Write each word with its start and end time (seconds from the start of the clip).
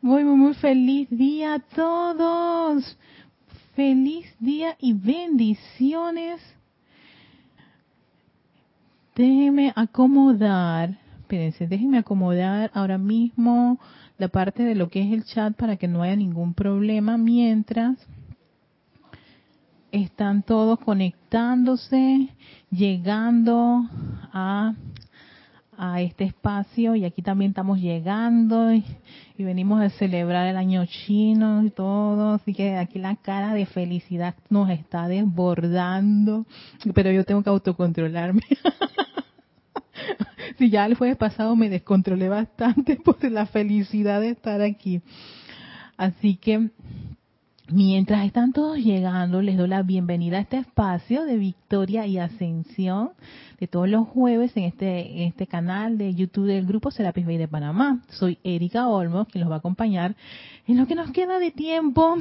Muy, 0.00 0.22
muy, 0.22 0.36
muy 0.36 0.54
feliz 0.54 1.08
día 1.10 1.54
a 1.54 1.58
todos. 1.58 2.96
Feliz 3.74 4.26
día 4.38 4.76
y 4.80 4.92
bendiciones. 4.92 6.40
Déjenme 9.16 9.72
acomodar, 9.74 10.96
espérense, 11.20 11.66
déjenme 11.66 11.98
acomodar 11.98 12.70
ahora 12.74 12.96
mismo 12.96 13.80
la 14.18 14.28
parte 14.28 14.62
de 14.62 14.76
lo 14.76 14.88
que 14.88 15.02
es 15.02 15.12
el 15.12 15.24
chat 15.24 15.56
para 15.56 15.76
que 15.76 15.88
no 15.88 16.02
haya 16.02 16.14
ningún 16.14 16.54
problema 16.54 17.16
mientras 17.16 17.98
están 19.90 20.44
todos 20.44 20.78
conectándose, 20.78 22.28
llegando 22.70 23.82
a, 24.32 24.74
a 25.78 26.00
este 26.00 26.24
espacio 26.24 26.96
y 26.96 27.04
aquí 27.04 27.22
también 27.22 27.52
estamos 27.52 27.78
llegando 27.78 28.74
y, 28.74 28.84
venimos 29.38 29.80
a 29.80 29.88
celebrar 29.90 30.48
el 30.48 30.56
año 30.56 30.84
chino 30.86 31.64
y 31.64 31.70
todo, 31.70 32.32
así 32.32 32.52
que 32.52 32.76
aquí 32.76 32.98
la 32.98 33.14
cara 33.14 33.54
de 33.54 33.66
felicidad 33.66 34.34
nos 34.50 34.68
está 34.68 35.06
desbordando, 35.06 36.44
pero 36.92 37.12
yo 37.12 37.24
tengo 37.24 37.44
que 37.44 37.50
autocontrolarme. 37.50 38.42
si 40.58 40.70
ya 40.70 40.86
el 40.86 40.96
jueves 40.96 41.16
pasado 41.16 41.54
me 41.54 41.70
descontrolé 41.70 42.28
bastante 42.28 42.96
por 43.04 43.22
la 43.30 43.46
felicidad 43.46 44.20
de 44.20 44.30
estar 44.30 44.60
aquí. 44.60 45.00
Así 45.96 46.36
que 46.36 46.70
Mientras 47.70 48.24
están 48.24 48.54
todos 48.54 48.78
llegando, 48.78 49.42
les 49.42 49.58
doy 49.58 49.68
la 49.68 49.82
bienvenida 49.82 50.38
a 50.38 50.40
este 50.40 50.56
espacio 50.56 51.26
de 51.26 51.36
victoria 51.36 52.06
y 52.06 52.16
ascensión 52.16 53.10
de 53.60 53.66
todos 53.66 53.86
los 53.90 54.08
jueves 54.08 54.56
en 54.56 54.64
este, 54.64 55.26
este 55.26 55.46
canal 55.46 55.98
de 55.98 56.14
YouTube 56.14 56.46
del 56.46 56.64
Grupo 56.64 56.90
Serapis 56.90 57.26
Bay 57.26 57.36
de 57.36 57.46
Panamá. 57.46 58.00
Soy 58.08 58.38
Erika 58.42 58.88
Olmos, 58.88 59.28
quien 59.28 59.40
los 59.42 59.50
va 59.50 59.56
a 59.56 59.58
acompañar 59.58 60.16
en 60.66 60.78
lo 60.78 60.86
que 60.86 60.94
nos 60.94 61.10
queda 61.10 61.38
de 61.38 61.50
tiempo 61.50 62.16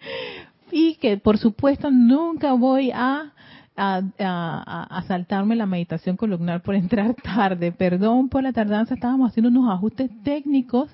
y 0.72 0.94
que 0.94 1.18
por 1.18 1.36
supuesto 1.36 1.90
nunca 1.90 2.54
voy 2.54 2.92
a, 2.92 3.34
a, 3.76 4.02
a, 4.18 5.02
saltarme 5.02 5.54
la 5.54 5.66
meditación 5.66 6.16
columnar 6.16 6.62
por 6.62 6.76
entrar 6.76 7.14
tarde. 7.22 7.72
Perdón 7.72 8.30
por 8.30 8.42
la 8.42 8.54
tardanza, 8.54 8.94
estábamos 8.94 9.32
haciendo 9.32 9.50
unos 9.50 9.70
ajustes 9.70 10.10
técnicos, 10.22 10.88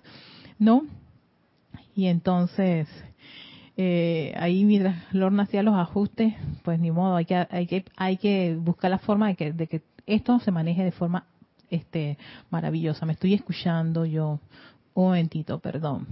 ¿no? 0.58 0.82
Y 1.94 2.06
entonces 2.06 2.88
eh, 3.80 4.34
ahí 4.36 4.64
mientras 4.64 4.96
Lorna 5.14 5.44
hacía 5.44 5.62
los 5.62 5.76
ajustes, 5.76 6.34
pues 6.64 6.80
ni 6.80 6.90
modo, 6.90 7.14
hay 7.14 7.26
que, 7.26 7.46
hay 7.48 7.66
que, 7.68 7.84
hay 7.96 8.16
que 8.16 8.56
buscar 8.56 8.90
la 8.90 8.98
forma 8.98 9.28
de 9.28 9.36
que, 9.36 9.52
de 9.52 9.68
que 9.68 9.82
esto 10.04 10.40
se 10.40 10.50
maneje 10.50 10.82
de 10.82 10.90
forma 10.90 11.26
este 11.70 12.18
maravillosa. 12.50 13.06
Me 13.06 13.12
estoy 13.12 13.34
escuchando 13.34 14.04
yo. 14.04 14.40
Un 14.94 15.04
momentito, 15.04 15.60
perdón. 15.60 16.08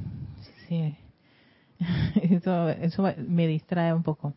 Sí, 0.69 0.95
Eso, 2.23 2.69
eso 2.69 3.03
me 3.27 3.49
distrae 3.49 3.93
un 3.93 4.05
poco. 4.05 4.33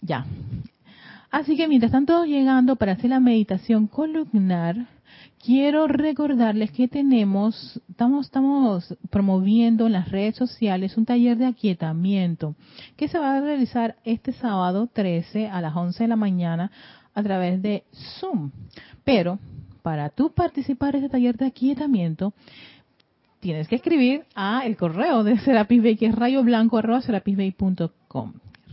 Ya. 0.00 0.24
Así 1.36 1.54
que 1.54 1.68
mientras 1.68 1.90
están 1.90 2.06
todos 2.06 2.26
llegando 2.26 2.76
para 2.76 2.92
hacer 2.92 3.10
la 3.10 3.20
meditación 3.20 3.88
columnar, 3.88 4.86
quiero 5.44 5.86
recordarles 5.86 6.70
que 6.70 6.88
tenemos, 6.88 7.78
estamos, 7.90 8.24
estamos 8.24 8.96
promoviendo 9.10 9.84
en 9.84 9.92
las 9.92 10.10
redes 10.10 10.34
sociales 10.36 10.96
un 10.96 11.04
taller 11.04 11.36
de 11.36 11.44
aquietamiento 11.44 12.54
que 12.96 13.08
se 13.08 13.18
va 13.18 13.36
a 13.36 13.40
realizar 13.42 13.96
este 14.04 14.32
sábado 14.32 14.88
13 14.90 15.48
a 15.48 15.60
las 15.60 15.76
11 15.76 16.04
de 16.04 16.08
la 16.08 16.16
mañana 16.16 16.70
a 17.12 17.22
través 17.22 17.60
de 17.60 17.84
Zoom. 18.18 18.50
Pero 19.04 19.38
para 19.82 20.08
tú 20.08 20.32
participar 20.32 20.96
en 20.96 21.04
este 21.04 21.12
taller 21.12 21.36
de 21.36 21.48
aquietamiento, 21.48 22.32
tienes 23.40 23.68
que 23.68 23.76
escribir 23.76 24.24
a 24.34 24.64
el 24.64 24.78
correo 24.78 25.22
de 25.22 25.38
Serapis 25.40 25.82
Bay, 25.82 25.96
que 25.96 26.06
es 26.06 26.14
rayo 26.14 26.42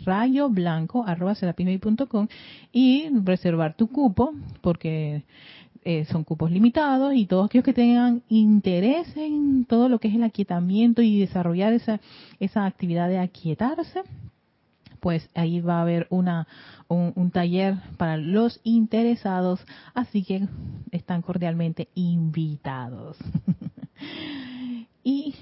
blanco 0.06 0.12
rayo 0.12 0.50
blanco 0.50 1.06
y 2.72 3.10
reservar 3.24 3.76
tu 3.76 3.88
cupo 3.88 4.34
porque 4.62 5.24
eh, 5.86 6.06
son 6.06 6.24
cupos 6.24 6.50
limitados 6.50 7.14
y 7.14 7.26
todos 7.26 7.48
aquellos 7.48 7.66
que 7.66 7.74
tengan 7.74 8.24
interés 8.30 9.18
en 9.18 9.66
todo 9.66 9.90
lo 9.90 10.00
que 10.00 10.08
es 10.08 10.16
el 10.16 10.24
aquietamiento 10.24 11.02
y 11.02 11.20
desarrollar 11.20 11.74
esa, 11.74 12.00
esa 12.40 12.66
actividad 12.66 13.10
de 13.10 13.20
aquietarse, 13.20 14.02
pues 15.02 15.30
ahí 15.36 15.60
va 15.60 15.80
a 15.80 15.82
haber 15.82 16.08
una, 16.10 16.48
un, 16.88 17.32
taller 17.32 17.76
para 17.98 18.16
los 18.16 18.62
interesados, 18.64 19.60
así 19.94 20.24
que 20.24 20.48
están 20.92 21.22
cordialmente 21.22 21.90
invitados. 21.96 23.18
y 25.04 25.36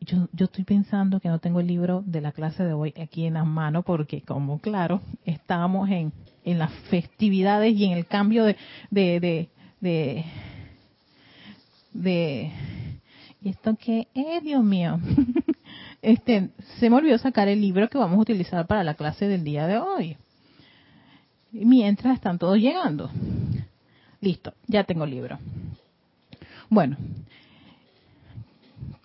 yo, 0.00 0.28
yo 0.32 0.46
estoy 0.46 0.64
pensando 0.64 1.20
que 1.20 1.28
no 1.28 1.38
tengo 1.38 1.60
el 1.60 1.66
libro 1.66 2.02
de 2.06 2.20
la 2.20 2.32
clase 2.32 2.64
de 2.64 2.72
hoy 2.72 2.94
aquí 3.00 3.26
en 3.26 3.34
la 3.34 3.44
mano 3.44 3.82
porque 3.82 4.22
como 4.22 4.58
claro, 4.58 5.00
estamos 5.24 5.88
en, 5.90 6.12
en 6.44 6.58
las 6.58 6.72
festividades 6.90 7.74
y 7.74 7.84
en 7.84 7.92
el 7.92 8.06
cambio 8.06 8.44
de, 8.44 8.56
de, 8.90 9.48
de, 9.80 10.24
de, 11.92 12.52
¿y 13.42 13.48
esto 13.48 13.76
qué 13.76 14.08
es, 14.14 14.42
Dios 14.42 14.64
mío? 14.64 14.98
este, 16.02 16.50
se 16.78 16.90
me 16.90 16.96
olvidó 16.96 17.18
sacar 17.18 17.48
el 17.48 17.60
libro 17.60 17.88
que 17.88 17.98
vamos 17.98 18.18
a 18.18 18.22
utilizar 18.22 18.66
para 18.66 18.84
la 18.84 18.94
clase 18.94 19.28
del 19.28 19.44
día 19.44 19.66
de 19.66 19.78
hoy. 19.78 20.16
Mientras 21.50 22.14
están 22.14 22.38
todos 22.38 22.58
llegando. 22.58 23.10
Listo, 24.20 24.52
ya 24.66 24.84
tengo 24.84 25.04
el 25.04 25.10
libro. 25.10 25.38
Bueno, 26.68 26.96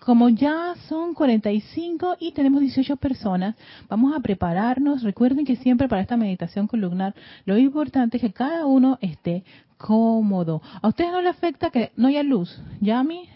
como 0.04 0.28
ya 0.28 0.74
son 0.86 1.14
45 1.14 2.18
y 2.20 2.32
tenemos 2.32 2.60
18 2.60 2.96
personas, 2.96 3.56
vamos 3.88 4.14
a 4.14 4.20
prepararnos. 4.20 5.02
Recuerden 5.02 5.46
que 5.46 5.56
siempre 5.56 5.88
para 5.88 6.02
esta 6.02 6.18
meditación 6.18 6.66
columnar 6.66 7.14
lo 7.46 7.56
importante 7.56 8.18
es 8.18 8.20
que 8.20 8.32
cada 8.32 8.66
uno 8.66 8.98
esté 9.00 9.44
cómodo. 9.78 10.60
¿A 10.82 10.88
ustedes 10.88 11.10
no 11.10 11.22
le 11.22 11.30
afecta 11.30 11.70
que 11.70 11.90
no 11.96 12.08
haya 12.08 12.22
luz? 12.22 12.60
¿Ya 12.80 12.98
a 12.98 13.04
mí? 13.04 13.28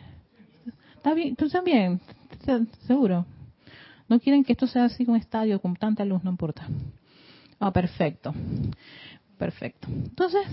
¿Está 0.94 1.14
bien? 1.14 1.36
¿Tú 1.36 1.48
también? 1.48 2.00
¿Seguro? 2.86 3.24
¿No 4.06 4.20
quieren 4.20 4.44
que 4.44 4.52
esto 4.52 4.66
sea 4.66 4.84
así 4.84 5.04
un 5.08 5.16
estadio 5.16 5.60
con 5.60 5.74
tanta 5.74 6.04
luz? 6.04 6.22
No 6.22 6.30
importa. 6.30 6.68
Ah, 7.58 7.72
perfecto. 7.72 8.34
Perfecto. 9.38 9.88
Entonces, 9.88 10.46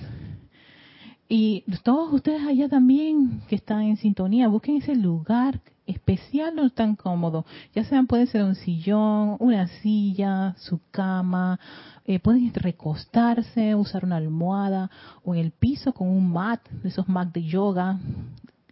y 1.28 1.66
todos 1.84 2.14
ustedes 2.14 2.44
allá 2.48 2.70
también 2.70 3.42
que 3.50 3.56
están 3.56 3.82
en 3.82 3.98
sintonía, 3.98 4.48
busquen 4.48 4.78
ese 4.78 4.96
lugar 4.96 5.60
especial 5.88 6.56
no 6.56 6.70
tan 6.70 6.96
cómodo. 6.96 7.46
Ya 7.74 7.84
sean, 7.84 8.08
puede 8.08 8.28
ser 8.28 8.44
un 8.44 8.56
sillón, 8.56 9.38
una 9.40 9.68
silla, 9.68 10.56
su 10.58 10.80
cama, 10.92 11.60
eh, 12.06 12.20
pueden 12.20 12.54
recostarse, 12.54 13.76
usar 13.76 14.06
una 14.06 14.18
almohada 14.18 14.90
o 15.24 15.36
en 15.36 15.42
el 15.42 15.52
piso 15.52 15.94
con 15.94 16.08
un 16.08 16.32
mat, 16.32 16.68
de 16.70 16.90
esos 16.90 17.08
mat 17.08 17.34
de 17.34 17.44
yoga. 17.44 18.00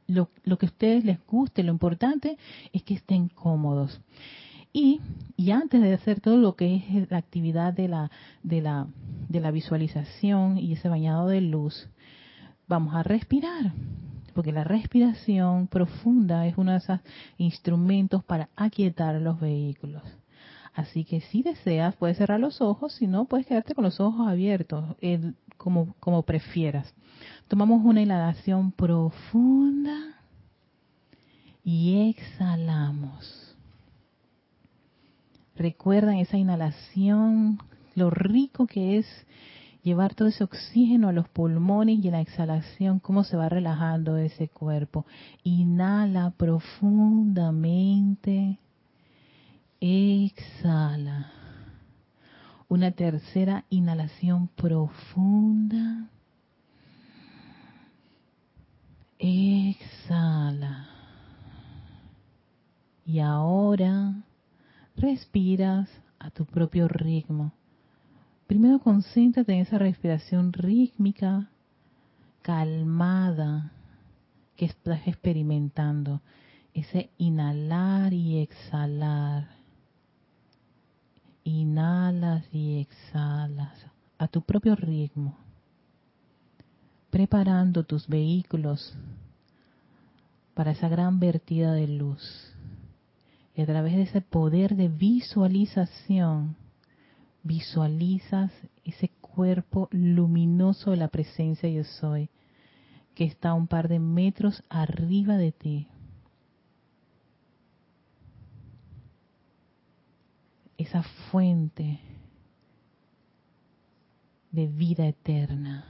Lo, 0.07 0.29
lo 0.43 0.57
que 0.57 0.65
a 0.65 0.69
ustedes 0.69 1.05
les 1.05 1.25
guste, 1.27 1.63
lo 1.63 1.71
importante 1.71 2.37
es 2.73 2.83
que 2.83 2.95
estén 2.95 3.29
cómodos. 3.29 4.01
Y, 4.73 4.99
y 5.37 5.51
antes 5.51 5.81
de 5.81 5.93
hacer 5.93 6.19
todo 6.19 6.37
lo 6.37 6.55
que 6.55 6.75
es 6.75 7.11
la 7.11 7.17
actividad 7.17 7.73
de 7.73 7.87
la, 7.87 8.11
de 8.41 8.61
la, 8.61 8.87
de 9.29 9.39
la 9.39 9.51
visualización 9.51 10.57
y 10.57 10.73
ese 10.73 10.89
bañado 10.89 11.27
de 11.27 11.41
luz, 11.41 11.87
vamos 12.67 12.95
a 12.95 13.03
respirar 13.03 13.71
porque 14.33 14.51
la 14.51 14.63
respiración 14.63 15.67
profunda 15.67 16.45
es 16.47 16.57
uno 16.57 16.71
de 16.71 16.77
esos 16.79 16.99
instrumentos 17.37 18.23
para 18.23 18.49
aquietar 18.55 19.15
los 19.21 19.39
vehículos. 19.39 20.03
Así 20.73 21.05
que 21.05 21.21
si 21.21 21.43
deseas, 21.43 21.95
puedes 21.95 22.17
cerrar 22.17 22.39
los 22.39 22.59
ojos, 22.59 22.93
si 22.93 23.05
no, 23.05 23.25
puedes 23.25 23.45
quedarte 23.45 23.75
con 23.75 23.83
los 23.83 23.99
ojos 23.99 24.27
abiertos, 24.27 24.95
como, 25.57 25.95
como 25.99 26.23
prefieras. 26.23 26.93
Tomamos 27.47 27.85
una 27.85 28.01
inhalación 28.01 28.71
profunda 28.71 30.15
y 31.63 32.09
exhalamos. 32.09 33.55
Recuerdan 35.55 36.15
esa 36.15 36.37
inhalación, 36.37 37.59
lo 37.93 38.09
rico 38.09 38.65
que 38.65 38.97
es 38.97 39.05
llevar 39.83 40.15
todo 40.15 40.29
ese 40.29 40.43
oxígeno 40.43 41.09
a 41.09 41.13
los 41.13 41.29
pulmones 41.29 41.99
y 41.99 42.07
en 42.07 42.13
la 42.13 42.21
exhalación 42.21 42.97
cómo 42.99 43.23
se 43.23 43.37
va 43.37 43.49
relajando 43.49 44.17
ese 44.17 44.47
cuerpo. 44.47 45.05
Inhala 45.43 46.31
profundamente, 46.31 48.57
exhala. 49.79 51.31
Una 52.69 52.91
tercera 52.91 53.65
inhalación 53.69 54.47
profunda. 54.47 56.07
Exhala. 59.19 60.87
Y 63.05 63.19
ahora 63.19 64.15
respiras 64.95 65.89
a 66.19 66.31
tu 66.31 66.45
propio 66.45 66.87
ritmo 66.87 67.51
primero 68.53 68.77
concéntrate 68.77 69.51
en 69.51 69.61
esa 69.61 69.79
respiración 69.79 70.53
rítmica, 70.53 71.49
calmada 72.43 73.71
que 74.55 74.65
estás 74.65 75.07
experimentando. 75.07 76.21
Ese 76.71 77.09
inhalar 77.17 78.13
y 78.13 78.43
exhalar. 78.43 79.47
Inhalas 81.43 82.45
y 82.53 82.79
exhalas 82.81 83.87
a 84.19 84.27
tu 84.27 84.43
propio 84.43 84.75
ritmo, 84.75 85.35
preparando 87.09 87.83
tus 87.83 88.07
vehículos 88.07 88.93
para 90.53 90.73
esa 90.73 90.89
gran 90.89 91.19
vertida 91.19 91.73
de 91.73 91.87
luz. 91.87 92.53
Y 93.55 93.63
a 93.63 93.65
través 93.65 93.95
de 93.95 94.03
ese 94.03 94.21
poder 94.21 94.75
de 94.75 94.89
visualización, 94.89 96.55
visualizas 97.43 98.51
ese 98.83 99.09
cuerpo 99.09 99.89
luminoso 99.91 100.91
de 100.91 100.97
la 100.97 101.09
presencia 101.09 101.69
yo 101.69 101.83
soy, 101.83 102.29
que 103.15 103.25
está 103.25 103.53
un 103.53 103.67
par 103.67 103.89
de 103.89 103.99
metros 103.99 104.63
arriba 104.69 105.37
de 105.37 105.51
ti. 105.51 105.87
Esa 110.77 111.03
fuente 111.31 111.99
de 114.51 114.67
vida 114.67 115.07
eterna. 115.07 115.85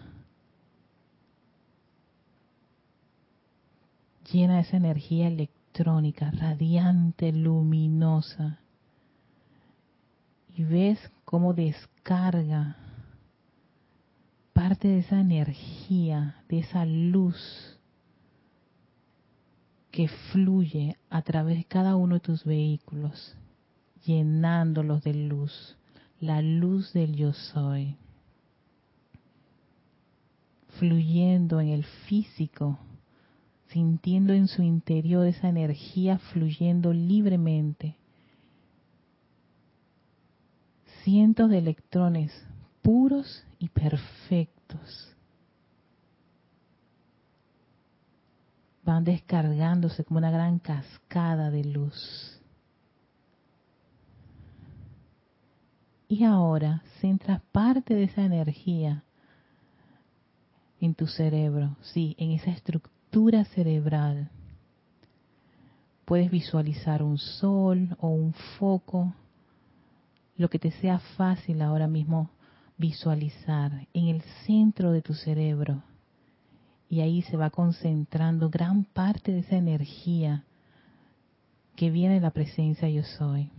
Llena 4.31 4.59
esa 4.59 4.77
energía 4.77 5.27
electrónica, 5.27 6.31
radiante, 6.31 7.31
luminosa. 7.31 8.62
Y 10.55 10.63
ves 10.63 11.00
cómo 11.25 11.53
descarga 11.53 12.77
parte 14.53 14.88
de 14.88 15.00
esa 15.00 15.19
energía, 15.19 16.44
de 16.47 16.59
esa 16.59 16.85
luz 16.85 17.79
que 19.89 20.07
fluye 20.31 20.97
a 21.09 21.21
través 21.21 21.57
de 21.57 21.63
cada 21.65 21.95
uno 21.95 22.15
de 22.15 22.19
tus 22.19 22.44
vehículos, 22.44 23.35
llenándolos 24.05 25.03
de 25.03 25.13
luz, 25.13 25.77
la 26.19 26.41
luz 26.41 26.94
del 26.94 27.15
yo 27.15 27.33
soy, 27.33 27.97
fluyendo 30.79 31.61
en 31.61 31.69
el 31.69 31.83
físico, 31.83 32.79
sintiendo 33.67 34.33
en 34.33 34.47
su 34.47 34.61
interior 34.61 35.27
esa 35.27 35.50
energía 35.50 36.19
fluyendo 36.19 36.94
libremente. 36.94 37.95
Cientos 41.03 41.50
de 41.50 41.57
electrones 41.57 42.31
puros 42.81 43.44
y 43.59 43.69
perfectos. 43.69 45.15
Van 48.83 49.03
descargándose 49.03 50.03
como 50.03 50.19
una 50.19 50.31
gran 50.31 50.59
cascada 50.59 51.50
de 51.50 51.63
luz. 51.63 52.39
Y 56.07 56.25
ahora 56.25 56.83
centras 57.01 57.41
parte 57.51 57.95
de 57.95 58.03
esa 58.03 58.23
energía 58.23 59.03
en 60.79 60.94
tu 60.95 61.07
cerebro, 61.07 61.77
sí, 61.81 62.15
en 62.19 62.31
esa 62.31 62.51
estructura 62.51 63.45
cerebral. 63.45 64.29
Puedes 66.05 66.29
visualizar 66.29 67.01
un 67.01 67.17
sol 67.17 67.95
o 68.00 68.09
un 68.09 68.33
foco, 68.59 69.13
lo 70.35 70.50
que 70.50 70.59
te 70.59 70.71
sea 70.71 71.00
fácil 71.18 71.62
ahora 71.62 71.88
mismo 71.88 72.30
visualizar 72.77 73.88
en 73.94 74.07
el 74.07 74.21
centro 74.45 74.91
de 74.91 75.01
tu 75.01 75.13
cerebro 75.13 75.83
y 76.89 77.01
ahí 77.01 77.24
se 77.24 77.38
va 77.38 77.50
concentrando 77.50 78.50
gran 78.50 78.83
parte 78.83 79.31
de 79.31 79.39
esa 79.39 79.56
energía 79.56 80.44
que 81.75 81.89
viene 81.89 82.15
de 82.15 82.21
la 82.21 82.30
presencia 82.30 82.88
yo 82.88 83.03
soy. 83.03 83.50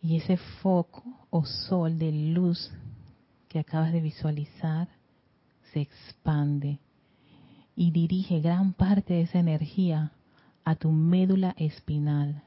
Y 0.00 0.16
ese 0.16 0.38
foco 0.62 1.02
o 1.28 1.44
sol 1.44 1.98
de 1.98 2.10
luz 2.10 2.72
que 3.58 3.62
acabas 3.62 3.92
de 3.92 4.00
visualizar 4.00 4.86
se 5.72 5.80
expande 5.80 6.78
y 7.74 7.90
dirige 7.90 8.40
gran 8.40 8.72
parte 8.72 9.14
de 9.14 9.22
esa 9.22 9.40
energía 9.40 10.12
a 10.64 10.76
tu 10.76 10.92
médula 10.92 11.56
espinal. 11.58 12.44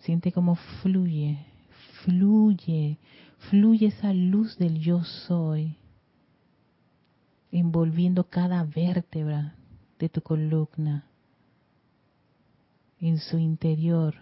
Siente 0.00 0.32
cómo 0.32 0.56
fluye, 0.82 1.38
fluye, 2.02 2.98
fluye 3.48 3.86
esa 3.86 4.12
luz 4.12 4.58
del 4.58 4.80
yo 4.80 5.04
soy, 5.04 5.76
envolviendo 7.52 8.24
cada 8.24 8.64
vértebra 8.64 9.54
de 10.00 10.08
tu 10.08 10.20
columna, 10.20 11.06
en 12.98 13.18
su 13.20 13.38
interior, 13.38 14.16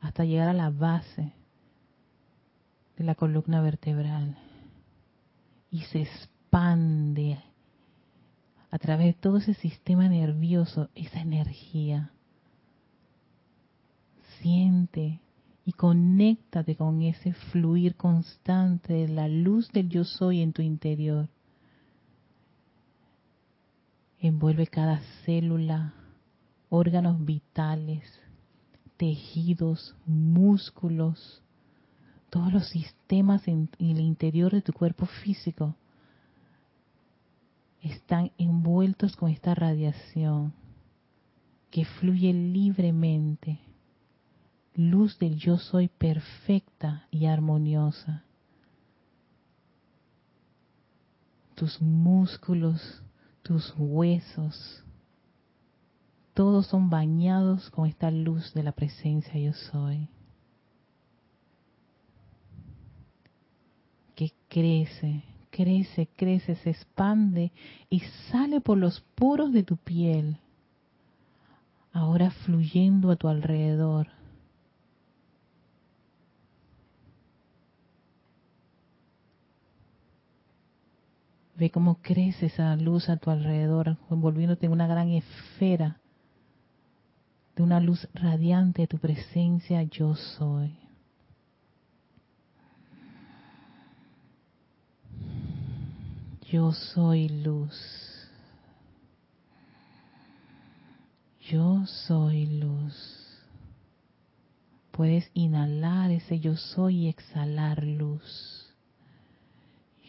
hasta 0.00 0.24
llegar 0.24 0.48
a 0.48 0.52
la 0.52 0.70
base 0.70 1.32
de 2.96 3.02
la 3.04 3.16
columna 3.16 3.60
vertebral. 3.60 4.45
Y 5.76 5.82
se 5.82 6.00
expande 6.00 7.38
a 8.70 8.78
través 8.78 9.08
de 9.08 9.12
todo 9.20 9.36
ese 9.36 9.52
sistema 9.52 10.08
nervioso 10.08 10.88
esa 10.94 11.20
energía. 11.20 12.12
Siente 14.40 15.20
y 15.66 15.72
conéctate 15.72 16.76
con 16.76 17.02
ese 17.02 17.34
fluir 17.34 17.94
constante 17.94 18.94
de 18.94 19.08
la 19.08 19.28
luz 19.28 19.70
del 19.70 19.90
yo 19.90 20.04
soy 20.04 20.40
en 20.40 20.54
tu 20.54 20.62
interior. 20.62 21.28
Envuelve 24.18 24.68
cada 24.68 25.02
célula, 25.26 25.92
órganos 26.70 27.22
vitales, 27.22 28.02
tejidos, 28.96 29.94
músculos, 30.06 31.42
todos 32.36 32.52
los 32.52 32.68
sistemas 32.68 33.48
en, 33.48 33.70
el 33.78 33.98
interior 33.98 34.52
de 34.52 34.60
tu 34.60 34.74
cuerpo 34.74 35.06
físico 35.06 35.74
están 37.80 38.30
envueltos 38.36 39.16
con 39.16 39.30
esta 39.30 39.54
radiación 39.54 40.52
que 41.70 41.86
fluye 41.86 42.34
libremente, 42.34 43.58
luz 44.74 45.18
del 45.18 45.38
yo 45.38 45.56
soy 45.56 45.88
perfecta 45.88 47.06
y 47.10 47.24
armoniosa. 47.24 48.22
Tus 51.54 51.80
músculos, 51.80 53.02
tus 53.42 53.72
huesos, 53.78 54.84
todos 56.34 56.66
son 56.66 56.90
bañados 56.90 57.70
con 57.70 57.86
esta 57.86 58.10
luz 58.10 58.52
de 58.52 58.62
la 58.62 58.72
presencia 58.72 59.40
yo 59.40 59.54
soy. 59.54 60.10
Que 64.14 64.32
crece, 64.56 65.22
crece, 65.50 66.08
crece, 66.16 66.54
se 66.56 66.70
expande 66.70 67.52
y 67.90 68.00
sale 68.30 68.62
por 68.62 68.78
los 68.78 69.02
poros 69.14 69.52
de 69.52 69.62
tu 69.62 69.76
piel, 69.76 70.38
ahora 71.92 72.30
fluyendo 72.30 73.10
a 73.10 73.16
tu 73.16 73.28
alrededor. 73.28 74.08
Ve 81.58 81.68
cómo 81.68 81.96
crece 82.00 82.46
esa 82.46 82.74
luz 82.76 83.10
a 83.10 83.18
tu 83.18 83.30
alrededor, 83.30 83.98
envolviéndote 84.10 84.64
en 84.64 84.72
una 84.72 84.86
gran 84.86 85.10
esfera 85.10 85.98
de 87.56 87.62
una 87.62 87.80
luz 87.80 88.08
radiante 88.14 88.82
de 88.82 88.88
tu 88.88 88.96
presencia 88.96 89.82
yo 89.82 90.14
soy. 90.14 90.85
Yo 96.56 96.72
soy 96.72 97.28
luz. 97.28 97.78
Yo 101.50 101.84
soy 102.06 102.46
luz. 102.46 102.94
Puedes 104.90 105.30
inhalar 105.34 106.10
ese 106.10 106.40
yo 106.40 106.56
soy 106.56 107.00
y 107.00 107.08
exhalar 107.08 107.84
luz. 107.84 108.72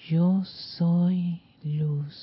Yo 0.07 0.45
soy 0.77 1.41
luz. 1.65 2.15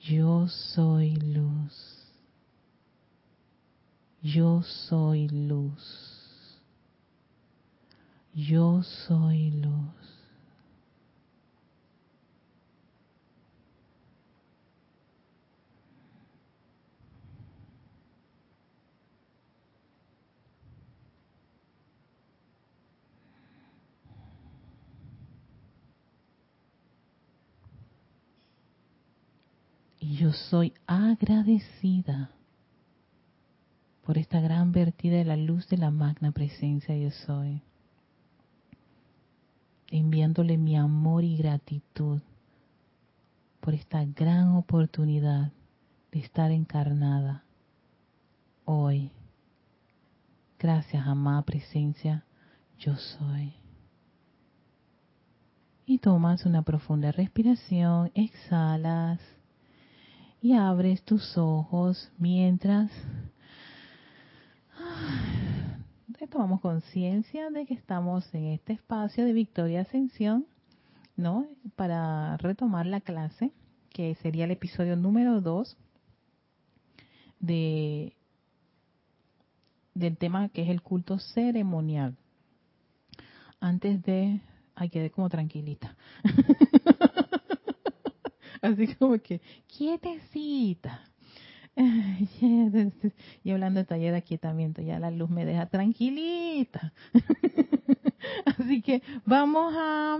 Yo 0.00 0.48
soy 0.48 1.16
luz. 1.16 2.08
Yo 4.22 4.62
soy 4.62 5.28
luz. 5.28 6.62
Yo 8.32 8.82
soy 8.82 9.50
luz. 9.50 10.05
Yo 30.16 30.32
soy 30.32 30.72
agradecida 30.86 32.30
por 34.02 34.18
esta 34.18 34.40
gran 34.40 34.72
vertida 34.72 35.16
de 35.16 35.24
la 35.24 35.36
luz 35.36 35.68
de 35.68 35.76
la 35.76 35.90
magna 35.90 36.32
presencia 36.32 36.96
yo 36.96 37.10
soy, 37.10 37.60
enviándole 39.90 40.56
mi 40.56 40.76
amor 40.76 41.24
y 41.24 41.36
gratitud 41.36 42.20
por 43.60 43.74
esta 43.74 44.04
gran 44.04 44.54
oportunidad 44.54 45.52
de 46.12 46.20
estar 46.20 46.50
encarnada 46.50 47.44
hoy. 48.64 49.10
Gracias, 50.58 51.06
amada 51.06 51.42
presencia, 51.42 52.24
yo 52.78 52.96
soy. 52.96 53.52
Y 55.84 55.98
tomas 55.98 56.46
una 56.46 56.62
profunda 56.62 57.12
respiración, 57.12 58.10
exhalas 58.14 59.20
y 60.46 60.52
abres 60.52 61.02
tus 61.02 61.36
ojos 61.36 62.12
mientras 62.18 62.92
tomamos 66.30 66.60
conciencia 66.60 67.50
de 67.50 67.66
que 67.66 67.74
estamos 67.74 68.32
en 68.32 68.46
este 68.46 68.74
espacio 68.74 69.24
de 69.24 69.32
Victoria 69.32 69.80
Ascensión, 69.80 70.46
¿no? 71.16 71.48
Para 71.74 72.36
retomar 72.36 72.86
la 72.86 73.00
clase, 73.00 73.50
que 73.90 74.14
sería 74.16 74.44
el 74.44 74.52
episodio 74.52 74.94
número 74.94 75.40
2 75.40 75.76
de 77.40 78.12
del 79.94 80.16
tema 80.16 80.48
que 80.50 80.62
es 80.62 80.68
el 80.68 80.80
culto 80.80 81.18
ceremonial. 81.18 82.16
Antes 83.58 84.00
de, 84.04 84.40
ay, 84.76 84.90
quedé 84.90 85.10
como 85.10 85.28
tranquilita. 85.28 85.96
Así 88.62 88.94
como 88.94 89.18
que, 89.18 89.40
quietecita. 89.66 91.02
y 93.44 93.50
hablando 93.50 93.80
de 93.80 93.84
taller 93.84 94.12
de 94.12 94.18
aquietamiento, 94.18 94.82
ya 94.82 94.98
la 94.98 95.10
luz 95.10 95.28
me 95.30 95.44
deja 95.44 95.66
tranquilita. 95.66 96.92
Así 98.46 98.82
que 98.82 99.02
vamos 99.24 99.74
a 99.76 100.18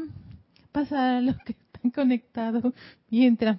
pasar 0.72 1.16
a 1.16 1.20
los 1.20 1.36
que 1.38 1.54
están 1.90 1.90
conectados 1.90 2.72
mientras 3.10 3.58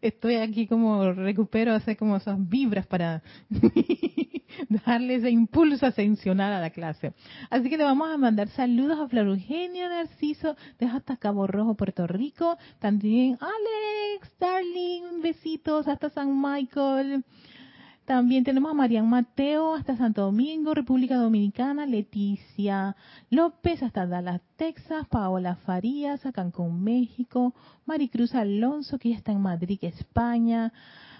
estoy 0.00 0.36
aquí 0.36 0.66
como 0.66 1.12
recupero, 1.12 1.72
hacer 1.72 1.96
como 1.96 2.16
esas 2.16 2.36
vibras 2.48 2.86
para 2.86 3.22
darle 4.86 5.16
ese 5.16 5.30
impulso 5.30 5.86
ascensional 5.86 6.52
a 6.52 6.60
la 6.60 6.70
clase. 6.70 7.14
Así 7.50 7.68
que 7.68 7.76
le 7.76 7.84
vamos 7.84 8.08
a 8.10 8.18
mandar 8.18 8.48
saludos 8.48 8.98
a 8.98 9.08
Flor 9.08 9.28
Eugenia 9.28 9.88
Narciso, 9.88 10.56
de 10.78 10.86
hasta 10.86 11.16
Cabo 11.16 11.46
Rojo, 11.46 11.74
Puerto 11.74 12.06
Rico. 12.06 12.56
También 12.78 13.38
Alex, 13.40 14.32
Darling, 14.38 15.22
besitos 15.22 15.88
hasta 15.88 16.10
San 16.10 16.40
Michael. 16.40 17.24
También 18.06 18.44
tenemos 18.44 18.70
a 18.70 18.74
Marian 18.74 19.10
Mateo 19.10 19.74
hasta 19.74 19.96
Santo 19.96 20.22
Domingo, 20.22 20.74
República 20.74 21.16
Dominicana, 21.16 21.86
Leticia 21.86 22.94
López 23.30 23.82
hasta 23.82 24.06
Dallas, 24.06 24.40
Texas, 24.54 25.08
Paola 25.08 25.56
Farías 25.56 26.24
a 26.24 26.30
Cancún, 26.30 26.84
México, 26.84 27.52
Maricruz 27.84 28.32
Alonso 28.36 29.00
que 29.00 29.10
ya 29.10 29.16
está 29.16 29.32
en 29.32 29.40
Madrid, 29.40 29.80
España, 29.82 30.72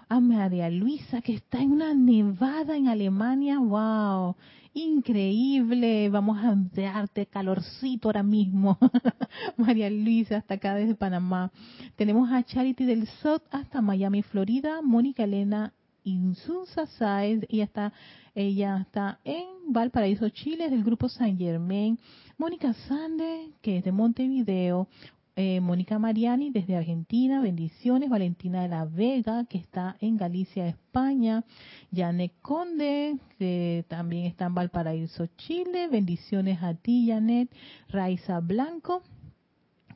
a 0.09 0.21
María 0.21 0.71
Luisa 0.71 1.23
que 1.23 1.35
está 1.35 1.61
en 1.61 1.73
una 1.73 1.93
nevada 1.93 2.77
en 2.77 2.87
Alemania, 2.87 3.59
wow, 3.59 4.37
increíble, 4.73 6.09
vamos 6.09 6.39
a 6.39 6.55
darte 6.55 7.27
calorcito 7.27 8.07
ahora 8.11 8.23
mismo, 8.23 8.79
María 9.57 9.91
Luisa 9.91 10.37
hasta 10.37 10.55
acá 10.55 10.77
desde 10.77 10.95
Panamá, 10.95 11.51
tenemos 11.97 12.31
a 12.31 12.45
Charity 12.45 12.85
del 12.85 13.09
SOT 13.09 13.43
hasta 13.51 13.83
Miami, 13.83 14.23
Florida, 14.23 14.83
Mónica 14.83 15.25
Elena 15.25 15.73
Insunza 16.07 16.87
Sáez, 16.87 17.45
ella 17.49 17.65
está, 17.65 17.93
ella 18.35 18.79
está 18.81 19.19
en 19.25 19.73
Valparaíso, 19.73 20.29
Chile, 20.29 20.71
del 20.71 20.85
grupo 20.85 21.09
San 21.09 21.37
Germain, 21.37 21.99
Mónica 22.39 22.73
Sande, 22.73 23.51
que 23.61 23.79
es 23.79 23.85
de 23.85 23.91
Montevideo, 23.91 24.87
eh, 25.35 25.61
Mónica 25.61 25.99
Mariani 25.99 26.51
desde 26.51 26.77
Argentina, 26.77 27.41
bendiciones. 27.41 28.09
Valentina 28.09 28.63
de 28.63 28.69
la 28.69 28.85
Vega, 28.85 29.47
que 29.47 29.59
está 29.59 29.97
en 30.01 30.17
Galicia, 30.17 30.69
España. 30.69 31.45
Janet 31.93 32.33
Conde, 32.41 33.19
que 33.37 33.85
también 33.89 34.27
está 34.27 34.47
en 34.47 34.55
Valparaíso, 34.55 35.27
Chile, 35.37 35.89
bendiciones 35.89 36.63
a 36.63 36.75
ti, 36.75 37.09
Janet. 37.09 37.51
Raiza 37.89 38.39
Blanco, 38.39 39.03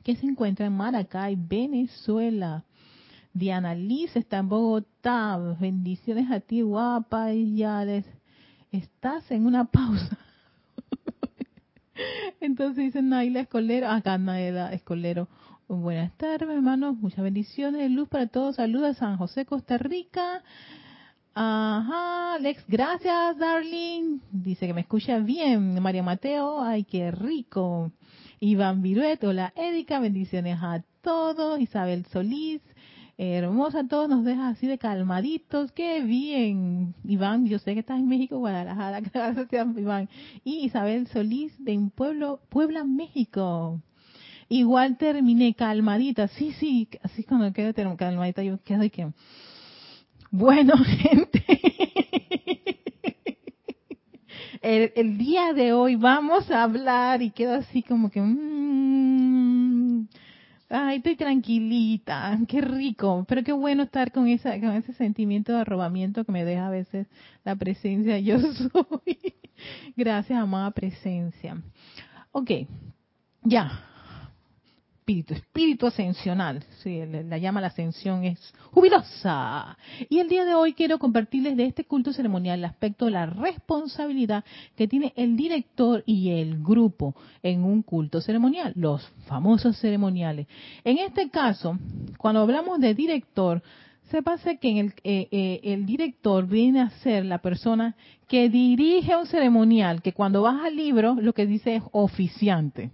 que 0.03 0.17
se 0.17 0.25
encuentra 0.25 0.65
en 0.65 0.73
Maracay, 0.73 1.37
Venezuela. 1.37 2.65
Diana 3.33 3.75
Liz 3.75 4.15
está 4.15 4.39
en 4.39 4.49
Bogotá, 4.49 5.37
bendiciones 5.59 6.29
a 6.31 6.39
ti, 6.39 6.61
guapa. 6.61 7.33
Y 7.33 7.55
ya 7.57 7.85
estás 8.71 9.31
en 9.31 9.45
una 9.45 9.65
pausa. 9.65 10.17
Entonces 12.41 12.77
dice 12.85 13.01
Naila 13.01 13.41
Escolero, 13.41 13.87
acá 13.89 14.17
Naila 14.17 14.73
Escolero, 14.73 15.27
buenas 15.67 16.11
tardes 16.17 16.49
hermanos, 16.49 16.97
muchas 16.97 17.23
bendiciones, 17.23 17.89
luz 17.91 18.09
para 18.09 18.27
todos, 18.27 18.55
saludos 18.55 18.97
a 18.97 18.99
San 18.99 19.17
José, 19.17 19.45
Costa 19.45 19.77
Rica. 19.77 20.43
Ajá, 21.33 22.33
Alex, 22.33 22.65
gracias, 22.67 23.37
darling. 23.37 24.19
Dice 24.31 24.67
que 24.67 24.73
me 24.73 24.81
escucha 24.81 25.19
bien. 25.19 25.81
María 25.81 26.03
Mateo, 26.03 26.61
ay, 26.61 26.83
qué 26.83 27.09
rico. 27.11 27.93
Iván 28.41 28.81
Viruet, 28.81 29.23
hola, 29.23 29.53
Erika, 29.55 29.99
bendiciones 29.99 30.57
a 30.61 30.83
todos. 31.01 31.61
Isabel 31.61 32.05
Solís, 32.07 32.61
hermosa, 33.21 33.87
todos 33.87 34.09
nos 34.09 34.23
deja 34.25 34.49
así 34.49 34.65
de 34.65 34.79
calmaditos, 34.79 35.71
qué 35.73 36.01
bien. 36.01 36.95
Iván, 37.03 37.45
yo 37.45 37.59
sé 37.59 37.75
que 37.75 37.81
estás 37.81 37.99
en 37.99 38.07
México, 38.07 38.39
Guadalajara, 38.39 38.99
gracias 39.13 39.77
Iván. 39.77 40.09
Y 40.43 40.65
Isabel 40.65 41.05
Solís 41.07 41.53
de 41.63 41.77
un 41.77 41.91
pueblo, 41.91 42.39
Puebla, 42.49 42.83
México. 42.83 43.79
Igual 44.49 44.97
terminé 44.97 45.53
calmadita, 45.53 46.29
sí, 46.29 46.51
sí, 46.53 46.89
así 47.03 47.23
cuando 47.23 47.53
quedo 47.53 47.73
calmadita 47.95 48.43
yo 48.43 48.57
quedo 48.63 48.83
y 48.83 48.89
que, 48.89 49.07
bueno 50.31 50.73
gente, 50.83 51.45
el, 54.61 54.93
el, 54.95 55.17
día 55.19 55.53
de 55.53 55.73
hoy 55.73 55.95
vamos 55.95 56.49
a 56.49 56.63
hablar 56.63 57.21
y 57.21 57.29
quedo 57.29 57.53
así 57.53 57.83
como 57.83 58.09
que, 58.09 58.19
mmm, 58.19 58.60
Ay, 60.73 60.97
estoy 60.97 61.17
tranquilita, 61.17 62.39
qué 62.47 62.61
rico, 62.61 63.25
pero 63.27 63.43
qué 63.43 63.51
bueno 63.51 63.83
estar 63.83 64.11
con, 64.13 64.27
esa, 64.27 64.57
con 64.59 64.71
ese 64.71 64.93
sentimiento 64.93 65.51
de 65.51 65.59
arrobamiento 65.59 66.23
que 66.23 66.31
me 66.31 66.45
deja 66.45 66.67
a 66.67 66.69
veces 66.69 67.07
la 67.43 67.55
presencia 67.57 68.17
yo 68.19 68.39
soy. 68.53 69.33
Gracias, 69.97 70.39
amada 70.39 70.71
presencia. 70.71 71.61
Ok, 72.31 72.51
ya, 73.43 73.83
espíritu, 75.11 75.33
espíritu 75.33 75.87
ascensional. 75.87 76.63
Sí, 76.81 77.01
la 77.05 77.37
llama 77.37 77.61
la 77.61 77.67
ascensión 77.67 78.23
es 78.23 78.39
jubilosa. 78.71 79.77
Y 80.09 80.19
el 80.19 80.29
día 80.29 80.45
de 80.45 80.53
hoy 80.53 80.73
quiero 80.73 80.99
compartirles 80.99 81.57
de 81.57 81.65
este 81.65 81.83
culto 81.83 82.13
ceremonial 82.13 82.59
el 82.59 82.65
aspecto 82.65 83.05
de 83.05 83.11
la 83.11 83.25
responsabilidad 83.25 84.43
que 84.75 84.87
tiene 84.87 85.13
el 85.15 85.35
director 85.35 86.03
y 86.05 86.29
el 86.29 86.63
grupo 86.63 87.15
en 87.43 87.63
un 87.63 87.83
culto 87.83 88.21
ceremonial, 88.21 88.73
los 88.75 89.05
famosos 89.27 89.77
ceremoniales. 89.77 90.47
En 90.83 90.97
este 90.97 91.29
caso, 91.29 91.77
cuando 92.17 92.41
hablamos 92.41 92.79
de 92.79 92.93
director, 92.93 93.61
se 94.09 94.57
que 94.57 94.69
en 94.69 94.77
el, 94.77 94.93
eh, 95.03 95.27
eh, 95.31 95.59
el 95.63 95.85
director 95.85 96.45
viene 96.45 96.81
a 96.81 96.89
ser 97.01 97.25
la 97.25 97.37
persona 97.37 97.95
que 98.27 98.49
dirige 98.49 99.15
un 99.15 99.25
ceremonial, 99.25 100.01
que 100.01 100.11
cuando 100.11 100.41
vas 100.41 100.65
al 100.65 100.75
libro 100.75 101.15
lo 101.15 101.33
que 101.33 101.45
dice 101.45 101.77
es 101.77 101.83
oficiante 101.91 102.91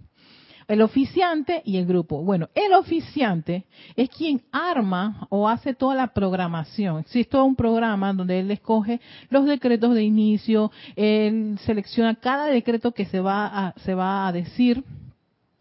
el 0.68 0.82
oficiante 0.82 1.62
y 1.64 1.78
el 1.78 1.86
grupo. 1.86 2.22
Bueno, 2.22 2.50
el 2.54 2.74
oficiante 2.74 3.64
es 3.96 4.10
quien 4.10 4.42
arma 4.52 5.26
o 5.30 5.48
hace 5.48 5.74
toda 5.74 5.94
la 5.94 6.08
programación. 6.08 6.98
Existe 6.98 7.38
un 7.38 7.56
programa 7.56 8.12
donde 8.12 8.38
él 8.38 8.50
escoge 8.50 9.00
los 9.30 9.46
decretos 9.46 9.94
de 9.94 10.04
inicio, 10.04 10.70
él 10.94 11.58
selecciona 11.64 12.14
cada 12.16 12.46
decreto 12.46 12.92
que 12.92 13.06
se 13.06 13.20
va 13.20 13.46
a, 13.46 13.74
se 13.80 13.94
va 13.94 14.28
a 14.28 14.32
decir 14.32 14.84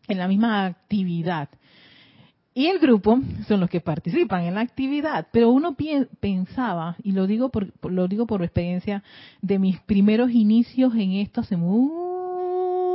en 0.10 0.18
la 0.18 0.28
misma 0.28 0.66
actividad. 0.66 1.50
Y 2.54 2.66
el 2.68 2.80
grupo 2.80 3.20
son 3.48 3.60
los 3.60 3.70
que 3.70 3.82
participan 3.82 4.44
en 4.44 4.56
la 4.56 4.62
actividad, 4.62 5.28
pero 5.32 5.52
uno 5.52 5.76
pensaba, 6.20 6.98
y 7.04 7.12
lo 7.12 7.28
digo 7.28 7.50
por, 7.50 7.72
lo 7.90 8.08
digo 8.08 8.26
por 8.26 8.42
experiencia 8.42 9.04
de 9.44 9.60
mis 9.60 9.80
primeros 9.82 10.32
inicios 10.32 10.96
en 10.96 11.12
esto 11.14 11.42
hace 11.42 11.56
muy 11.56 12.17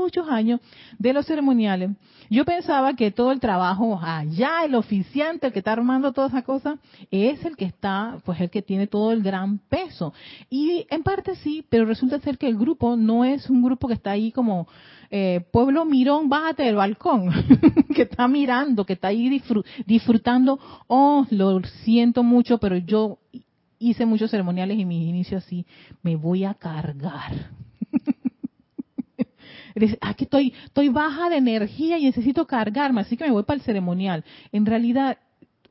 muchos 0.02 0.28
años 0.28 0.60
de 0.98 1.12
los 1.12 1.26
ceremoniales, 1.26 1.90
yo 2.28 2.44
pensaba 2.44 2.94
que 2.94 3.10
todo 3.10 3.32
el 3.32 3.40
trabajo 3.40 4.00
allá, 4.02 4.64
el 4.64 4.74
oficiante, 4.74 5.46
el 5.46 5.52
que 5.52 5.58
está 5.60 5.72
armando 5.72 6.12
toda 6.12 6.28
esa 6.28 6.42
cosa, 6.42 6.78
es 7.10 7.44
el 7.44 7.56
que 7.56 7.66
está, 7.66 8.18
pues 8.24 8.40
el 8.40 8.50
que 8.50 8.62
tiene 8.62 8.86
todo 8.86 9.12
el 9.12 9.22
gran 9.22 9.58
peso. 9.58 10.12
Y 10.48 10.86
en 10.90 11.02
parte 11.02 11.36
sí, 11.36 11.64
pero 11.68 11.84
resulta 11.84 12.20
ser 12.20 12.38
que 12.38 12.48
el 12.48 12.56
grupo 12.56 12.96
no 12.96 13.24
es 13.24 13.50
un 13.50 13.62
grupo 13.62 13.88
que 13.88 13.94
está 13.94 14.12
ahí 14.12 14.32
como 14.32 14.66
eh, 15.10 15.44
pueblo 15.52 15.84
mirón, 15.84 16.30
bájate 16.30 16.62
del 16.62 16.76
balcón, 16.76 17.30
que 17.94 18.02
está 18.02 18.26
mirando, 18.28 18.86
que 18.86 18.94
está 18.94 19.08
ahí 19.08 19.42
disfrutando, 19.84 20.58
oh, 20.86 21.26
lo 21.30 21.62
siento 21.84 22.22
mucho, 22.22 22.56
pero 22.56 22.78
yo 22.78 23.18
hice 23.78 24.06
muchos 24.06 24.30
ceremoniales 24.30 24.78
y 24.78 24.86
mis 24.86 25.06
inicios 25.06 25.44
así, 25.44 25.66
me 26.02 26.16
voy 26.16 26.44
a 26.44 26.54
cargar. 26.54 27.50
Aquí 30.00 30.24
estoy, 30.24 30.52
estoy 30.64 30.88
baja 30.88 31.28
de 31.30 31.36
energía 31.36 31.98
y 31.98 32.04
necesito 32.04 32.46
cargarme, 32.46 33.02
así 33.02 33.16
que 33.16 33.24
me 33.24 33.30
voy 33.30 33.44
para 33.44 33.58
el 33.58 33.62
ceremonial. 33.62 34.24
En 34.52 34.66
realidad, 34.66 35.18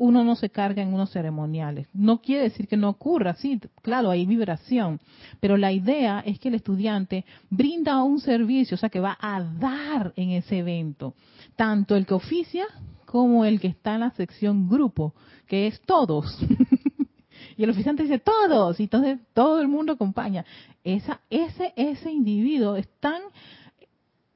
uno 0.02 0.24
no 0.24 0.36
se 0.36 0.50
carga 0.50 0.82
en 0.82 0.96
unos 0.96 1.12
ceremoniales. 1.12 1.88
No 1.94 2.22
quiere 2.22 2.44
decir 2.44 2.68
que 2.68 2.76
no 2.76 2.90
ocurra, 2.90 3.36
sí, 3.36 3.60
claro, 3.84 4.10
hay 4.10 4.26
vibración, 4.26 5.00
pero 5.40 5.58
la 5.58 5.72
idea 5.72 6.24
es 6.26 6.40
que 6.40 6.48
el 6.48 6.56
estudiante 6.56 7.24
brinda 7.52 8.02
un 8.02 8.20
servicio, 8.20 8.76
o 8.76 8.78
sea, 8.80 8.90
que 8.90 9.00
va 9.00 9.16
a 9.22 9.44
dar 9.44 10.12
en 10.16 10.32
ese 10.32 10.58
evento, 10.58 11.14
tanto 11.56 11.96
el 11.96 12.08
que 12.08 12.16
oficia 12.16 12.66
como 13.06 13.46
el 13.46 13.60
que 13.60 13.68
está 13.68 13.94
en 13.94 14.00
la 14.00 14.10
sección 14.12 14.68
grupo, 14.68 15.14
que 15.46 15.68
es 15.68 15.80
todos. 15.82 16.36
y 17.58 17.64
el 17.64 17.70
oficiante 17.70 18.02
dice 18.02 18.18
todos, 18.18 18.80
y 18.80 18.84
entonces 18.84 19.20
todo 19.36 19.62
el 19.62 19.68
mundo 19.68 19.94
acompaña. 19.94 20.46
Esa, 20.84 21.22
ese, 21.30 21.74
ese 21.76 22.12
individuo 22.12 22.76
es 22.76 22.88
tan, 23.00 23.22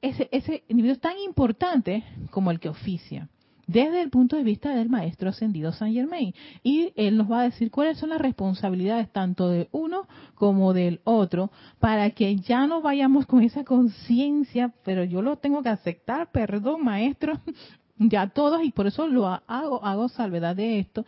ese, 0.09 0.29
ese 0.31 0.63
individuo 0.67 0.93
es 0.93 1.01
tan 1.01 1.17
importante 1.19 2.03
como 2.31 2.51
el 2.51 2.59
que 2.59 2.69
oficia 2.69 3.29
desde 3.67 4.01
el 4.01 4.09
punto 4.09 4.35
de 4.35 4.43
vista 4.43 4.75
del 4.75 4.89
maestro 4.89 5.29
ascendido 5.29 5.71
San 5.71 5.93
Germain. 5.93 6.33
Y 6.63 6.93
él 6.95 7.17
nos 7.17 7.31
va 7.31 7.41
a 7.41 7.43
decir 7.43 7.71
cuáles 7.71 7.97
son 7.97 8.09
las 8.09 8.21
responsabilidades 8.21 9.11
tanto 9.11 9.49
de 9.49 9.69
uno 9.71 10.07
como 10.35 10.73
del 10.73 11.01
otro, 11.03 11.51
para 11.79 12.09
que 12.11 12.35
ya 12.37 12.67
no 12.67 12.81
vayamos 12.81 13.25
con 13.25 13.41
esa 13.41 13.63
conciencia, 13.63 14.73
pero 14.83 15.03
yo 15.03 15.21
lo 15.21 15.37
tengo 15.37 15.63
que 15.63 15.69
aceptar, 15.69 16.31
perdón 16.31 16.83
maestro, 16.83 17.39
ya 17.97 18.27
todos, 18.27 18.63
y 18.63 18.71
por 18.71 18.87
eso 18.87 19.07
lo 19.07 19.27
hago, 19.27 19.83
hago 19.83 20.09
salvedad 20.09 20.55
de 20.55 20.79
esto, 20.79 21.05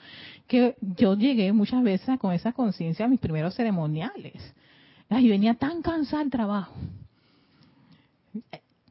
que 0.48 0.75
yo 0.82 1.16
llegué 1.16 1.51
muchas 1.54 1.84
veces 1.84 2.18
con 2.20 2.34
esa 2.34 2.54
conciencia 2.54 3.06
a 3.06 3.10
mis 3.10 3.20
primeros 3.20 3.56
ceremoniales. 3.56 4.54
Y 5.10 5.30
venía 5.30 5.54
tan 5.54 5.82
cansada 5.82 6.24
el 6.24 6.30
trabajo 6.30 6.74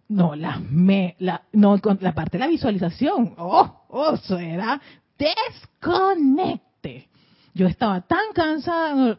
no, 0.09 0.37
la, 0.37 0.59
me, 0.59 1.17
la, 1.19 1.43
no, 1.53 1.81
la 2.01 2.15
parte 2.15 2.39
de 2.39 2.45
la 2.45 2.49
visualización. 2.49 3.35
Oh, 3.39 3.87
oh, 3.89 4.15
eso 4.15 4.39
era 4.39 4.81
desconecte. 5.19 7.09
Yo 7.55 7.67
estaba 7.67 8.03
tan 8.03 8.33
cansada. 8.35 9.19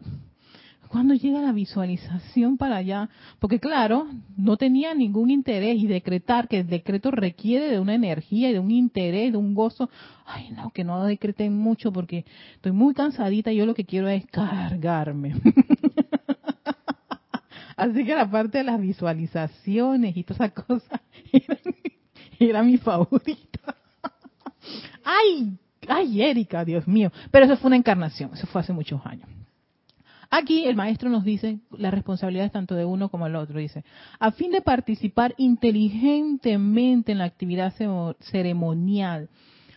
Cuando 0.88 1.16
llega 1.16 1.42
la 1.42 1.52
visualización 1.52 2.56
para 2.58 2.78
allá? 2.78 3.10
Porque 3.40 3.60
claro, 3.60 4.08
no 4.38 4.56
tenía 4.56 4.94
ningún 4.94 5.30
interés 5.32 5.78
y 5.78 5.88
decretar 5.88 6.48
que 6.48 6.60
el 6.60 6.68
decreto 6.68 7.12
requiere 7.12 7.70
de 7.70 7.80
una 7.80 7.94
energía 7.94 8.50
y 8.50 8.54
de 8.54 8.60
un 8.60 8.72
interés, 8.72 9.34
de 9.34 9.38
un 9.38 9.54
gozo. 9.54 9.90
Ay, 10.26 10.50
no, 10.52 10.70
que 10.70 10.86
no 10.86 11.04
decreten 11.04 11.58
mucho 11.58 11.92
porque 11.92 12.26
estoy 12.56 12.72
muy 12.72 12.94
cansadita 12.94 13.52
y 13.52 13.58
yo 13.58 13.66
lo 13.66 13.76
que 13.76 13.86
quiero 13.86 14.08
es 14.08 14.26
cargarme. 14.28 15.36
Así 17.78 18.04
que 18.04 18.16
la 18.16 18.30
parte 18.30 18.58
de 18.58 18.64
las 18.64 18.82
visualizaciones 18.82 20.18
y 20.18 20.24
toda 20.24 20.48
esa 20.48 20.50
cosa 20.50 21.00
era, 22.40 22.64
mi 22.64 22.78
favorita. 22.78 23.76
¡Ay! 25.06 25.56
¡Ay, 25.88 26.24
Erika, 26.24 26.66
Dios 26.66 26.88
mío! 26.88 27.12
Pero 27.30 27.46
eso 27.46 27.56
fue 27.58 27.68
una 27.68 27.78
encarnación, 27.78 28.32
eso 28.34 28.48
fue 28.48 28.62
hace 28.62 28.74
muchos 28.74 29.00
años. 29.06 29.30
Aquí 30.30 30.66
el 30.66 30.76
maestro 30.76 31.10
nos 31.10 31.24
dice 31.24 31.60
las 31.72 31.94
responsabilidades 31.94 32.52
tanto 32.52 32.76
de 32.76 32.84
uno 32.84 33.10
como 33.10 33.26
del 33.26 33.36
otro. 33.36 33.60
Dice, 33.60 33.86
a 34.20 34.32
fin 34.32 34.52
de 34.52 34.62
participar 34.62 35.36
inteligentemente 35.38 37.12
en 37.12 37.20
la 37.20 37.26
actividad 37.26 37.74
ceremonial 38.20 39.30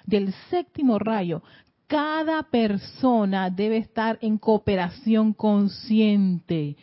del 0.07 0.33
séptimo 0.49 0.99
rayo, 0.99 1.43
cada 1.87 2.45
persona 2.45 3.51
debe 3.51 3.77
estar 3.77 4.19
en 4.23 4.39
cooperación 4.39 5.35
consciente 5.35 6.77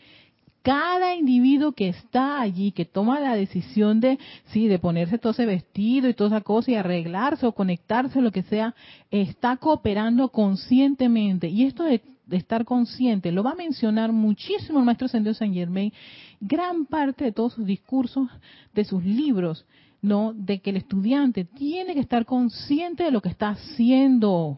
cada 0.67 1.15
individuo 1.15 1.71
que 1.71 1.88
está 1.88 2.41
allí, 2.41 2.73
que 2.73 2.84
toma 2.84 3.21
la 3.21 3.38
decisión 3.38 4.01
de, 4.01 4.19
sí, 4.47 4.67
de 4.67 4.80
ponerse 4.80 5.17
todo 5.17 5.32
ese 5.32 5.45
vestido 5.45 6.10
y 6.10 6.13
toda 6.13 6.32
esa 6.32 6.41
cosa 6.41 6.69
y 6.69 6.75
arreglarse 6.75 7.45
o 7.45 7.53
conectarse, 7.53 8.19
lo 8.19 8.34
que 8.34 8.43
sea, 8.43 8.75
está 9.10 9.56
cooperando 9.56 10.27
conscientemente. 10.27 11.47
Y 11.47 11.63
esto 11.63 11.84
de, 11.84 12.01
estar 12.32 12.65
consciente 12.65 13.32
lo 13.32 13.43
va 13.43 13.51
a 13.51 13.56
mencionar 13.56 14.12
muchísimo 14.12 14.80
el 14.80 14.84
maestro 14.84 15.06
Ascendido 15.06 15.34
San 15.34 15.53
Germain, 15.53 15.93
gran 16.41 16.86
parte 16.86 17.23
de 17.23 17.32
todos 17.32 17.53
sus 17.53 17.65
discursos, 17.65 18.27
de 18.73 18.84
sus 18.84 19.01
libros, 19.06 19.65
¿no? 20.01 20.34
De 20.34 20.60
que 20.60 20.71
el 20.71 20.75
estudiante 20.75 21.45
tiene 21.45 21.93
que 21.93 22.01
estar 22.01 22.25
consciente 22.25 23.06
de 23.06 23.12
lo 23.12 23.21
que 23.21 23.30
está 23.30 23.51
haciendo 23.51 24.58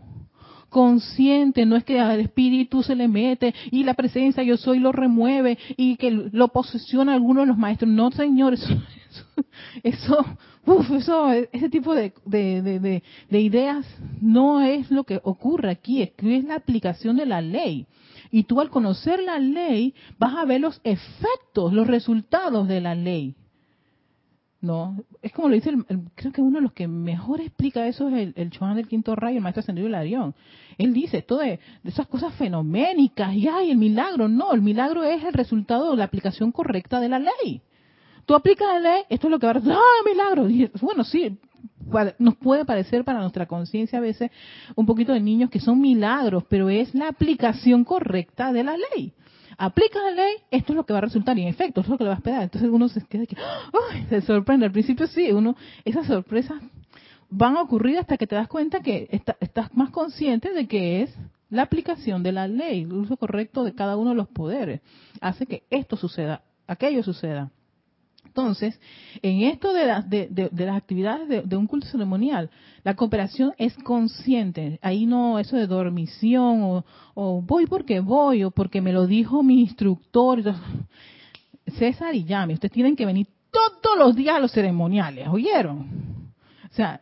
consciente, 0.69 1.65
no 1.65 1.75
es 1.75 1.83
que 1.83 1.99
al 1.99 2.19
espíritu 2.19 2.83
se 2.83 2.95
le 2.95 3.07
mete 3.07 3.53
y 3.71 3.83
la 3.83 3.93
presencia 3.93 4.43
yo 4.43 4.57
soy 4.57 4.79
lo 4.79 4.91
remueve 4.91 5.57
y 5.75 5.97
que 5.97 6.11
lo 6.11 6.47
posesiona 6.49 7.13
alguno 7.13 7.41
de 7.41 7.47
los 7.47 7.57
maestros. 7.57 7.89
No, 7.91 8.11
señores, 8.11 8.65
eso, 9.83 10.25
eso, 10.95 11.31
ese 11.31 11.69
tipo 11.69 11.93
de, 11.93 12.13
de, 12.25 13.01
de, 13.29 13.39
ideas 13.39 13.85
no 14.21 14.61
es 14.61 14.89
lo 14.91 15.03
que 15.03 15.19
ocurre 15.23 15.71
aquí, 15.71 16.01
es 16.01 16.11
que 16.11 16.37
es 16.37 16.43
la 16.43 16.55
aplicación 16.55 17.17
de 17.17 17.25
la 17.25 17.41
ley. 17.41 17.87
Y 18.31 18.43
tú 18.43 18.61
al 18.61 18.69
conocer 18.69 19.21
la 19.21 19.39
ley 19.39 19.95
vas 20.19 20.35
a 20.35 20.45
ver 20.45 20.61
los 20.61 20.79
efectos, 20.83 21.73
los 21.73 21.87
resultados 21.87 22.67
de 22.67 22.81
la 22.81 22.93
ley. 22.93 23.35
No, 24.61 24.97
es 25.21 25.31
como 25.31 25.47
lo 25.47 25.55
dice, 25.55 25.71
creo 26.15 26.33
que 26.33 26.41
uno 26.41 26.57
de 26.57 26.63
los 26.63 26.73
que 26.73 26.85
mejor 26.85 27.39
explica 27.39 27.87
eso 27.87 28.09
es 28.09 28.13
el, 28.15 28.33
el 28.35 28.75
del 28.75 28.87
quinto 28.89 29.15
rayo, 29.15 29.37
el 29.37 29.43
maestro 29.43 29.61
ascendido 29.61 29.87
Hilarión. 29.87 30.35
Él 30.77 30.93
dice 30.93 31.19
esto 31.19 31.37
de, 31.37 31.61
esas 31.85 32.07
cosas 32.07 32.33
fenoménicas 32.35 33.33
y 33.33 33.47
ay, 33.47 33.71
el 33.71 33.77
milagro. 33.77 34.27
No, 34.27 34.51
el 34.51 34.61
milagro 34.61 35.03
es 35.03 35.23
el 35.23 35.33
resultado 35.33 35.91
de 35.91 35.97
la 35.97 36.03
aplicación 36.03 36.51
correcta 36.51 36.99
de 36.99 37.07
la 37.07 37.19
ley. 37.19 37.61
Tú 38.25 38.35
aplicas 38.35 38.67
la 38.67 38.79
ley, 38.79 39.03
esto 39.09 39.27
es 39.27 39.31
lo 39.31 39.39
que 39.39 39.47
va 39.47 39.53
a 39.53 39.61
¡ah, 39.65 40.05
milagro! 40.05 40.47
Bueno, 40.81 41.05
sí, 41.05 41.39
nos 42.19 42.35
puede 42.35 42.65
parecer 42.65 43.05
para 43.05 43.21
nuestra 43.21 43.45
conciencia 43.45 43.99
a 43.99 44.01
veces 44.01 44.29
un 44.75 44.85
poquito 44.85 45.13
de 45.13 45.21
niños 45.21 45.49
que 45.49 45.61
son 45.61 45.79
milagros, 45.79 46.43
pero 46.49 46.69
es 46.69 46.93
la 46.93 47.07
aplicación 47.07 47.85
correcta 47.85 48.51
de 48.51 48.63
la 48.65 48.75
ley 48.75 49.13
aplica 49.59 49.99
la 50.01 50.11
ley, 50.11 50.35
esto 50.49 50.71
es 50.73 50.77
lo 50.77 50.85
que 50.85 50.93
va 50.93 50.99
a 50.99 51.03
resultar 51.03 51.37
y 51.37 51.43
en 51.43 51.49
efecto, 51.49 51.81
es 51.81 51.87
lo 51.87 51.97
que 51.97 52.05
le 52.05 52.09
va 52.09 52.15
a 52.15 52.17
esperar. 52.17 52.43
Entonces 52.43 52.69
uno 52.71 52.87
se 52.87 53.01
queda 53.05 53.25
que, 53.25 53.35
se 54.09 54.21
sorprende. 54.21 54.65
Al 54.65 54.71
principio 54.71 55.05
sí, 55.05 55.31
uno, 55.31 55.55
esas 55.85 56.07
sorpresas 56.07 56.61
van 57.29 57.57
a 57.57 57.61
ocurrir 57.61 57.99
hasta 57.99 58.17
que 58.17 58.25
te 58.25 58.35
das 58.35 58.47
cuenta 58.47 58.79
que 58.79 59.07
estás 59.39 59.75
más 59.75 59.91
consciente 59.91 60.53
de 60.53 60.67
que 60.67 61.03
es 61.03 61.15
la 61.49 61.63
aplicación 61.63 62.23
de 62.23 62.31
la 62.31 62.47
ley, 62.47 62.83
el 62.83 62.93
uso 62.93 63.17
correcto 63.17 63.63
de 63.63 63.75
cada 63.75 63.97
uno 63.97 64.11
de 64.11 64.15
los 64.15 64.29
poderes. 64.29 64.81
Hace 65.19 65.45
que 65.45 65.63
esto 65.69 65.97
suceda, 65.97 66.41
aquello 66.65 67.03
suceda. 67.03 67.51
Entonces, 68.39 68.79
en 69.21 69.41
esto 69.43 69.73
de, 69.73 69.85
las 69.85 70.77
actividades 70.77 71.47
de, 71.47 71.57
un 71.57 71.67
culto 71.67 71.87
ceremonial, 71.87 72.49
la 72.83 72.95
cooperación 72.95 73.53
es 73.57 73.75
consciente. 73.75 74.79
Ahí 74.81 75.05
no 75.05 75.39
eso 75.39 75.57
de 75.57 75.67
dormición 75.67 76.83
o, 77.15 77.41
voy 77.41 77.65
porque 77.65 77.99
voy 77.99 78.45
o 78.45 78.51
porque 78.51 78.81
me 78.81 78.93
lo 78.93 79.07
dijo 79.07 79.43
mi 79.43 79.61
instructor. 79.61 80.41
César 81.77 82.15
y 82.15 82.23
Yami, 82.23 82.53
ustedes 82.53 82.71
tienen 82.71 82.95
que 82.95 83.05
venir 83.05 83.27
todos 83.51 83.97
los 83.97 84.15
días 84.15 84.37
a 84.37 84.39
los 84.39 84.51
ceremoniales, 84.51 85.27
¿oyeron? 85.27 86.18
O 86.71 86.75
sea, 86.75 87.01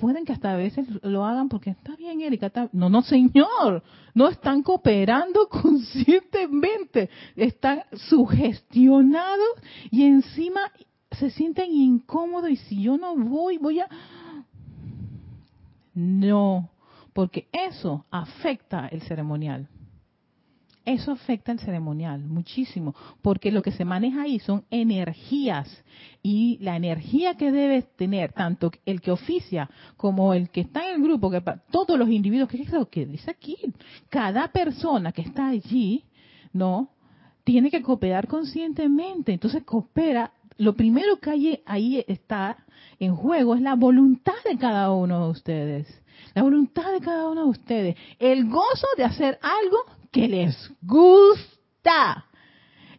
pueden 0.00 0.24
que 0.24 0.32
hasta 0.32 0.52
a 0.52 0.56
veces 0.56 0.86
lo 1.02 1.24
hagan 1.26 1.50
porque 1.50 1.70
está 1.70 1.94
bien, 1.96 2.22
Erika. 2.22 2.50
No, 2.72 2.88
no, 2.88 3.02
señor. 3.02 3.82
No 4.14 4.28
están 4.28 4.62
cooperando 4.62 5.48
conscientemente. 5.50 7.10
Están 7.36 7.82
sugestionados 7.92 9.48
y 9.90 10.04
encima 10.04 10.60
se 11.12 11.30
sienten 11.30 11.70
incómodos. 11.70 12.50
Y 12.50 12.56
si 12.56 12.82
yo 12.82 12.96
no 12.96 13.16
voy, 13.16 13.58
voy 13.58 13.80
a. 13.80 13.88
No, 15.92 16.70
porque 17.12 17.48
eso 17.52 18.06
afecta 18.10 18.88
el 18.88 19.02
ceremonial. 19.02 19.68
Eso 20.84 21.12
afecta 21.12 21.52
el 21.52 21.60
ceremonial 21.60 22.24
muchísimo, 22.24 22.94
porque 23.20 23.52
lo 23.52 23.62
que 23.62 23.70
se 23.70 23.84
maneja 23.84 24.22
ahí 24.22 24.38
son 24.38 24.64
energías 24.70 25.84
y 26.22 26.58
la 26.60 26.76
energía 26.76 27.34
que 27.34 27.52
debe 27.52 27.82
tener 27.82 28.32
tanto 28.32 28.70
el 28.86 29.00
que 29.00 29.10
oficia 29.10 29.68
como 29.96 30.32
el 30.32 30.48
que 30.50 30.62
está 30.62 30.88
en 30.88 30.96
el 30.96 31.02
grupo, 31.02 31.30
que 31.30 31.42
todos 31.70 31.98
los 31.98 32.08
individuos, 32.08 32.48
que 32.48 32.62
es 32.62 32.72
lo 32.72 32.88
que 32.88 33.04
dice 33.04 33.30
aquí, 33.30 33.56
cada 34.08 34.48
persona 34.48 35.12
que 35.12 35.22
está 35.22 35.48
allí, 35.48 36.04
¿no? 36.52 36.90
Tiene 37.44 37.70
que 37.70 37.82
cooperar 37.82 38.26
conscientemente, 38.26 39.32
entonces 39.32 39.64
coopera 39.64 40.32
lo 40.60 40.74
primero 40.74 41.18
que 41.20 41.30
hay 41.30 41.62
ahí 41.64 42.04
está 42.06 42.66
en 42.98 43.16
juego 43.16 43.54
es 43.54 43.62
la 43.62 43.76
voluntad 43.76 44.34
de 44.44 44.58
cada 44.58 44.92
uno 44.92 45.24
de 45.24 45.30
ustedes. 45.30 46.02
La 46.34 46.42
voluntad 46.42 46.92
de 46.92 47.00
cada 47.00 47.30
uno 47.30 47.44
de 47.44 47.50
ustedes. 47.50 47.96
El 48.18 48.46
gozo 48.50 48.86
de 48.98 49.04
hacer 49.04 49.38
algo 49.40 49.78
que 50.10 50.28
les 50.28 50.70
gusta 50.82 52.26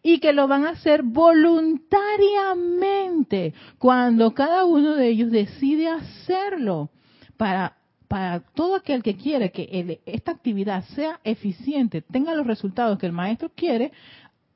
y 0.04 0.20
que 0.20 0.34
lo 0.34 0.48
van 0.48 0.66
a 0.66 0.72
hacer 0.72 1.04
voluntariamente 1.04 3.54
cuando 3.78 4.34
cada 4.34 4.66
uno 4.66 4.96
de 4.96 5.10
ellos 5.10 5.30
decide 5.32 5.90
hacerlo 5.90 6.90
para 7.38 7.78
para 8.12 8.42
todo 8.42 8.76
aquel 8.76 9.04
que 9.04 9.16
quiere 9.16 9.54
que 9.54 10.02
esta 10.06 10.34
actividad 10.34 10.84
sea 10.84 11.22
eficiente, 11.24 12.02
tenga 12.02 12.36
los 12.36 12.46
resultados 12.46 13.00
que 13.00 13.06
el 13.06 13.14
maestro 13.14 13.50
quiere, 13.56 13.94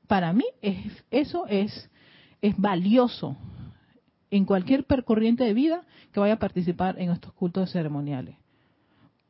para 0.06 0.34
mí 0.34 0.44
eso 1.10 1.46
es, 1.46 1.90
es 2.42 2.54
valioso 2.58 3.34
en 4.30 4.44
cualquier 4.44 4.84
percorriente 4.84 5.44
de 5.44 5.54
vida 5.54 5.84
que 6.12 6.20
vaya 6.20 6.34
a 6.34 6.38
participar 6.38 7.00
en 7.00 7.10
estos 7.10 7.32
cultos 7.32 7.72
ceremoniales. 7.72 8.36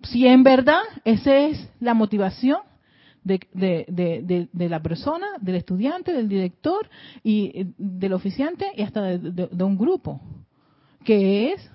Si 0.03 0.27
en 0.27 0.43
verdad 0.43 0.83
esa 1.05 1.37
es 1.37 1.71
la 1.79 1.95
motivación 1.95 2.59
de, 3.27 4.49
la 4.55 4.83
persona, 4.83 5.27
del 5.41 5.57
estudiante, 5.57 6.13
del 6.13 6.29
director 6.29 6.89
y 7.23 7.73
del 7.77 8.13
oficiante 8.13 8.67
y 8.77 8.83
hasta 8.83 9.03
de, 9.03 9.65
un 9.65 9.77
grupo, 9.77 10.21
que 11.05 11.53
es 11.53 11.71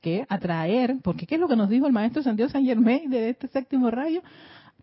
que 0.00 0.24
atraer, 0.28 0.96
porque 1.02 1.26
¿qué 1.26 1.34
es 1.34 1.40
lo 1.40 1.48
que 1.48 1.56
nos 1.56 1.68
dijo 1.68 1.86
el 1.86 1.92
maestro 1.92 2.22
Santiago 2.22 2.50
San 2.50 2.64
Germain 2.64 3.10
de 3.10 3.30
este 3.30 3.48
séptimo 3.48 3.90
rayo? 3.90 4.22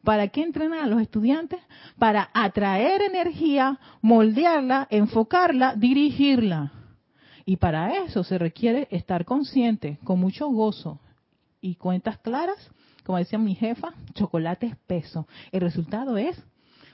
¿Para 0.04 0.28
qué 0.28 0.44
entrenar 0.44 0.82
a 0.82 0.88
los 0.88 1.02
estudiantes? 1.02 1.60
Para 1.98 2.30
atraer 2.34 3.02
energía, 3.02 3.80
moldearla, 4.02 4.88
enfocarla, 4.92 5.76
dirigirla. 5.76 6.72
Y 7.46 7.58
para 7.58 8.04
eso 8.04 8.24
se 8.24 8.38
requiere 8.38 8.88
estar 8.92 9.26
consciente, 9.26 9.98
con 10.04 10.20
mucho 10.20 10.48
gozo 10.50 11.00
y 11.60 11.76
cuentas 11.76 12.20
claras, 12.20 12.58
como 13.08 13.20
decía 13.20 13.40
mi 13.40 13.56
jefa, 13.56 13.94
chocolate 14.16 14.66
espeso. 14.66 15.30
El 15.54 15.62
resultado 15.62 16.18
es 16.18 16.38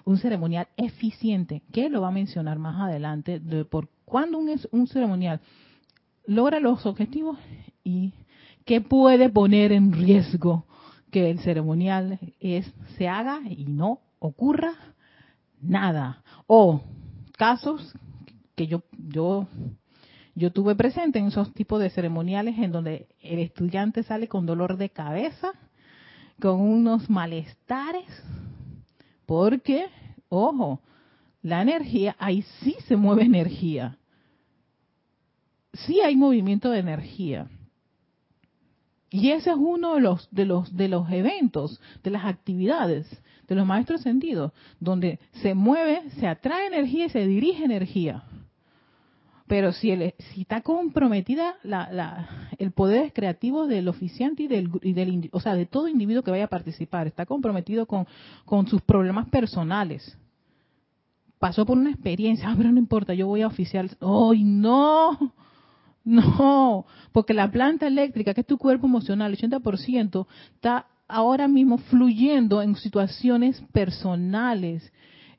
un 0.06 0.20
ceremonial 0.20 0.68
eficiente, 0.78 1.64
que 1.72 1.90
lo 1.90 2.02
va 2.02 2.10
a 2.10 2.12
mencionar 2.12 2.60
más 2.60 2.80
adelante, 2.80 3.40
de 3.40 3.66
por 3.66 3.90
cuando 4.06 4.38
un, 4.38 4.48
un 4.70 4.86
ceremonial 4.86 5.42
logra 6.28 6.60
los 6.60 6.86
objetivos 6.86 7.40
y 7.84 8.14
que 8.64 8.80
puede 8.80 9.28
poner 9.30 9.72
en 9.72 9.92
riesgo 9.92 10.68
que 11.10 11.32
el 11.32 11.40
ceremonial 11.40 12.20
es 12.40 12.72
se 12.96 13.08
haga 13.08 13.42
y 13.50 13.66
no 13.66 14.02
ocurra 14.20 14.76
nada 15.62 16.22
o 16.46 16.84
casos 17.40 17.92
que 18.56 18.68
yo 18.68 18.84
yo 18.92 19.48
yo 20.36 20.52
tuve 20.52 20.76
presente 20.76 21.18
en 21.18 21.28
esos 21.28 21.54
tipos 21.56 21.82
de 21.82 21.90
ceremoniales 21.90 22.60
en 22.60 22.72
donde 22.72 23.08
el 23.20 23.40
estudiante 23.40 24.04
sale 24.04 24.28
con 24.28 24.46
dolor 24.46 24.78
de 24.78 24.90
cabeza, 24.90 25.54
con 26.40 26.60
unos 26.60 27.10
malestares, 27.10 28.06
porque, 29.26 29.88
ojo, 30.30 30.82
la 31.42 31.62
energía, 31.62 32.16
ahí 32.20 32.44
sí 32.62 32.76
se 32.88 32.96
mueve 32.96 33.24
energía 33.24 33.98
sí 35.74 36.02
hay 36.02 36.16
movimiento 36.16 36.70
de 36.70 36.80
energía. 36.80 37.48
Y 39.10 39.32
ese 39.32 39.52
es 39.52 39.58
uno 39.58 39.96
de 39.96 40.02
los, 40.02 40.28
de 40.32 40.46
los, 40.46 40.76
de 40.76 40.88
los 40.88 41.10
eventos, 41.12 41.80
de 42.04 42.12
las 42.12 42.26
actividades, 42.26 43.08
de 43.48 43.56
los 43.56 43.66
maestros 43.66 44.02
sentidos, 44.02 44.54
donde 44.80 45.20
se 45.42 45.54
mueve, 45.54 46.10
se 46.20 46.28
atrae 46.28 46.68
energía 46.68 47.06
y 47.06 47.10
se 47.10 47.28
dirige 47.28 47.64
energía. 47.64 48.24
Pero 49.54 49.72
si, 49.72 49.92
el, 49.92 50.16
si 50.34 50.42
está 50.42 50.62
comprometida 50.62 51.58
la, 51.62 51.88
la, 51.94 52.50
el 52.58 52.72
poder 52.72 53.14
creativo 53.14 53.68
del 53.68 53.88
oficiante 53.88 54.42
y 54.42 54.48
del, 54.48 54.72
y 54.82 54.94
del, 54.94 55.30
o 55.32 55.40
sea, 55.40 55.54
de 55.54 55.68
todo 55.68 55.88
individuo 55.88 56.24
que 56.24 56.32
vaya 56.32 56.46
a 56.46 56.48
participar, 56.48 57.06
está 57.06 57.28
comprometido 57.28 57.86
con, 57.86 58.08
sus 58.66 58.82
problemas 58.82 59.30
personales, 59.30 60.18
pasó 61.38 61.68
por 61.68 61.78
una 61.78 61.92
experiencia, 61.92 62.50
ah, 62.50 62.56
pero 62.58 62.72
no 62.72 62.80
importa, 62.80 63.14
yo 63.14 63.28
voy 63.28 63.44
a 63.44 63.48
oficiar. 63.48 63.86
¡Ay, 64.02 64.44
no! 64.44 65.20
No, 66.06 66.86
porque 67.12 67.34
la 67.34 67.50
planta 67.50 67.88
eléctrica, 67.88 68.34
que 68.34 68.42
es 68.42 68.48
tu 68.48 68.58
cuerpo 68.58 68.88
emocional, 68.88 69.32
el 69.32 69.38
80%, 69.38 70.26
está 70.56 70.88
ahora 71.08 71.48
mismo 71.48 71.78
fluyendo 71.78 72.62
en 72.62 72.76
situaciones 72.76 73.62
personales, 73.72 74.92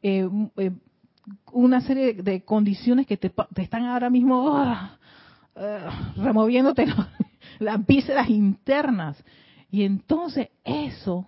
eh, 0.03 0.27
eh, 0.57 0.70
una 1.52 1.80
serie 1.80 2.14
de 2.14 2.44
condiciones 2.44 3.06
que 3.06 3.16
te, 3.16 3.32
están 3.56 3.84
ahora 3.87 4.10
mismo 4.10 4.52
ah, 4.56 4.98
removiéndote 6.16 6.87
las 7.58 7.87
vísceras 7.87 8.28
internas. 8.28 9.22
Y 9.70 9.84
entonces 9.84 10.48
eso 10.64 11.26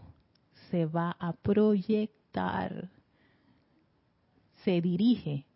se 0.71 0.87
va 0.87 1.17
a 1.19 1.33
proyectar, 1.33 2.89
se 4.65 4.81
dirige 4.81 5.47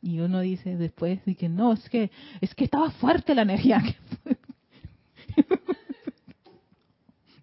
y 0.00 0.20
uno 0.20 0.40
dice 0.40 0.76
después 0.76 1.20
y 1.26 1.34
que 1.34 1.48
no, 1.48 1.72
es 1.72 1.88
que 1.88 2.10
es 2.40 2.54
que 2.54 2.64
estaba 2.64 2.90
fuerte 2.92 3.34
la 3.34 3.42
energía. 3.42 3.82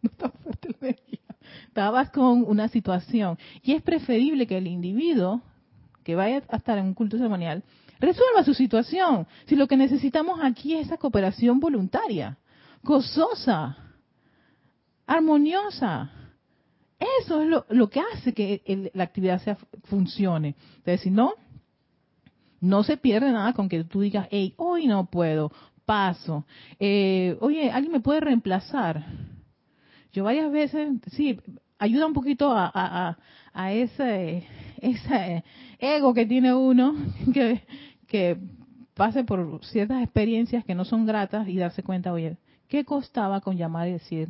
no 0.02 0.10
estaba 0.10 0.34
fuerte 0.40 0.70
la 0.70 0.88
energía. 0.88 1.05
Estabas 1.76 2.10
con 2.10 2.46
una 2.48 2.70
situación. 2.70 3.38
Y 3.62 3.74
es 3.74 3.82
preferible 3.82 4.48
que 4.48 4.58
el 4.58 4.66
individuo 4.66 5.42
que 6.06 6.16
vaya 6.16 6.42
a 6.48 6.56
estar 6.56 6.78
en 6.78 6.86
un 6.86 6.94
culto 6.94 7.18
ceremonial 7.18 7.64
resuelva 8.00 8.46
su 8.46 8.54
situación. 8.54 9.28
Si 9.46 9.58
lo 9.58 9.68
que 9.68 9.76
necesitamos 9.76 10.40
aquí 10.42 10.74
es 10.74 10.86
esa 10.86 10.96
cooperación 10.96 11.60
voluntaria, 11.60 12.38
gozosa, 12.82 13.76
armoniosa. 15.06 16.12
Eso 17.22 17.42
es 17.42 17.50
lo, 17.68 17.90
que 17.90 18.00
hace 18.00 18.34
que 18.34 18.90
la 18.94 19.04
actividad 19.04 19.42
sea, 19.42 19.58
funcione. 19.84 20.56
Entonces, 20.78 21.02
si 21.02 21.12
no, 21.12 21.34
no 22.62 22.84
se 22.84 22.96
pierde 22.96 23.34
nada 23.34 23.52
con 23.52 23.68
que 23.68 23.84
tú 23.84 24.00
digas, 24.00 24.30
hey, 24.32 24.54
hoy 24.56 24.88
no 24.88 25.08
puedo, 25.08 25.52
paso. 25.86 26.46
Eh, 26.80 27.36
oye, 27.42 27.70
¿alguien 27.70 27.92
me 27.92 28.00
puede 28.00 28.22
reemplazar? 28.22 29.06
Yo 30.14 30.24
varias 30.24 30.50
veces, 30.50 31.02
sí, 31.12 31.38
ayuda 31.80 32.06
un 32.06 32.14
poquito 32.14 32.52
a, 32.54 33.18
ese, 33.72 34.48
ese 34.82 35.44
ego 35.80 36.14
que 36.14 36.26
tiene 36.26 36.54
uno, 36.54 36.96
que, 37.34 37.62
que 38.08 38.38
pase 38.94 39.24
por 39.24 39.64
ciertas 39.66 40.04
experiencias 40.04 40.66
que 40.66 40.76
no 40.76 40.86
son 40.86 41.06
gratas 41.06 41.48
y 41.48 41.58
darse 41.58 41.84
cuenta, 41.84 42.14
oye, 42.14 42.38
¿qué 42.68 42.86
costaba 42.86 43.42
con 43.42 43.58
llamar 43.58 43.88
y 43.88 43.94
decir, 43.94 44.30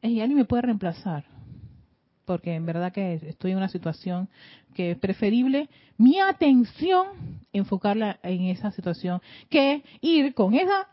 hey, 0.00 0.20
alguien 0.20 0.38
me 0.38 0.44
puede 0.44 0.62
reemplazar? 0.62 1.24
porque 2.24 2.54
en 2.54 2.66
verdad 2.66 2.92
que 2.92 3.14
estoy 3.14 3.52
en 3.52 3.58
una 3.58 3.68
situación 3.68 4.28
que 4.74 4.92
es 4.92 4.98
preferible 4.98 5.68
mi 5.98 6.18
atención 6.18 7.06
enfocarla 7.52 8.18
en 8.22 8.44
esa 8.44 8.70
situación 8.70 9.20
que 9.50 9.82
ir 10.00 10.34
con 10.34 10.54
esa 10.54 10.88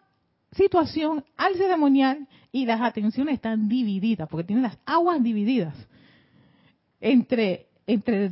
situación 0.51 1.23
al 1.37 1.55
ceremonial 1.55 2.27
y 2.51 2.65
las 2.65 2.81
atenciones 2.81 3.35
están 3.35 3.67
divididas, 3.67 4.27
porque 4.29 4.45
tienen 4.45 4.63
las 4.63 4.77
aguas 4.85 5.21
divididas 5.21 5.75
entre, 6.99 7.67
entre 7.85 8.31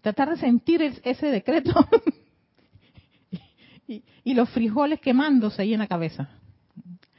tratar 0.00 0.30
de 0.30 0.36
sentir 0.36 0.82
ese 0.82 1.26
decreto 1.26 1.72
y, 3.88 4.34
los 4.34 4.50
frijoles 4.50 5.00
quemándose 5.00 5.62
ahí 5.62 5.72
en 5.72 5.80
la 5.80 5.86
cabeza. 5.86 6.28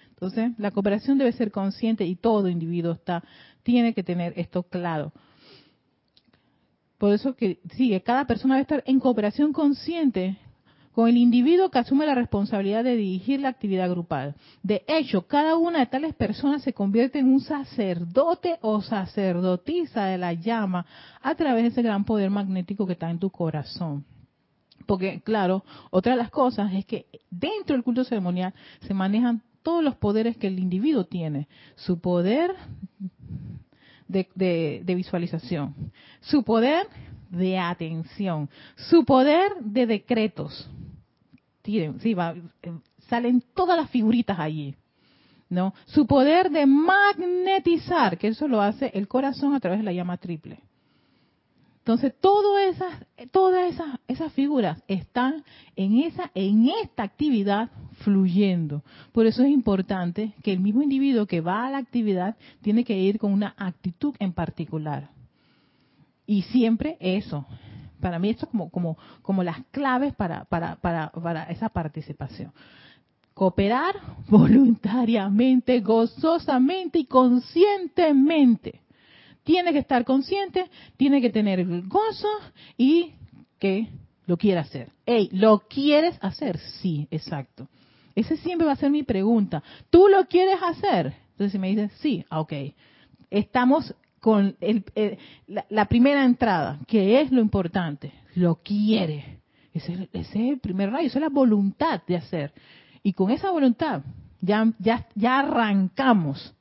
Entonces, 0.10 0.52
la 0.58 0.72
cooperación 0.72 1.18
debe 1.18 1.32
ser 1.32 1.52
consciente 1.52 2.06
y 2.06 2.16
todo 2.16 2.50
individuo 2.50 2.94
está 2.94 3.24
tiene 3.64 3.94
que 3.94 4.04
tener 4.04 4.34
esto 4.38 4.64
claro. 4.64 5.12
Por 6.98 7.14
eso 7.14 7.36
que 7.36 7.60
sí, 7.76 8.00
cada 8.00 8.26
persona 8.26 8.56
debe 8.56 8.62
estar 8.62 8.84
en 8.88 9.00
cooperación 9.00 9.54
consciente 9.54 10.38
con 10.98 11.08
el 11.10 11.18
individuo 11.18 11.70
que 11.70 11.78
asume 11.78 12.08
la 12.08 12.16
responsabilidad 12.16 12.84
de 12.84 12.96
dirigir 12.96 13.40
la 13.40 13.50
actividad 13.50 13.88
grupal. 13.88 14.34
De 14.64 14.84
hecho, 14.88 15.28
cada 15.28 15.56
una 15.56 15.78
de 15.78 15.86
tales 15.86 16.16
personas 16.16 16.64
se 16.64 16.74
convierte 16.74 17.20
en 17.20 17.32
un 17.32 17.40
sacerdote 17.40 18.58
o 18.62 18.82
sacerdotisa 18.82 20.06
de 20.06 20.18
la 20.18 20.34
llama 20.34 20.88
a 21.22 21.36
través 21.36 21.62
de 21.62 21.70
ese 21.70 21.84
gran 21.84 22.04
poder 22.04 22.32
magnético 22.32 22.88
que 22.88 22.94
está 22.94 23.12
en 23.12 23.20
tu 23.20 23.30
corazón. 23.30 24.06
Porque, 24.88 25.22
claro, 25.22 25.64
otra 25.92 26.14
de 26.14 26.18
las 26.18 26.32
cosas 26.32 26.74
es 26.74 26.84
que 26.84 27.06
dentro 27.30 27.76
del 27.76 27.84
culto 27.84 28.04
ceremonial 28.04 28.56
se 28.82 28.96
manejan 28.96 29.44
todos 29.62 29.84
los 29.84 29.98
poderes 29.98 30.36
que 30.36 30.48
el 30.48 30.58
individuo 30.58 31.04
tiene. 31.04 31.48
Su 31.76 32.00
poder 32.00 32.56
de, 34.08 34.84
visualización, 34.96 35.76
su 36.22 36.42
poder 36.42 36.88
de 37.30 37.60
atención, 37.60 38.50
su 38.90 39.06
poder 39.06 39.52
de 39.60 39.86
decretos. 39.86 40.68
Salen 43.10 43.44
todas 43.54 43.78
las 43.78 43.90
figuritas 43.90 44.40
allí. 44.40 44.76
¿no? 45.50 45.74
Su 45.86 46.06
poder 46.06 46.50
de 46.50 46.66
magnetizar, 46.66 48.18
que 48.18 48.28
eso 48.28 48.48
lo 48.48 48.62
hace 48.62 48.92
el 48.94 49.08
corazón 49.08 49.54
a 49.54 49.60
través 49.60 49.80
de 49.80 49.86
la 49.86 49.94
llama 49.94 50.18
triple. 50.18 50.60
Entonces, 51.80 52.14
todas 52.20 52.76
esas, 52.76 53.06
todas 53.32 53.72
esas, 53.74 53.98
esas 54.10 54.34
figuras 54.34 54.84
están 54.90 55.46
en 55.78 56.00
esa, 56.00 56.32
en 56.36 56.68
esta 56.84 57.04
actividad 57.04 57.70
fluyendo. 58.00 58.84
Por 59.14 59.26
eso 59.26 59.42
es 59.44 59.50
importante 59.50 60.34
que 60.44 60.52
el 60.52 60.60
mismo 60.60 60.82
individuo 60.82 61.26
que 61.28 61.40
va 61.40 61.66
a 61.66 61.70
la 61.70 61.78
actividad 61.78 62.36
tiene 62.62 62.84
que 62.84 63.00
ir 63.00 63.18
con 63.18 63.32
una 63.32 63.56
actitud 63.58 64.14
en 64.20 64.34
particular. 64.34 65.12
Y 66.26 66.42
siempre 66.42 66.98
eso. 67.00 67.46
Para 68.00 68.20
mí 68.20 68.30
esto 68.30 68.46
es 68.46 68.52
como, 68.52 68.70
como, 68.70 68.98
como 69.22 69.44
las 69.44 69.64
claves 69.72 70.14
para, 70.14 70.46
para, 70.46 70.76
para, 70.78 71.12
para 71.12 71.44
esa 71.46 71.70
participación. 71.70 72.52
Cooperar 73.34 73.96
voluntariamente, 74.30 75.80
gozosamente 75.82 77.00
y 77.00 77.06
conscientemente 77.06 78.82
tiene 79.48 79.72
que 79.72 79.80
estar 79.80 80.04
consciente, 80.04 80.70
tiene 80.98 81.22
que 81.22 81.30
tener 81.30 81.66
gozo 81.88 82.28
y 82.78 83.14
que 83.60 83.88
lo 84.26 84.36
quiera 84.36 84.60
hacer. 84.60 84.92
Ey, 85.06 85.30
¿lo 85.32 85.60
quieres 85.60 86.20
hacer? 86.22 86.58
Sí, 86.82 87.08
exacto. 87.12 87.70
Esa 88.14 88.36
siempre 88.36 88.68
va 88.68 88.74
a 88.74 88.76
ser 88.76 88.92
mi 88.92 89.04
pregunta. 89.04 89.64
¿Tú 89.90 90.10
lo 90.10 90.26
quieres 90.26 90.60
hacer? 90.62 91.14
Entonces 91.32 91.54
si 91.54 91.60
me 91.60 91.70
dices, 91.70 91.94
sí, 92.02 92.26
ah, 92.30 92.42
ok. 92.42 92.54
Estamos 93.30 93.96
con 94.28 94.58
la, 95.70 95.86
primera 95.86 96.26
entrada, 96.26 96.80
que 96.86 97.22
es 97.22 97.32
lo 97.32 97.40
importante. 97.40 98.12
Lo 98.36 98.56
quiere. 98.56 99.40
Ese, 99.74 100.10
ese, 100.12 100.20
es 100.20 100.36
el 100.36 100.60
primer 100.60 100.92
rayo, 100.92 101.08
esa 101.08 101.20
es 101.20 101.22
la 101.22 101.30
voluntad 101.30 102.02
de 102.06 102.18
hacer. 102.18 102.52
Y 103.04 103.14
con 103.14 103.32
esa 103.32 103.52
voluntad 103.52 104.02
ya, 104.42 104.70
ya, 104.80 105.08
ya 105.16 105.40
arrancamos 105.40 106.54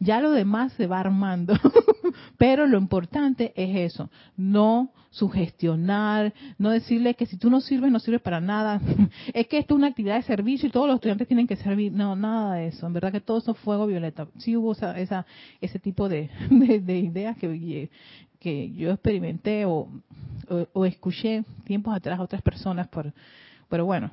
ya 0.00 0.20
lo 0.20 0.30
demás 0.30 0.72
se 0.74 0.86
va 0.86 1.00
armando. 1.00 1.54
Pero 2.38 2.66
lo 2.66 2.78
importante 2.78 3.52
es 3.56 3.92
eso, 3.92 4.10
no 4.36 4.90
sugestionar, 5.10 6.34
no 6.58 6.70
decirle 6.70 7.14
que 7.14 7.26
si 7.26 7.36
tú 7.36 7.48
no 7.48 7.60
sirves, 7.60 7.92
no 7.92 8.00
sirves 8.00 8.20
para 8.20 8.40
nada. 8.40 8.80
es 9.32 9.46
que 9.46 9.58
esto 9.58 9.74
es 9.74 9.78
una 9.78 9.86
actividad 9.86 10.16
de 10.16 10.22
servicio 10.22 10.68
y 10.68 10.72
todos 10.72 10.88
los 10.88 10.96
estudiantes 10.96 11.28
tienen 11.28 11.46
que 11.46 11.56
servir. 11.56 11.92
No, 11.92 12.16
nada 12.16 12.56
de 12.56 12.68
eso. 12.68 12.86
En 12.86 12.92
verdad 12.92 13.12
que 13.12 13.20
todo 13.20 13.38
eso 13.38 13.54
fuego 13.54 13.86
violeta. 13.86 14.26
Sí 14.38 14.56
hubo 14.56 14.72
esa, 14.72 14.98
esa 14.98 15.24
ese 15.60 15.78
tipo 15.78 16.08
de, 16.08 16.30
de, 16.50 16.98
ideas 16.98 17.36
que, 17.38 17.90
que 18.40 18.72
yo 18.72 18.90
experimenté 18.90 19.64
o, 19.66 19.88
o, 20.72 20.84
escuché 20.84 21.44
tiempos 21.64 21.94
atrás 21.94 22.18
a 22.18 22.22
otras 22.22 22.42
personas, 22.42 22.88
por, 22.88 23.12
pero 23.68 23.86
bueno, 23.86 24.10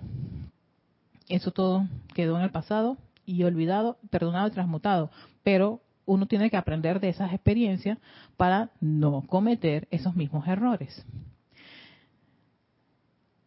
eso 1.28 1.52
todo 1.52 1.88
quedó 2.14 2.38
en 2.38 2.44
el 2.44 2.52
pasado 2.52 2.98
y 3.26 3.44
olvidado, 3.44 3.98
perdonado 4.10 4.48
y 4.48 4.52
transmutado 4.52 5.12
pero 5.44 5.82
uno 6.06 6.26
tiene 6.26 6.50
que 6.50 6.58
aprender 6.58 7.00
de 7.00 7.10
esas 7.10 7.34
experiencias 7.34 7.98
para 8.38 8.72
no 8.80 9.24
cometer 9.28 9.88
esos 9.92 10.16
mismos 10.16 10.48
errores. 10.48 11.06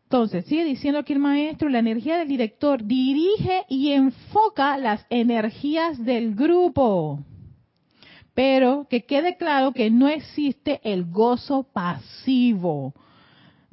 Entonces, 0.04 0.44
sigue 0.46 0.64
diciendo 0.64 1.00
aquí 1.00 1.12
el 1.12 1.18
maestro, 1.18 1.68
la 1.68 1.80
energía 1.80 2.18
del 2.18 2.28
director 2.28 2.84
dirige 2.84 3.64
y 3.68 3.90
enfoca 3.92 4.78
las 4.78 5.04
energías 5.10 6.02
del 6.04 6.34
grupo. 6.34 7.20
Pero 8.32 8.86
que 8.88 9.04
quede 9.04 9.36
claro 9.36 9.72
que 9.72 9.90
no 9.90 10.08
existe 10.08 10.80
el 10.84 11.10
gozo 11.10 11.64
pasivo 11.64 12.94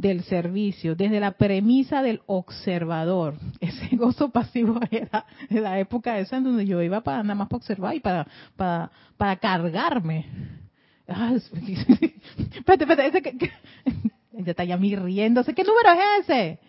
del 0.02 0.24
servicio, 0.24 0.96
desde 0.96 1.20
la 1.20 1.32
premisa 1.34 2.02
del 2.02 2.22
observador. 2.26 3.36
Ese 3.60 3.96
gozo 3.96 4.30
pasivo 4.30 4.80
era 4.92 5.26
en 5.50 5.64
la 5.64 5.80
época 5.80 6.18
esa 6.18 6.38
en 6.38 6.46
donde 6.46 6.66
yo 6.66 6.82
iba 6.82 7.02
para 7.02 7.22
nada 7.22 7.36
más 7.36 7.48
para 7.48 7.58
observar 7.58 7.96
y 7.96 8.00
para, 8.00 8.28
para, 8.56 8.92
para 9.16 9.36
cargarme. 9.38 10.26
Ah, 11.08 11.34
espérate, 11.36 12.84
espérate, 12.84 13.08
ese 13.08 13.22
que, 13.22 13.52
ya 14.32 14.52
está 14.52 14.64
ya 14.64 14.78
mi 14.78 14.96
riéndose. 14.96 15.54
¿Qué 15.54 15.64
número 15.64 15.90
es 15.92 16.30
ese? 16.30 16.60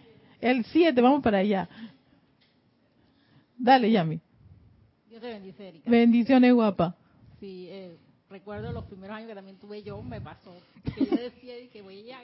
El 0.41 0.65
7, 0.65 1.01
vamos 1.01 1.23
para 1.23 1.39
allá. 1.39 1.69
Dale, 3.57 3.91
Yami. 3.91 4.21
Dios 5.09 5.23
te 5.23 5.29
bendice, 5.29 5.69
Erika. 5.69 5.91
Bendiciones, 5.91 6.53
guapa. 6.53 6.97
Sí, 7.39 7.69
eh, 7.71 7.97
recuerdo 8.29 8.73
los 8.73 8.85
primeros 8.85 9.17
años 9.17 9.29
que 9.29 9.35
también 9.35 9.59
tuve 9.59 9.83
yo, 9.83 10.03
me 10.03 10.21
pasó. 10.21 10.53
Que 10.97 11.07
yo 11.07 11.17
decía 11.17 11.55
que 11.73 11.83
voy 11.83 12.11
a 12.11 12.19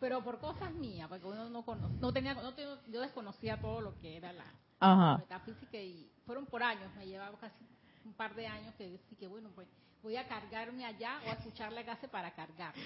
pero 0.00 0.22
por 0.22 0.38
cosas 0.38 0.72
mías, 0.74 1.08
porque 1.08 1.26
uno 1.26 1.48
no 1.48 1.64
no 2.00 2.12
tenía, 2.12 2.34
no 2.34 2.54
yo 2.88 3.00
desconocía 3.00 3.60
todo 3.60 3.80
lo 3.80 3.98
que 3.98 4.16
era 4.16 4.32
la, 4.32 5.18
metafísica 5.18 5.78
y 5.78 6.10
fueron 6.24 6.46
por 6.46 6.62
años, 6.62 6.94
me 6.96 7.06
llevaba 7.06 7.36
casi 7.38 7.64
un 8.04 8.12
par 8.12 8.34
de 8.34 8.46
años 8.46 8.74
que 8.76 8.88
decía 8.88 9.18
que 9.18 9.26
bueno, 9.26 9.50
pues 9.54 9.68
voy 10.02 10.16
a 10.16 10.28
cargarme 10.28 10.84
allá 10.84 11.20
o 11.26 11.30
a 11.30 11.32
escuchar 11.32 11.72
la 11.72 11.82
clase 11.82 12.08
para 12.08 12.30
cargarme. 12.34 12.82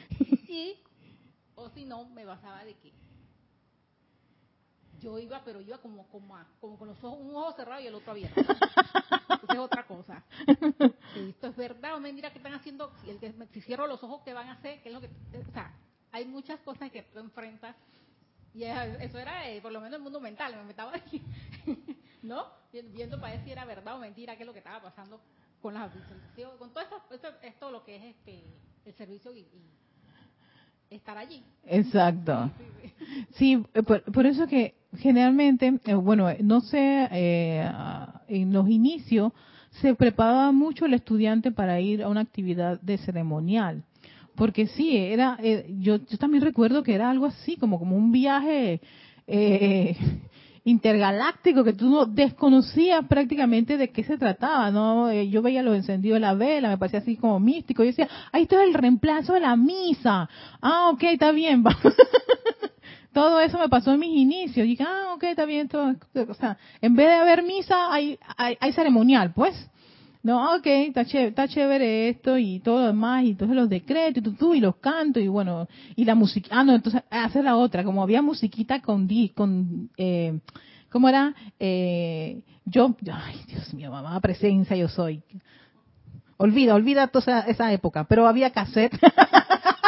Y, 0.49 0.77
o 1.55 1.69
si 1.71 1.85
no, 1.85 2.05
me 2.07 2.25
basaba 2.25 2.65
de 2.65 2.75
que 2.75 2.93
yo 5.01 5.19
iba, 5.19 5.43
pero 5.45 5.61
iba 5.61 5.79
como, 5.79 6.07
como, 6.09 6.37
como 6.61 6.79
con 6.79 6.89
los 6.89 7.03
ojos, 7.03 7.19
un 7.21 7.35
ojo 7.35 7.53
cerrado 7.53 7.81
y 7.81 7.87
el 7.87 7.95
otro 7.95 8.13
abierto. 8.13 8.41
Esa 8.41 9.53
es 9.53 9.59
otra 9.59 9.87
cosa. 9.87 10.23
Esto 11.17 11.49
es 11.49 11.57
verdad 11.57 11.97
o 11.97 12.01
mentira 12.01 12.31
que 12.31 12.39
están 12.39 12.55
haciendo, 12.55 12.93
el 13.07 13.19
que 13.19 13.33
si 13.53 13.61
cierro 13.63 13.87
los 13.87 14.03
ojos, 14.03 14.23
¿qué 14.25 14.33
van 14.33 14.49
a 14.49 14.53
hacer? 14.53 14.81
¿Qué 14.83 14.91
es 14.91 14.95
lo 14.95 15.01
que, 15.01 15.09
o 15.09 15.53
sea, 15.53 15.75
hay 16.13 16.27
muchas 16.27 16.61
cosas 16.61 16.91
que 16.91 17.03
tú 17.03 17.19
enfrentas 17.19 17.75
y 18.55 18.65
eso 18.65 19.19
era 19.19 19.49
eh, 19.51 19.61
por 19.63 19.73
lo 19.73 19.81
menos 19.81 19.97
el 19.97 20.03
mundo 20.03 20.21
mental, 20.21 20.55
me 20.57 20.65
metaba 20.65 20.95
aquí, 20.95 21.23
¿no? 22.23 22.45
Viendo 22.95 23.19
para 23.19 23.35
ver 23.35 23.45
si 23.45 23.51
era 23.51 23.65
verdad 23.65 23.97
o 23.97 23.99
mentira 23.99 24.37
qué 24.37 24.43
es 24.43 24.47
lo 24.47 24.53
que 24.53 24.59
estaba 24.59 24.83
pasando 24.83 25.21
con 25.63 25.73
las 25.73 25.93
visualizaciones, 25.95 26.59
con 26.59 26.71
todo 26.71 26.85
esto, 27.11 27.29
esto, 27.43 27.71
lo 27.71 27.83
que 27.83 27.97
es 27.97 28.03
este 28.17 28.45
el 28.85 28.93
servicio 28.95 29.33
y, 29.33 29.47
estar 30.91 31.17
allí. 31.17 31.43
Exacto. 31.65 32.51
Sí, 33.31 33.65
eh, 33.73 33.83
por, 33.83 34.27
eso 34.27 34.47
que 34.47 34.75
generalmente, 34.99 35.81
eh, 35.87 35.95
bueno, 35.95 36.29
no 36.41 36.61
sé, 36.61 37.09
en 38.29 38.53
los 38.53 38.69
inicios 38.69 39.33
se 39.81 39.95
preparaba 39.95 40.53
mucho 40.53 40.85
el 40.85 40.93
estudiante 40.93 41.51
para 41.51 41.81
ir 41.81 42.03
a 42.03 42.09
una 42.09 42.21
actividad 42.21 42.79
de 42.83 42.99
ceremonial 42.99 43.85
porque 44.37 44.67
sí, 44.67 44.97
era, 44.97 45.39
eh, 45.43 45.67
yo, 45.79 45.97
yo 45.97 46.19
también 46.19 46.43
recuerdo 46.43 46.83
que 46.83 46.95
era 46.95 47.11
algo 47.11 47.27
así, 47.27 47.57
como, 47.57 47.79
como 47.79 47.97
un 47.97 48.13
viaje 48.13 48.81
eh, 49.27 49.97
intergaláctico 50.65 51.65
que 51.65 51.73
tú 51.73 51.91
no 51.91 52.07
desconocías 52.07 53.07
prácticamente 53.07 53.77
de 53.77 53.91
qué 53.91 54.05
se 54.05 54.17
trataba, 54.17 54.71
¿no? 54.71 55.11
Eh, 55.11 55.29
yo 55.29 55.43
veía 55.43 55.63
los 55.63 55.77
encendidos 55.77 56.17
de 56.17 56.21
la 56.21 56.35
vela, 56.35 56.69
me 56.69 56.79
parecía 56.79 57.01
así 57.01 57.17
como 57.17 57.41
místico, 57.41 57.83
yo 57.83 57.89
decía, 57.89 58.09
ahí 58.31 58.43
está 58.43 58.63
el 58.63 58.75
reemplazo 58.75 59.35
de 59.35 59.41
la 59.41 59.57
misa. 59.57 60.29
Ah, 60.61 60.91
ok, 60.93 61.03
está 61.05 61.33
bien, 61.33 61.65
todo 63.13 63.41
eso 63.41 63.59
me 63.59 63.69
pasó 63.69 63.93
en 63.93 64.01
mis 64.01 64.17
inicios. 64.17 64.67
Y 64.67 64.71
dije, 64.71 64.85
ah, 64.87 65.13
ok, 65.15 65.25
está 65.25 65.45
bien. 65.45 65.69
Todo, 65.69 65.95
o 66.29 66.35
sea, 66.35 66.57
en 66.81 66.95
vez 66.95 67.09
de 67.09 67.15
haber 67.15 67.43
misa, 67.43 67.93
hay, 67.93 68.19
hay, 68.37 68.57
hay 68.61 68.73
ceremonial, 68.73 69.33
pues 69.35 69.55
no, 70.23 70.55
ok, 70.57 70.67
está 70.67 71.05
chévere, 71.05 71.29
está 71.29 71.49
chévere 71.49 72.09
esto 72.09 72.39
y 72.39 72.61
todo 72.61 72.81
lo 72.81 72.87
demás, 72.87 73.25
y 73.25 73.31
entonces 73.31 73.57
los 73.57 73.69
decretos, 73.69 74.23
y 74.25 74.37
tú, 74.37 74.55
y 74.55 74.61
los 74.61 74.77
cantos, 74.77 75.23
y 75.23 75.27
bueno, 75.27 75.67
y 75.97 76.05
la 76.05 76.15
música, 76.15 76.49
ah, 76.53 76.63
no, 76.63 76.75
entonces, 76.75 77.03
hacer 77.11 77.45
la 77.45 77.57
otra, 77.57 77.83
como 77.83 78.03
había 78.03 78.23
musiquita 78.23 78.81
con, 78.81 79.09
con 79.35 79.91
eh, 79.97 80.39
¿cómo 80.91 81.09
era? 81.09 81.35
Eh, 81.59 82.43
yo, 82.65 82.95
ay, 83.13 83.41
Dios 83.49 83.75
mío, 83.75 83.91
mamá, 83.91 84.21
presencia 84.21 84.77
yo 84.77 84.89
soy. 84.89 85.23
Olvida, 86.37 86.75
olvida 86.75 87.09
toda 87.09 87.41
esa 87.41 87.73
época, 87.73 88.05
pero 88.05 88.27
había 88.27 88.51
cassette. 88.51 88.97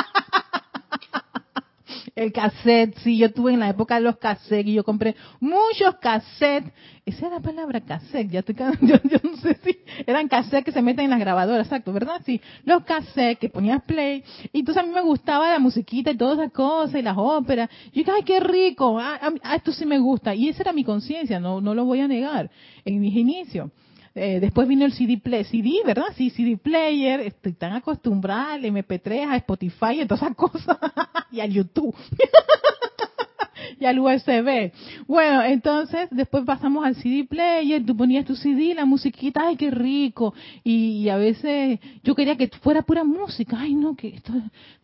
El 2.14 2.32
cassette, 2.32 2.96
sí, 2.98 3.18
yo 3.18 3.32
tuve 3.32 3.54
en 3.54 3.58
la 3.58 3.70
época 3.70 3.98
los 3.98 4.18
cassettes 4.18 4.68
y 4.68 4.74
yo 4.74 4.84
compré 4.84 5.16
muchos 5.40 5.96
cassettes. 6.00 6.72
Esa 7.04 7.26
era 7.26 7.36
la 7.36 7.40
palabra 7.40 7.80
cassette, 7.80 8.30
ya 8.30 8.38
estoy, 8.38 8.54
yo, 8.82 8.96
yo 9.02 9.18
no 9.24 9.36
sé 9.38 9.58
si 9.64 9.78
eran 10.06 10.28
cassettes 10.28 10.64
que 10.64 10.70
se 10.70 10.80
meten 10.80 11.06
en 11.06 11.10
las 11.10 11.18
grabadoras, 11.18 11.66
exacto, 11.66 11.92
¿verdad? 11.92 12.22
Sí, 12.24 12.40
los 12.64 12.84
cassettes 12.84 13.40
que 13.40 13.48
ponías 13.48 13.82
play. 13.82 14.22
Y 14.52 14.60
entonces 14.60 14.84
a 14.84 14.86
mí 14.86 14.92
me 14.94 15.02
gustaba 15.02 15.50
la 15.50 15.58
musiquita 15.58 16.12
y 16.12 16.16
todas 16.16 16.38
esas 16.38 16.52
cosas 16.52 17.00
y 17.00 17.02
las 17.02 17.16
óperas. 17.18 17.68
Yo 17.86 17.90
dije, 17.94 18.12
ay, 18.14 18.22
qué 18.22 18.38
rico, 18.38 18.96
ah, 19.00 19.18
ah, 19.42 19.56
esto 19.56 19.72
sí 19.72 19.84
me 19.84 19.98
gusta. 19.98 20.36
Y 20.36 20.48
esa 20.48 20.62
era 20.62 20.72
mi 20.72 20.84
conciencia, 20.84 21.40
no, 21.40 21.60
no 21.60 21.74
lo 21.74 21.84
voy 21.84 21.98
a 21.98 22.06
negar, 22.06 22.48
en 22.84 23.00
mis 23.00 23.16
inicios. 23.16 23.70
Eh, 24.16 24.38
después 24.38 24.68
vino 24.68 24.84
el 24.84 24.92
CD, 24.92 25.18
play, 25.18 25.42
CD, 25.44 25.80
¿verdad? 25.84 26.06
Sí, 26.16 26.30
CD 26.30 26.56
player. 26.56 27.20
Estoy 27.20 27.52
tan 27.54 27.72
acostumbrada 27.72 28.54
al 28.54 28.64
MP3, 28.64 29.28
a 29.28 29.36
Spotify 29.36 30.00
y 30.00 30.06
todas 30.06 30.22
esas 30.22 30.36
cosas. 30.36 30.78
y 31.32 31.40
al 31.40 31.50
YouTube. 31.50 31.94
y 33.80 33.84
al 33.84 33.98
USB. 33.98 34.72
Bueno, 35.08 35.42
entonces 35.42 36.08
después 36.12 36.44
pasamos 36.44 36.84
al 36.84 36.94
CD 36.94 37.24
player, 37.24 37.84
tú 37.84 37.96
ponías 37.96 38.24
tu 38.24 38.36
CD, 38.36 38.72
la 38.74 38.84
musiquita, 38.84 39.48
ay, 39.48 39.56
qué 39.56 39.70
rico. 39.70 40.32
Y, 40.62 41.08
a 41.08 41.16
veces 41.16 41.80
yo 42.04 42.14
quería 42.14 42.36
que 42.36 42.48
fuera 42.48 42.82
pura 42.82 43.02
música. 43.02 43.58
Ay, 43.58 43.74
no, 43.74 43.96
que 43.96 44.08
esto 44.08 44.32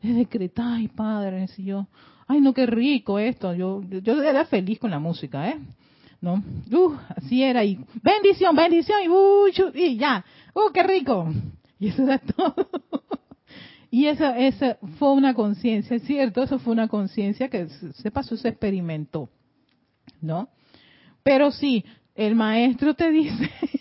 es 0.03 0.16
decretar, 0.16 0.75
ay, 0.75 0.88
padre, 0.88 1.47
si 1.49 1.64
yo, 1.64 1.87
ay, 2.27 2.40
no, 2.40 2.53
qué 2.53 2.66
rico 2.66 3.21
esto. 3.21 3.55
Yo, 3.55 3.83
yo 3.88 4.23
era 4.23 4.45
feliz 4.47 4.81
con 4.81 4.90
la 4.90 4.99
música, 4.99 5.51
¿eh? 5.51 5.59
¿No? 6.20 6.42
Uh, 6.70 6.94
así 7.16 7.42
era, 7.42 7.64
y 7.64 7.78
bendición, 8.02 8.54
bendición, 8.54 8.98
y, 9.04 9.09
uh, 9.09 9.48
y 9.74 9.96
ya, 9.96 10.24
¡uh, 10.54 10.72
qué 10.72 10.83
rico! 10.83 11.28
Y 11.78 11.88
eso 11.88 12.02
era 12.02 12.18
todo. 12.18 12.54
Y 13.92 14.06
esa, 14.06 14.38
esa 14.38 14.78
fue 15.00 15.12
una 15.14 15.35
conciencia, 15.35 15.96
es 15.96 16.04
cierto, 16.04 16.44
eso 16.44 16.61
fue 16.61 16.72
una 16.72 16.87
conciencia 16.87 17.48
que 17.48 17.66
se 17.68 18.11
pasó, 18.12 18.37
se 18.37 18.48
experimentó, 18.48 19.28
¿no? 20.20 20.48
Pero 21.24 21.50
sí, 21.50 21.85
el 22.14 22.37
maestro 22.37 22.94
te 22.94 23.11
dice 23.11 23.50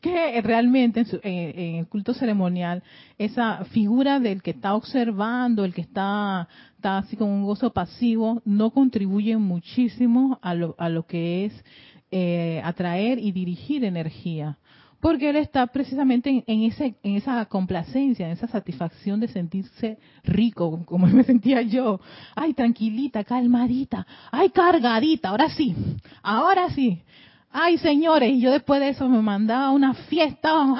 que 0.00 0.40
realmente 0.42 1.04
en, 1.22 1.76
el 1.76 1.86
culto 1.86 2.14
ceremonial 2.14 2.82
esa 3.18 3.64
figura 3.66 4.20
del 4.20 4.42
que 4.42 4.52
está 4.52 4.74
observando, 4.74 5.64
el 5.64 5.74
que 5.74 5.82
está, 5.82 6.48
está 6.76 6.98
así 6.98 7.16
con 7.16 7.28
un 7.28 7.44
gozo 7.44 7.72
pasivo, 7.72 8.42
no 8.44 8.70
contribuye 8.70 9.36
muchísimo 9.36 10.38
a 10.42 10.54
lo, 10.54 10.74
a 10.78 10.88
lo 10.88 11.06
que 11.06 11.46
es 11.46 11.64
eh, 12.10 12.60
atraer 12.64 13.18
y 13.18 13.32
dirigir 13.32 13.84
energía. 13.84 14.58
Porque 15.00 15.30
él 15.30 15.36
está 15.36 15.66
precisamente 15.68 16.42
en, 16.44 16.62
ese, 16.62 16.96
en 17.02 17.16
esa 17.16 17.44
complacencia, 17.46 18.26
en 18.26 18.32
esa 18.32 18.48
satisfacción 18.48 19.20
de 19.20 19.28
sentirse 19.28 19.98
rico, 20.24 20.84
como 20.86 21.06
me 21.06 21.22
sentía 21.22 21.62
yo. 21.62 22.00
Ay, 22.34 22.54
tranquilita, 22.54 23.22
calmadita. 23.24 24.06
Ay, 24.32 24.50
cargadita. 24.50 25.28
Ahora 25.28 25.50
sí. 25.50 25.74
Ahora 26.22 26.70
sí. 26.70 27.02
Ay, 27.50 27.78
señores, 27.78 28.30
y 28.30 28.40
yo 28.40 28.50
después 28.50 28.80
de 28.80 28.90
eso 28.90 29.08
me 29.08 29.22
mandaba 29.22 29.70
una 29.70 29.94
fiesta, 29.94 30.52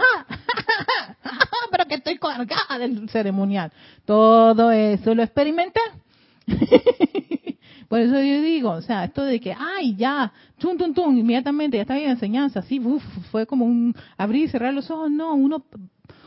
pero 1.71 1.87
que 1.87 1.95
estoy 1.97 2.19
cargada 2.19 2.79
del 2.79 3.09
ceremonial. 3.09 3.73
Todo 4.05 4.71
eso 4.71 5.15
lo 5.15 5.23
experimenté. 5.23 5.81
Por 7.89 8.01
eso 8.01 8.21
yo 8.21 8.43
digo, 8.43 8.71
o 8.71 8.83
sea, 8.83 9.05
esto 9.05 9.23
de 9.23 9.41
que, 9.41 9.55
ay, 9.59 9.97
ya, 9.97 10.31
tum, 10.59 10.77
tum, 10.77 10.93
tum, 10.93 11.17
inmediatamente 11.17 11.79
ya 11.79 11.83
está 11.83 11.95
bien 11.95 12.11
enseñanza, 12.11 12.61
así, 12.61 12.79
uf, 12.81 13.03
fue 13.31 13.47
como 13.47 13.65
un 13.65 13.95
abrir 14.19 14.45
y 14.45 14.49
cerrar 14.49 14.75
los 14.75 14.91
ojos. 14.91 15.11
No, 15.11 15.35
uno, 15.35 15.65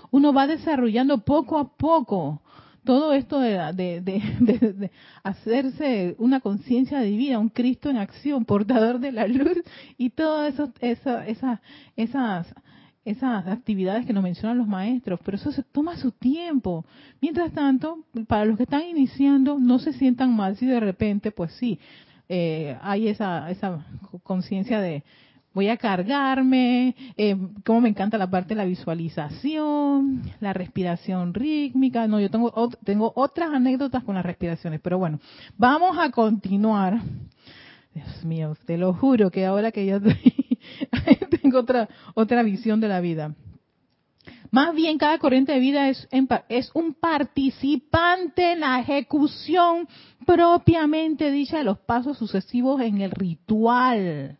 uno 0.09 0.33
va 0.33 0.47
desarrollando 0.47 1.19
poco 1.19 1.59
a 1.59 1.77
poco 1.77 2.40
todo 2.83 3.13
esto 3.13 3.39
de, 3.39 4.91
hacerse 5.23 6.15
una 6.17 6.39
conciencia 6.39 7.01
divina, 7.01 7.39
un 7.39 7.49
Cristo 7.49 7.89
en 7.89 7.97
acción, 7.97 8.45
portador 8.45 8.99
de 8.99 9.11
la 9.11 9.27
luz 9.27 9.57
y 9.97 10.09
todas 10.09 10.53
eso, 10.53 11.19
esas, 11.95 12.53
esas 13.05 13.47
actividades 13.47 14.05
que 14.05 14.13
nos 14.13 14.23
mencionan 14.23 14.57
los 14.57 14.67
maestros, 14.67 15.19
pero 15.23 15.37
eso 15.37 15.51
se 15.51 15.63
toma 15.63 15.97
su 15.97 16.11
tiempo. 16.11 16.85
Mientras 17.21 17.51
tanto, 17.51 18.05
para 18.27 18.45
los 18.45 18.57
que 18.57 18.63
están 18.63 18.83
iniciando, 18.83 19.59
no 19.59 19.79
se 19.79 19.93
sientan 19.93 20.35
mal 20.35 20.55
si 20.57 20.65
de 20.65 20.79
repente, 20.79 21.31
pues 21.31 21.51
sí, 21.53 21.79
eh, 22.29 22.77
hay 22.81 23.07
esa, 23.09 23.49
esa 23.51 23.85
conciencia 24.23 24.79
de, 24.79 25.03
voy 25.53 25.67
a 25.67 25.77
cargarme, 25.77 26.95
eh, 27.17 27.35
como 27.65 27.81
me 27.81 27.89
encanta 27.89 28.17
la 28.17 28.29
parte 28.29 28.49
de 28.49 28.55
la 28.55 28.65
visualización, 28.65 30.21
la 30.39 30.53
respiración 30.53 31.33
rítmica. 31.33 32.07
No, 32.07 32.19
yo 32.19 32.29
tengo, 32.29 32.69
tengo 32.83 33.11
otras 33.15 33.51
anécdotas 33.53 34.03
con 34.03 34.15
las 34.15 34.25
respiraciones, 34.25 34.79
pero 34.81 34.97
bueno, 34.97 35.19
vamos 35.57 35.97
a 35.97 36.09
continuar. 36.11 37.01
Dios 37.93 38.23
mío, 38.23 38.55
te 38.65 38.77
lo 38.77 38.93
juro 38.93 39.31
que 39.31 39.45
ahora 39.45 39.71
que 39.71 39.85
ya 39.85 39.99
tengo 41.41 41.59
otra, 41.59 41.89
otra 42.13 42.43
visión 42.43 42.79
de 42.79 42.87
la 42.87 43.01
vida. 43.01 43.35
Más 44.51 44.75
bien, 44.75 44.97
cada 44.97 45.17
corriente 45.17 45.53
de 45.53 45.59
vida 45.59 45.89
es, 45.89 46.07
es 46.49 46.71
un 46.73 46.93
participante 46.93 48.53
en 48.53 48.59
la 48.59 48.79
ejecución 48.79 49.87
propiamente 50.25 51.31
dicha 51.31 51.57
de 51.57 51.63
los 51.63 51.79
pasos 51.79 52.17
sucesivos 52.17 52.81
en 52.81 53.01
el 53.01 53.11
ritual. 53.11 54.37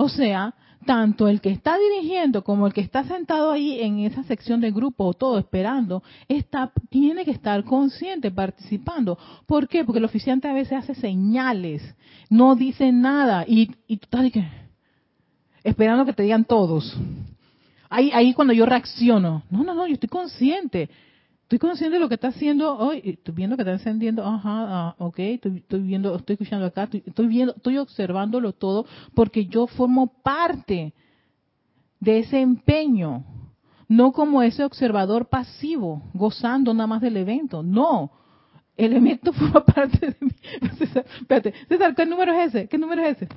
O 0.00 0.08
sea, 0.08 0.54
tanto 0.86 1.26
el 1.26 1.40
que 1.40 1.50
está 1.50 1.76
dirigiendo 1.76 2.44
como 2.44 2.68
el 2.68 2.72
que 2.72 2.80
está 2.80 3.02
sentado 3.02 3.50
ahí 3.50 3.80
en 3.80 3.98
esa 3.98 4.22
sección 4.22 4.60
del 4.60 4.72
grupo 4.72 5.06
o 5.06 5.12
todo 5.12 5.40
esperando, 5.40 6.04
está, 6.28 6.70
tiene 6.88 7.24
que 7.24 7.32
estar 7.32 7.64
consciente, 7.64 8.30
participando. 8.30 9.18
¿Por 9.44 9.66
qué? 9.66 9.84
Porque 9.84 9.98
el 9.98 10.04
oficiante 10.04 10.46
a 10.46 10.52
veces 10.52 10.78
hace 10.78 10.94
señales, 10.94 11.82
no 12.30 12.54
dice 12.54 12.92
nada 12.92 13.44
y, 13.46 13.72
y 13.88 13.94
estás 13.94 14.30
que, 14.30 14.48
esperando 15.64 16.06
que 16.06 16.12
te 16.12 16.22
digan 16.22 16.44
todos. 16.44 16.96
Ahí, 17.90 18.12
ahí 18.14 18.32
cuando 18.32 18.52
yo 18.52 18.64
reacciono, 18.64 19.42
no, 19.50 19.64
no, 19.64 19.74
no, 19.74 19.84
yo 19.88 19.94
estoy 19.94 20.08
consciente. 20.08 20.88
Estoy 21.48 21.60
consciente 21.60 21.94
de 21.94 22.00
lo 22.00 22.10
que 22.10 22.16
está 22.16 22.28
haciendo 22.28 22.76
hoy, 22.76 23.00
estoy 23.02 23.34
viendo 23.34 23.56
que 23.56 23.62
está 23.62 23.72
encendiendo, 23.72 24.22
ajá, 24.22 24.40
ah, 24.44 24.94
ok, 24.98 25.18
estoy, 25.18 25.80
viendo, 25.80 26.14
estoy 26.14 26.34
escuchando 26.34 26.66
acá, 26.66 26.90
estoy, 26.92 27.26
viendo, 27.26 27.54
estoy 27.56 27.78
observándolo 27.78 28.52
todo 28.52 28.84
porque 29.14 29.46
yo 29.46 29.66
formo 29.66 30.12
parte 30.22 30.92
de 32.00 32.18
ese 32.18 32.42
empeño, 32.42 33.24
no 33.88 34.12
como 34.12 34.42
ese 34.42 34.62
observador 34.62 35.30
pasivo, 35.30 36.02
gozando 36.12 36.74
nada 36.74 36.86
más 36.86 37.00
del 37.00 37.16
evento, 37.16 37.62
no, 37.62 38.10
el 38.76 38.92
evento 38.92 39.32
forma 39.32 39.64
parte 39.64 40.06
de 40.06 40.16
mí. 40.20 40.32
César, 40.76 41.06
espérate, 41.18 41.54
César, 41.66 41.94
¿qué 41.94 42.04
número 42.04 42.34
es 42.34 42.54
ese? 42.54 42.68
¿Qué 42.68 42.76
número 42.76 43.00
es 43.06 43.22
ese? 43.22 43.28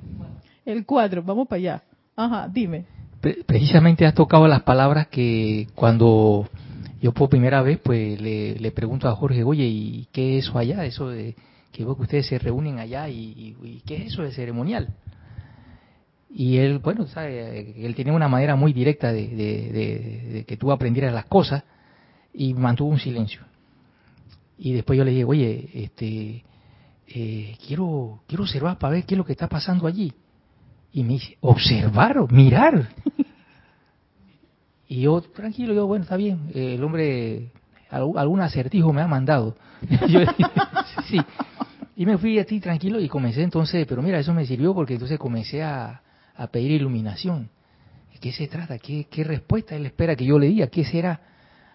El 0.66 0.84
4, 0.84 1.22
vamos 1.22 1.48
para 1.48 1.56
allá. 1.60 1.82
Ajá, 2.14 2.46
dime. 2.52 2.84
Precisamente 3.46 4.04
has 4.04 4.12
tocado 4.12 4.46
las 4.48 4.64
palabras 4.64 5.06
que 5.06 5.68
cuando 5.74 6.46
yo 7.02 7.12
por 7.12 7.28
primera 7.28 7.62
vez 7.62 7.80
pues 7.82 8.20
le, 8.20 8.70
pregunto 8.70 9.08
a 9.08 9.16
Jorge, 9.16 9.42
oye, 9.42 9.64
¿y 9.64 10.06
qué 10.12 10.38
es 10.38 10.44
eso 10.44 10.56
allá? 10.56 10.84
Eso 10.86 11.08
de 11.08 11.34
que 11.72 11.84
veo 11.84 11.96
que 11.96 12.02
ustedes 12.02 12.26
se 12.28 12.38
reúnen 12.38 12.78
allá 12.78 13.08
y, 13.08 13.82
¿qué 13.84 13.96
es 13.96 14.12
eso 14.12 14.22
de 14.22 14.30
ceremonial? 14.30 14.94
Y 16.30 16.58
él, 16.58 16.78
bueno, 16.78 17.08
sabe, 17.08 17.84
él 17.84 17.94
tiene 17.96 18.12
una 18.12 18.28
manera 18.28 18.54
muy 18.54 18.72
directa 18.72 19.12
de, 19.12 20.44
que 20.46 20.56
tú 20.56 20.70
aprendieras 20.70 21.12
las 21.12 21.24
cosas 21.24 21.64
y 22.32 22.54
mantuvo 22.54 22.90
un 22.90 23.00
silencio. 23.00 23.42
Y 24.56 24.72
después 24.72 24.96
yo 24.96 25.04
le 25.04 25.10
dije, 25.10 25.24
oye, 25.24 25.70
este, 25.74 26.44
eh, 27.08 27.56
quiero, 27.66 28.20
quiero 28.28 28.44
observar 28.44 28.78
para 28.78 28.94
ver 28.94 29.04
qué 29.04 29.14
es 29.14 29.18
lo 29.18 29.24
que 29.24 29.32
está 29.32 29.48
pasando 29.48 29.88
allí. 29.88 30.12
Y 30.92 31.02
me 31.02 31.14
dice, 31.14 31.36
observar, 31.40 32.30
mirar. 32.30 32.90
Y 34.92 35.00
yo, 35.00 35.22
tranquilo, 35.22 35.72
yo, 35.72 35.86
bueno, 35.86 36.02
está 36.02 36.18
bien, 36.18 36.50
el 36.54 36.84
hombre 36.84 37.50
algún 37.88 38.42
acertijo 38.42 38.92
me 38.92 39.00
ha 39.00 39.06
mandado. 39.06 39.56
yo, 40.06 40.20
sí. 41.08 41.18
Y 41.96 42.04
me 42.04 42.18
fui 42.18 42.38
así 42.38 42.60
tranquilo 42.60 43.00
y 43.00 43.08
comencé 43.08 43.42
entonces, 43.42 43.86
pero 43.88 44.02
mira, 44.02 44.18
eso 44.18 44.34
me 44.34 44.44
sirvió 44.44 44.74
porque 44.74 44.92
entonces 44.92 45.18
comencé 45.18 45.62
a, 45.62 46.02
pedir 46.50 46.72
iluminación. 46.72 47.48
¿De 48.12 48.18
qué 48.20 48.32
se 48.32 48.48
trata? 48.48 48.78
¿Qué, 48.78 49.06
¿Qué, 49.10 49.24
respuesta 49.24 49.74
él 49.74 49.86
espera 49.86 50.14
que 50.14 50.26
yo 50.26 50.38
le 50.38 50.48
diga? 50.48 50.66
¿Qué 50.66 50.84
será? 50.84 51.22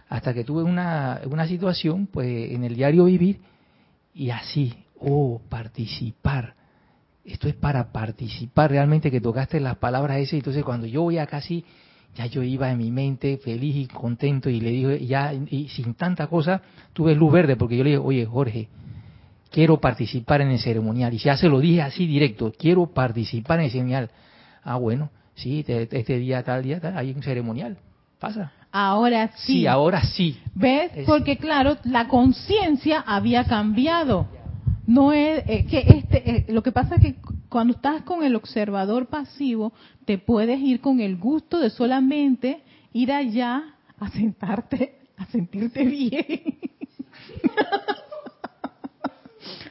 Hasta 0.09 0.31
que 0.31 0.43
tuve 0.43 0.61
una, 0.61 1.21
una 1.25 1.47
situación, 1.47 2.05
pues, 2.05 2.51
en 2.51 2.65
el 2.65 2.75
diario 2.75 3.05
vivir 3.05 3.39
y 4.13 4.29
así, 4.29 4.75
oh, 4.99 5.41
participar. 5.49 6.53
Esto 7.25 7.47
es 7.47 7.55
para 7.55 7.91
participar 7.91 8.69
realmente 8.69 9.09
que 9.09 9.21
tocaste 9.21 9.59
las 9.59 9.77
palabras 9.77 10.19
esas. 10.19 10.33
Entonces, 10.33 10.63
cuando 10.63 10.85
yo 10.85 11.01
voy 11.01 11.17
a 11.17 11.25
casi 11.25 11.65
ya 12.17 12.25
yo 12.25 12.41
iba 12.41 12.71
en 12.71 12.79
mi 12.79 12.89
mente 12.89 13.37
feliz 13.37 13.75
y 13.75 13.85
contento 13.85 14.49
y 14.49 14.59
le 14.59 14.71
dije, 14.71 15.05
ya, 15.05 15.33
y 15.33 15.69
sin 15.69 15.93
tanta 15.93 16.25
cosa, 16.25 16.61
tuve 16.93 17.13
luz 17.13 17.31
verde 17.31 17.55
porque 17.55 17.77
yo 17.77 17.83
le 17.83 17.91
dije, 17.91 18.01
oye 18.03 18.25
Jorge, 18.25 18.67
quiero 19.51 19.79
participar 19.79 20.41
en 20.41 20.49
el 20.49 20.59
ceremonial. 20.59 21.13
Y 21.13 21.19
ya 21.19 21.37
se 21.37 21.47
lo 21.47 21.59
dije 21.59 21.83
así 21.83 22.07
directo, 22.07 22.51
quiero 22.57 22.87
participar 22.87 23.59
en 23.59 23.65
el 23.65 23.71
ceremonial. 23.71 24.09
Ah, 24.63 24.77
bueno, 24.77 25.11
sí, 25.35 25.63
este, 25.67 26.17
día, 26.17 26.41
tal 26.43 26.63
día, 26.63 26.81
hay 26.95 27.11
un 27.11 27.21
ceremonial. 27.21 27.77
Pasa. 28.19 28.51
Ahora 28.71 29.29
sí. 29.35 29.53
Sí, 29.53 29.67
ahora 29.67 30.03
sí. 30.03 30.39
¿Ves? 30.55 30.91
Porque 31.05 31.37
claro, 31.37 31.77
la 31.83 32.07
conciencia 32.07 33.03
había 33.05 33.43
cambiado. 33.43 34.27
No 34.87 35.13
es 35.13 35.43
eh, 35.47 35.67
que 35.69 35.79
este, 35.79 36.29
eh, 36.29 36.45
lo 36.49 36.63
que 36.63 36.71
pasa 36.71 36.95
es 36.95 37.01
que 37.01 37.15
cuando 37.49 37.73
estás 37.73 38.01
con 38.03 38.23
el 38.23 38.35
observador 38.35 39.07
pasivo, 39.07 39.73
te 40.05 40.17
puedes 40.17 40.59
ir 40.59 40.81
con 40.81 40.99
el 40.99 41.17
gusto 41.17 41.59
de 41.59 41.69
solamente 41.69 42.61
ir 42.93 43.11
allá 43.11 43.75
a 43.99 44.09
sentarte, 44.09 44.99
a 45.17 45.25
sentirte 45.25 45.83
bien. 45.85 46.57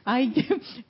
Ay, 0.09 0.33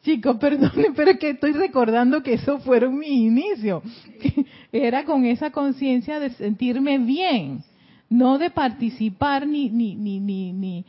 chicos, 0.02 0.36
perdonen, 0.36 0.92
pero 0.94 1.12
es 1.12 1.18
que 1.18 1.30
estoy 1.30 1.52
recordando 1.52 2.22
que 2.22 2.34
eso 2.34 2.58
fueron 2.58 2.98
mi 2.98 3.24
inicio. 3.26 3.82
Era 4.72 5.04
con 5.06 5.24
esa 5.24 5.50
conciencia 5.50 6.20
de 6.20 6.30
sentirme 6.30 6.98
bien, 6.98 7.64
no 8.10 8.36
de 8.36 8.50
participar 8.50 9.46
ni, 9.46 9.70
ni, 9.70 9.94
ni, 9.94 10.20
ni, 10.20 10.52
ni, 10.52 10.84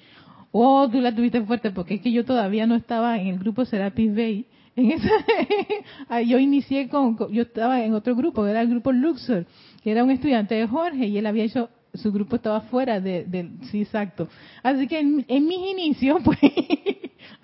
oh, 0.52 0.90
tú 0.90 1.00
la 1.00 1.16
tuviste 1.16 1.42
fuerte, 1.42 1.72
porque 1.72 1.96
es 1.96 2.02
que 2.02 2.12
yo 2.12 2.26
todavía 2.26 2.68
no 2.68 2.76
estaba 2.76 3.18
en 3.18 3.28
el 3.28 3.40
grupo 3.40 3.64
Serapis 3.64 4.14
Bay. 4.14 4.46
En 4.78 4.92
esa, 4.92 5.10
yo 6.22 6.38
inicié 6.38 6.88
con, 6.88 7.18
yo 7.32 7.42
estaba 7.42 7.84
en 7.84 7.96
otro 7.96 8.16
grupo, 8.16 8.44
que 8.44 8.52
era 8.52 8.62
el 8.62 8.70
grupo 8.70 8.92
Luxor, 8.92 9.48
que 9.84 9.92
era 9.92 10.04
un 10.04 10.12
estudiante 10.12 10.54
de 10.54 10.68
Jorge 10.68 11.08
y 11.08 11.18
él 11.18 11.26
había 11.26 11.46
hecho, 11.46 11.70
su 11.96 12.12
grupo 12.12 12.36
estaba 12.36 12.62
fuera 12.62 13.00
del, 13.00 13.30
de, 13.30 13.50
sí, 13.72 13.82
exacto. 13.82 14.28
Así 14.62 14.88
que 14.88 15.00
en, 15.00 15.48
mis 15.48 15.72
inicios, 15.72 16.20
pues, 16.24 16.40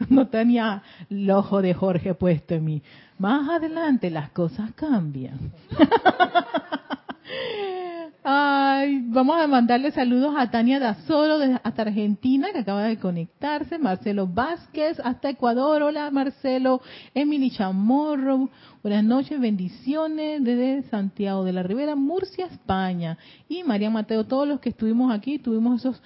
no 0.09 0.27
tenía 0.27 0.83
el 1.09 1.29
ojo 1.31 1.63
de 1.63 1.73
Jorge 1.73 2.13
puesto 2.13 2.53
en 2.53 2.65
mí. 2.65 2.83
Más 3.17 3.49
adelante 3.49 4.11
las 4.11 4.29
cosas 4.29 4.71
cambian. 4.73 5.51
Ay, 8.25 9.03
vamos 9.07 9.37
a 9.37 9.47
mandarle 9.47 9.91
saludos 9.91 10.33
a 10.37 10.49
Tania 10.49 10.79
Dazoro 10.79 11.39
de, 11.39 11.59
hasta 11.61 11.81
Argentina, 11.81 12.53
que 12.53 12.59
acaba 12.59 12.83
de 12.83 12.97
conectarse, 12.97 13.77
Marcelo 13.77 14.27
Vázquez 14.27 14.97
hasta 15.03 15.31
Ecuador, 15.31 15.81
hola 15.81 16.09
Marcelo, 16.09 16.81
Emily 17.13 17.51
Chamorro, 17.51 18.49
buenas 18.81 19.03
noches, 19.03 19.41
bendiciones 19.41 20.41
desde 20.41 20.83
Santiago 20.83 21.43
de 21.43 21.51
la 21.51 21.63
Ribera, 21.63 21.97
Murcia, 21.97 22.45
España, 22.45 23.17
y 23.49 23.63
María 23.63 23.89
Mateo, 23.89 24.25
todos 24.25 24.47
los 24.47 24.61
que 24.61 24.69
estuvimos 24.69 25.13
aquí, 25.13 25.37
tuvimos 25.37 25.81
esos 25.81 26.01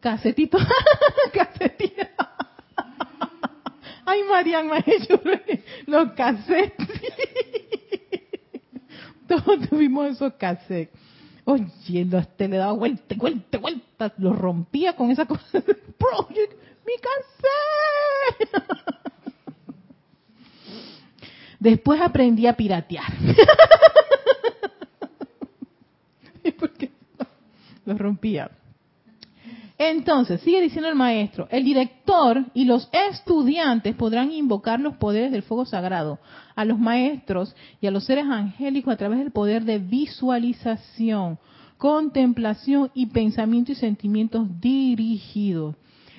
casetitos, 0.00 0.62
casetitos. 1.32 2.06
Ay, 4.04 4.20
Marian 4.28 4.66
me 4.66 4.84
los 5.86 6.12
cassettes. 6.12 6.86
Todos 9.26 9.70
tuvimos 9.70 10.10
esos 10.10 10.34
cassettes. 10.34 11.11
Oye, 11.44 11.66
te 12.36 12.46
le 12.48 12.56
daba 12.56 12.72
vuelta, 12.72 13.14
vuelta, 13.16 13.58
vuelta, 13.58 14.12
lo 14.18 14.32
rompía 14.32 14.94
con 14.94 15.10
esa 15.10 15.26
cosa. 15.26 15.60
Project, 15.98 16.52
mi 16.86 16.92
cassette. 17.00 18.48
Después 21.58 22.00
aprendí 22.00 22.46
a 22.46 22.56
piratear. 22.56 23.12
Porque 26.58 26.90
lo 27.84 27.98
rompía. 27.98 28.50
Entonces, 29.90 30.40
sigue 30.42 30.60
diciendo 30.60 30.88
el 30.88 30.94
maestro, 30.94 31.48
el 31.50 31.64
director 31.64 32.44
y 32.54 32.66
los 32.66 32.88
estudiantes 32.92 33.96
podrán 33.96 34.30
invocar 34.30 34.78
los 34.78 34.94
poderes 34.94 35.32
del 35.32 35.42
fuego 35.42 35.66
sagrado 35.66 36.20
a 36.54 36.64
los 36.64 36.78
maestros 36.78 37.56
y 37.80 37.88
a 37.88 37.90
los 37.90 38.04
seres 38.04 38.26
angélicos 38.26 38.94
a 38.94 38.96
través 38.96 39.18
del 39.18 39.32
poder 39.32 39.64
de 39.64 39.80
visualización, 39.80 41.40
contemplación 41.78 42.92
y 42.94 43.06
pensamiento 43.06 43.72
y 43.72 43.74
sentimientos 43.74 44.46
dirigidos. 44.60 45.74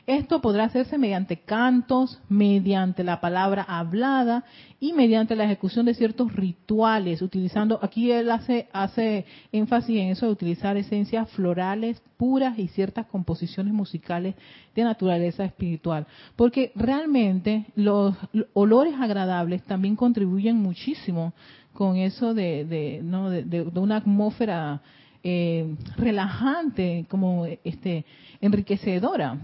Esto 0.05 0.41
podrá 0.41 0.65
hacerse 0.65 0.97
mediante 0.97 1.37
cantos, 1.37 2.19
mediante 2.27 3.05
la 3.05 3.21
palabra 3.21 3.63
hablada 3.63 4.43
y 4.81 4.91
mediante 4.91 5.33
la 5.33 5.45
ejecución 5.45 5.85
de 5.85 5.93
ciertos 5.93 6.35
rituales, 6.35 7.21
utilizando, 7.21 7.79
aquí 7.81 8.11
él 8.11 8.29
hace, 8.29 8.67
hace 8.73 9.25
énfasis 9.53 9.97
en 9.97 10.09
eso 10.09 10.25
de 10.25 10.33
utilizar 10.33 10.75
esencias 10.75 11.29
florales 11.29 12.01
puras 12.17 12.59
y 12.59 12.67
ciertas 12.67 13.05
composiciones 13.05 13.73
musicales 13.73 14.35
de 14.75 14.83
naturaleza 14.83 15.45
espiritual, 15.45 16.05
porque 16.35 16.73
realmente 16.75 17.67
los 17.75 18.13
olores 18.51 18.95
agradables 18.99 19.63
también 19.63 19.95
contribuyen 19.95 20.57
muchísimo 20.57 21.31
con 21.71 21.95
eso 21.95 22.33
de, 22.33 22.65
de, 22.65 22.99
¿no? 23.03 23.29
de, 23.29 23.43
de 23.43 23.79
una 23.79 23.95
atmósfera 23.95 24.81
eh, 25.23 25.75
relajante, 25.97 27.05
como 27.09 27.45
este 27.63 28.05
enriquecedora, 28.41 29.37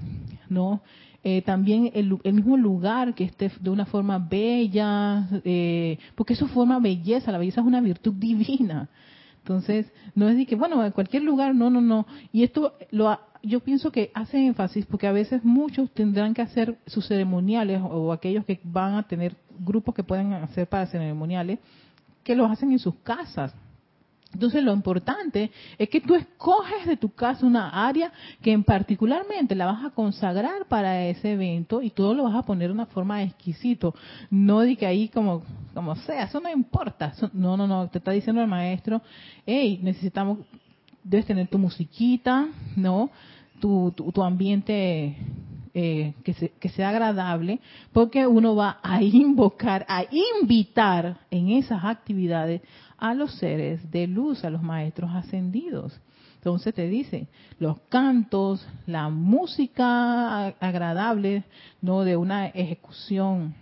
¿no? 0.50 0.82
Eh, 1.22 1.42
también 1.42 1.92
el, 1.94 2.18
mismo 2.34 2.56
lugar 2.56 3.14
que 3.14 3.26
esté 3.26 3.52
de 3.60 3.70
una 3.70 3.86
forma 3.86 4.20
bella, 4.20 5.28
eh, 5.44 5.98
porque 6.16 6.34
eso 6.34 6.48
forma 6.48 6.80
belleza, 6.80 7.32
la 7.32 7.38
belleza 7.38 7.62
es 7.62 7.68
una 7.68 7.82
virtud 7.82 8.14
divina. 8.14 8.90
Entonces, 9.40 9.92
no 10.16 10.30
es 10.30 10.38
de 10.38 10.46
que, 10.46 10.56
bueno, 10.56 10.86
en 10.86 10.92
cualquier 10.92 11.24
lugar, 11.24 11.56
no, 11.56 11.70
no, 11.70 11.82
no. 11.82 12.06
Y 12.32 12.44
esto 12.44 12.74
lo, 12.92 13.18
yo 13.42 13.60
pienso 13.62 13.92
que 13.92 14.12
hace 14.14 14.46
énfasis 14.46 14.86
porque 14.86 15.08
a 15.08 15.12
veces 15.12 15.44
muchos 15.44 15.90
tendrán 15.92 16.34
que 16.34 16.42
hacer 16.42 16.78
sus 16.86 17.08
ceremoniales 17.08 17.82
o 17.84 18.14
aquellos 18.14 18.46
que 18.46 18.60
van 18.64 18.96
a 18.96 19.04
tener 19.04 19.36
grupos 19.60 19.96
que 19.96 20.04
pueden 20.04 20.34
hacer 20.34 20.68
para 20.68 20.86
ceremoniales, 20.88 21.60
que 22.24 22.36
los 22.36 22.50
hacen 22.50 22.72
en 22.72 22.80
sus 22.80 22.96
casas. 22.96 23.54
Entonces 24.34 24.64
lo 24.64 24.74
importante 24.74 25.52
es 25.78 25.90
que 25.90 26.02
tú 26.02 26.16
escoges 26.16 26.86
de 26.86 26.98
tu 26.98 27.10
casa 27.10 27.46
una 27.46 27.88
área 27.88 28.12
que 28.42 28.52
en 28.52 28.64
particularmente 28.64 29.56
la 29.56 29.66
vas 29.66 29.84
a 29.84 29.90
consagrar 29.90 30.66
para 30.68 31.06
ese 31.06 31.34
evento 31.34 31.82
y 31.82 31.90
todo 31.90 32.14
lo 32.14 32.24
vas 32.24 32.36
a 32.36 32.44
poner 32.44 32.68
de 32.68 32.74
una 32.74 32.86
forma 32.86 33.24
exquisito. 33.24 33.96
No 34.30 34.60
de 34.60 34.76
que 34.76 34.86
ahí 34.86 35.10
como, 35.10 35.42
como 35.74 35.96
sea, 35.96 36.26
eso 36.26 36.40
no 36.40 36.50
importa. 36.50 37.14
no, 37.34 37.58
no, 37.58 37.66
no, 37.66 37.88
te 37.90 37.98
está 37.98 38.12
diciendo 38.12 38.42
el 38.42 38.48
maestro, 38.48 39.02
hey, 39.46 39.80
necesitamos, 39.82 40.40
debes 41.04 41.26
tener 41.26 41.48
tu 41.48 41.58
musiquita, 41.58 42.48
¿no? 42.76 43.10
Tu, 43.60 43.92
tu, 43.92 44.24
ambiente 44.24 45.18
eh, 45.82 46.14
que, 46.26 46.34
que, 46.60 46.70
sea 46.70 46.90
agradable, 46.90 47.62
porque 47.94 48.28
uno 48.28 48.54
va 48.54 48.80
a 48.84 49.02
invocar, 49.02 49.86
a 49.88 50.04
invitar 50.42 51.20
en 51.32 51.52
esas 51.52 51.86
actividades 51.86 52.62
a 52.98 53.14
los 53.14 53.36
seres 53.36 53.90
de 53.90 54.06
luz, 54.08 54.44
a 54.44 54.50
los 54.50 54.62
maestros 54.62 55.10
ascendidos. 55.16 55.98
Entonces 56.36 56.74
te 56.74 56.88
dice, 56.88 57.28
los 57.60 57.80
cantos, 57.88 58.68
la 58.88 59.08
música 59.08 60.48
agradable, 60.60 61.44
no 61.82 62.04
de 62.04 62.18
una 62.18 62.48
ejecución 62.48 63.56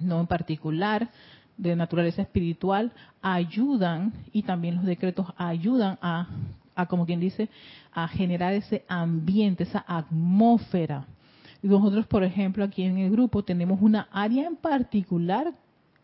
no 0.00 0.20
en 0.20 0.26
particular 0.26 1.10
de 1.58 1.76
naturaleza 1.76 2.22
espiritual, 2.22 2.92
ayudan 3.20 4.14
y 4.32 4.42
también 4.42 4.76
los 4.76 4.84
decretos 4.84 5.26
ayudan 5.36 5.98
a, 6.00 6.28
a 6.74 6.86
como 6.86 7.04
quien 7.04 7.20
dice, 7.20 7.50
a 7.92 8.08
generar 8.08 8.54
ese 8.54 8.84
ambiente, 8.88 9.64
esa 9.64 9.84
atmósfera. 9.86 11.06
Nosotros, 11.66 12.06
por 12.06 12.24
ejemplo, 12.24 12.64
aquí 12.64 12.82
en 12.82 12.98
el 12.98 13.10
grupo 13.10 13.44
tenemos 13.44 13.80
una 13.82 14.08
área 14.12 14.46
en 14.46 14.56
particular 14.56 15.54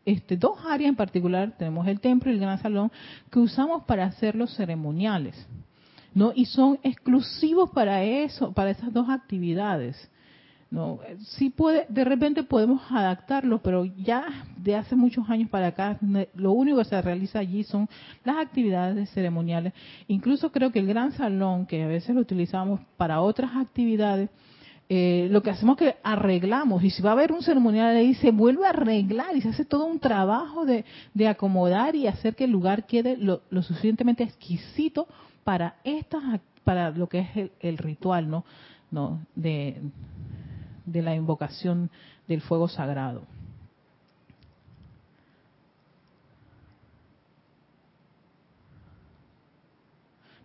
este, 0.04 0.36
dos 0.36 0.58
áreas 0.66 0.88
en 0.88 0.96
particular, 0.96 1.54
tenemos 1.56 1.86
el 1.86 2.00
templo 2.00 2.30
y 2.30 2.34
el 2.34 2.40
gran 2.40 2.60
salón, 2.60 2.90
que 3.30 3.38
usamos 3.38 3.84
para 3.84 4.04
hacer 4.04 4.34
los 4.34 4.54
ceremoniales, 4.54 5.46
¿no? 6.14 6.32
Y 6.34 6.46
son 6.46 6.78
exclusivos 6.82 7.70
para 7.70 8.02
eso, 8.02 8.52
para 8.52 8.70
esas 8.70 8.92
dos 8.92 9.08
actividades. 9.08 10.10
No, 10.70 11.00
sí 11.36 11.50
puede, 11.50 11.84
de 11.90 12.02
repente 12.02 12.42
podemos 12.44 12.80
adaptarlo, 12.90 13.62
pero 13.62 13.84
ya 13.84 14.24
de 14.56 14.74
hace 14.74 14.96
muchos 14.96 15.28
años 15.28 15.50
para 15.50 15.66
acá, 15.66 15.98
lo 16.34 16.52
único 16.52 16.78
que 16.78 16.86
se 16.86 17.02
realiza 17.02 17.40
allí 17.40 17.62
son 17.62 17.90
las 18.24 18.38
actividades 18.38 19.10
ceremoniales. 19.10 19.74
Incluso 20.08 20.50
creo 20.50 20.72
que 20.72 20.78
el 20.78 20.86
gran 20.86 21.12
salón, 21.12 21.66
que 21.66 21.82
a 21.82 21.86
veces 21.86 22.14
lo 22.14 22.22
utilizamos 22.22 22.80
para 22.96 23.20
otras 23.20 23.54
actividades, 23.54 24.30
eh, 24.89 25.28
lo 25.30 25.43
que 25.43 25.51
hacemos 25.51 25.80
es 25.80 25.95
que 25.95 25.97
arreglamos, 26.03 26.85
y 26.85 26.91
si 26.91 27.03
va 27.03 27.11
a 27.11 27.12
haber 27.14 27.33
un 27.33 27.43
ceremonial 27.43 27.97
ahí, 27.97 28.14
se 28.14 28.30
vuelve 28.30 28.66
a 28.66 28.70
arreglar 28.70 29.35
y 29.37 29.41
se 29.41 29.49
hace 29.49 29.64
todo 29.64 29.87
un 29.87 29.99
trabajo 29.99 30.66
de, 30.66 30.85
acomodar 31.26 31.95
y 31.95 32.07
hacer 32.07 32.35
que 32.35 32.45
el 32.45 32.51
lugar 32.51 32.85
quede 32.85 33.16
lo, 33.16 33.41
suficientemente 33.62 34.24
exquisito 34.24 35.07
para 35.45 35.76
estas 35.85 36.22
para 36.64 36.91
lo 36.91 37.09
que 37.09 37.20
es 37.20 37.51
el, 37.61 37.78
ritual 37.78 38.30
no 38.30 38.45
no 38.91 39.20
de, 39.35 39.80
de 40.85 41.03
la 41.03 41.14
invocación 41.14 41.91
del 42.28 42.41
fuego 42.41 42.68
sagrado. 42.68 43.22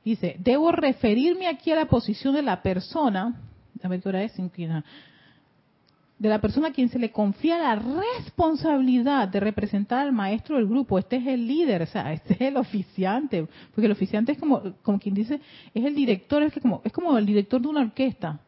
Dice 0.05 0.37
debo 0.39 0.71
referirme 0.71 1.47
aquí 1.47 1.71
a 1.71 1.75
la 1.75 1.85
posición 1.87 2.33
de 2.33 2.43
la 2.43 2.61
persona 2.61 3.46
a 3.83 3.87
ver 3.87 4.01
qué 4.01 4.09
hora 4.09 4.21
de 6.19 6.29
la 6.29 6.41
persona 6.41 6.69
a 6.69 6.71
quien 6.71 6.89
se 6.89 6.97
le 6.97 7.11
confía 7.11 7.59
la 7.59 7.75
responsabilidad 7.75 9.27
de 9.27 9.39
representar 9.39 9.99
al 9.99 10.11
maestro 10.11 10.57
del 10.57 10.67
grupo. 10.67 10.97
Este 10.97 11.17
es 11.17 11.27
el 11.27 11.47
líder, 11.47 11.83
o 11.83 11.85
sea, 11.85 12.11
este 12.11 12.33
es 12.33 12.41
el 12.41 12.57
oficiante, 12.57 13.47
porque 13.73 13.85
el 13.85 13.91
oficiante 13.91 14.31
es 14.31 14.39
como, 14.39 14.61
como 14.81 14.99
quien 14.99 15.13
dice, 15.13 15.39
es 15.73 15.85
el 15.85 15.93
director, 15.93 16.41
es 16.41 16.53
que 16.53 16.61
como, 16.61 16.81
es 16.83 16.91
como 16.91 17.17
el 17.17 17.25
director 17.25 17.61
de 17.61 17.67
una 17.67 17.81
orquesta, 17.81 18.39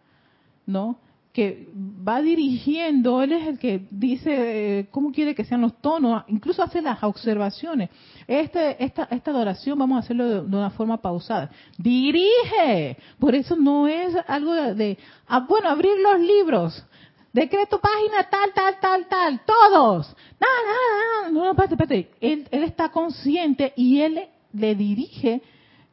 ¿no? 0.66 0.98
Que 1.34 1.68
va 1.76 2.22
dirigiendo, 2.22 3.22
él 3.22 3.34
es 3.34 3.48
el 3.48 3.60
que 3.60 3.86
dice 3.92 4.80
eh, 4.80 4.88
cómo 4.90 5.12
quiere 5.12 5.36
que 5.36 5.46
sean 5.46 5.62
los 5.62 5.80
tonos, 5.80 6.24
incluso 6.28 6.64
hace 6.64 6.82
las 6.82 7.04
observaciones. 7.04 7.90
Este, 8.28 8.84
esta, 8.84 9.08
esta 9.12 9.32
adoración 9.32 9.78
vamos 9.78 9.98
a 9.98 10.00
hacerlo 10.00 10.28
de, 10.28 10.40
una 10.40 10.72
forma 10.72 10.98
pausada. 10.98 11.52
Dirige, 11.78 12.98
por 13.20 13.36
eso 13.36 13.56
no 13.56 13.88
es 13.88 14.16
algo 14.28 14.54
de, 14.54 14.98
ah, 15.28 15.46
bueno, 15.48 15.70
abrir 15.70 15.92
los 16.02 16.20
libros, 16.20 16.84
decreto 17.32 17.80
página 17.80 18.28
tal, 18.30 18.52
tal, 18.54 18.80
tal, 18.80 19.08
tal, 19.08 19.42
todos. 19.46 20.16
No, 20.40 21.30
no, 21.30 21.32
no, 21.32 21.44
no, 21.44 21.52
espérate, 21.52 21.76
espérate. 21.76 22.12
Él, 22.22 22.48
él 22.50 22.64
está 22.64 22.90
consciente 22.90 23.72
y 23.76 24.02
él 24.02 24.28
le 24.52 24.74
dirige 24.74 25.44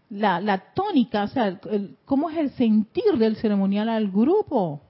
la, 0.08 0.40
la 0.40 0.72
tónica, 0.72 1.24
o 1.24 1.28
sea, 1.28 1.60
cómo 2.06 2.30
es 2.30 2.38
el 2.38 2.50
sentir 2.52 3.18
del 3.18 3.36
ceremonial 3.36 3.90
al 3.90 4.10
grupo. 4.10 4.85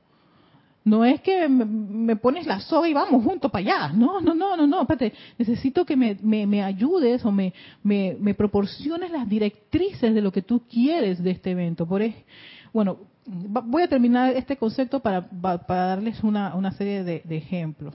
No 0.87 1.05
es 1.05 1.21
que 1.21 1.49
me, 1.49 2.15
pones 2.15 2.47
la 2.47 2.61
soga 2.61 2.89
y 2.89 2.95
vamos 2.95 3.25
juntos 3.25 3.51
para 3.51 3.89
allá. 3.89 3.93
No, 3.93 4.21
no, 4.21 4.37
no, 4.37 4.57
no, 4.57 4.69
no. 4.69 4.83
Espérate. 4.83 5.13
Necesito 5.37 5.85
que 5.85 5.97
me, 5.97 6.17
me, 6.23 6.63
ayudes 6.63 7.25
o 7.25 7.33
me, 7.33 7.53
me, 7.83 8.35
proporciones 8.35 9.11
las 9.11 9.29
directrices 9.29 10.15
de 10.15 10.21
lo 10.21 10.31
que 10.31 10.43
tú 10.43 10.63
quieres 10.71 11.21
de 11.21 11.33
este 11.33 11.51
evento. 11.51 11.87
Por 11.89 12.03
bueno, 12.73 12.99
voy 13.27 13.83
a 13.83 13.89
terminar 13.89 14.37
este 14.37 14.57
concepto 14.57 15.01
para, 15.01 15.29
para 15.29 15.87
darles 15.87 16.23
una, 16.23 16.55
una 16.55 16.71
serie 16.71 17.03
de, 17.03 17.21
de 17.25 17.37
ejemplos. 17.37 17.93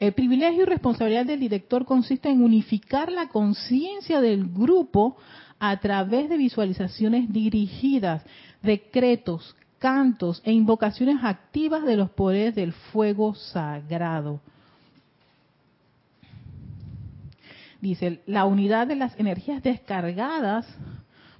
El 0.00 0.12
privilegio 0.12 0.62
y 0.62 0.66
responsabilidad 0.66 1.24
del 1.24 1.38
director 1.38 1.84
consiste 1.84 2.30
en 2.30 2.42
unificar 2.42 3.12
la 3.12 3.28
conciencia 3.28 4.20
del 4.20 4.48
grupo 4.48 5.16
a 5.60 5.78
través 5.78 6.28
de 6.28 6.36
visualizaciones 6.36 7.32
dirigidas, 7.32 8.24
decretos, 8.60 9.54
cantos 9.84 10.40
e 10.46 10.50
invocaciones 10.50 11.22
activas 11.22 11.84
de 11.84 11.98
los 11.98 12.08
poderes 12.08 12.54
del 12.54 12.72
fuego 12.72 13.34
sagrado. 13.34 14.40
Dice, 17.82 18.22
la 18.24 18.46
unidad 18.46 18.86
de 18.86 18.96
las 18.96 19.14
energías 19.20 19.62
descargadas 19.62 20.66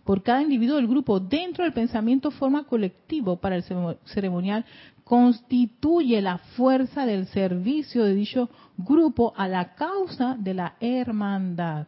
por 0.04 0.22
cada 0.22 0.42
individuo 0.42 0.76
del 0.76 0.88
grupo 0.88 1.20
dentro 1.20 1.64
del 1.64 1.72
pensamiento 1.72 2.30
forma 2.30 2.64
colectivo 2.64 3.36
para 3.36 3.56
el 3.56 3.64
ceremonial 4.04 4.66
constituye 5.04 6.20
la 6.20 6.36
fuerza 6.36 7.06
del 7.06 7.26
servicio 7.28 8.04
de 8.04 8.12
dicho 8.12 8.50
grupo 8.76 9.32
a 9.38 9.48
la 9.48 9.74
causa 9.74 10.36
de 10.38 10.52
la 10.52 10.74
hermandad. 10.80 11.86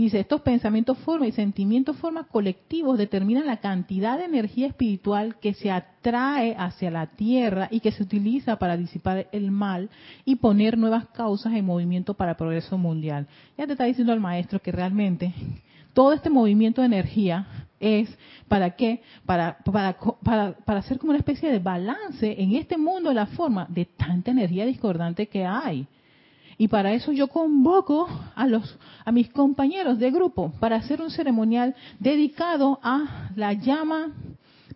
Dice, 0.00 0.20
estos 0.20 0.40
pensamientos 0.40 0.96
forma 1.00 1.26
y 1.26 1.32
sentimientos 1.32 1.94
forma 1.98 2.24
colectivos 2.24 2.96
determinan 2.96 3.46
la 3.46 3.58
cantidad 3.58 4.16
de 4.16 4.24
energía 4.24 4.68
espiritual 4.68 5.36
que 5.40 5.52
se 5.52 5.70
atrae 5.70 6.56
hacia 6.56 6.90
la 6.90 7.08
tierra 7.08 7.68
y 7.70 7.80
que 7.80 7.92
se 7.92 8.04
utiliza 8.04 8.56
para 8.56 8.78
disipar 8.78 9.28
el 9.30 9.50
mal 9.50 9.90
y 10.24 10.36
poner 10.36 10.78
nuevas 10.78 11.04
causas 11.08 11.52
en 11.52 11.66
movimiento 11.66 12.14
para 12.14 12.30
el 12.30 12.38
progreso 12.38 12.78
mundial. 12.78 13.26
Ya 13.58 13.66
te 13.66 13.72
está 13.72 13.84
diciendo 13.84 14.14
el 14.14 14.20
maestro 14.20 14.62
que 14.62 14.72
realmente 14.72 15.34
todo 15.92 16.14
este 16.14 16.30
movimiento 16.30 16.80
de 16.80 16.86
energía 16.86 17.46
es 17.78 18.08
para 18.48 18.70
qué? 18.70 19.02
Para, 19.26 19.58
para, 19.58 19.98
para, 20.24 20.52
para 20.52 20.78
hacer 20.78 20.98
como 20.98 21.10
una 21.10 21.18
especie 21.18 21.52
de 21.52 21.58
balance 21.58 22.40
en 22.40 22.54
este 22.54 22.78
mundo 22.78 23.10
de 23.10 23.16
la 23.16 23.26
forma 23.26 23.66
de 23.68 23.84
tanta 23.84 24.30
energía 24.30 24.64
discordante 24.64 25.26
que 25.26 25.44
hay. 25.44 25.86
Y 26.60 26.68
para 26.68 26.92
eso 26.92 27.10
yo 27.10 27.28
convoco 27.28 28.06
a 28.34 28.46
los 28.46 28.76
a 29.06 29.12
mis 29.12 29.30
compañeros 29.30 29.98
de 29.98 30.10
grupo 30.10 30.52
para 30.60 30.76
hacer 30.76 31.00
un 31.00 31.10
ceremonial 31.10 31.74
dedicado 31.98 32.78
a 32.82 33.30
la 33.34 33.54
llama, 33.54 34.12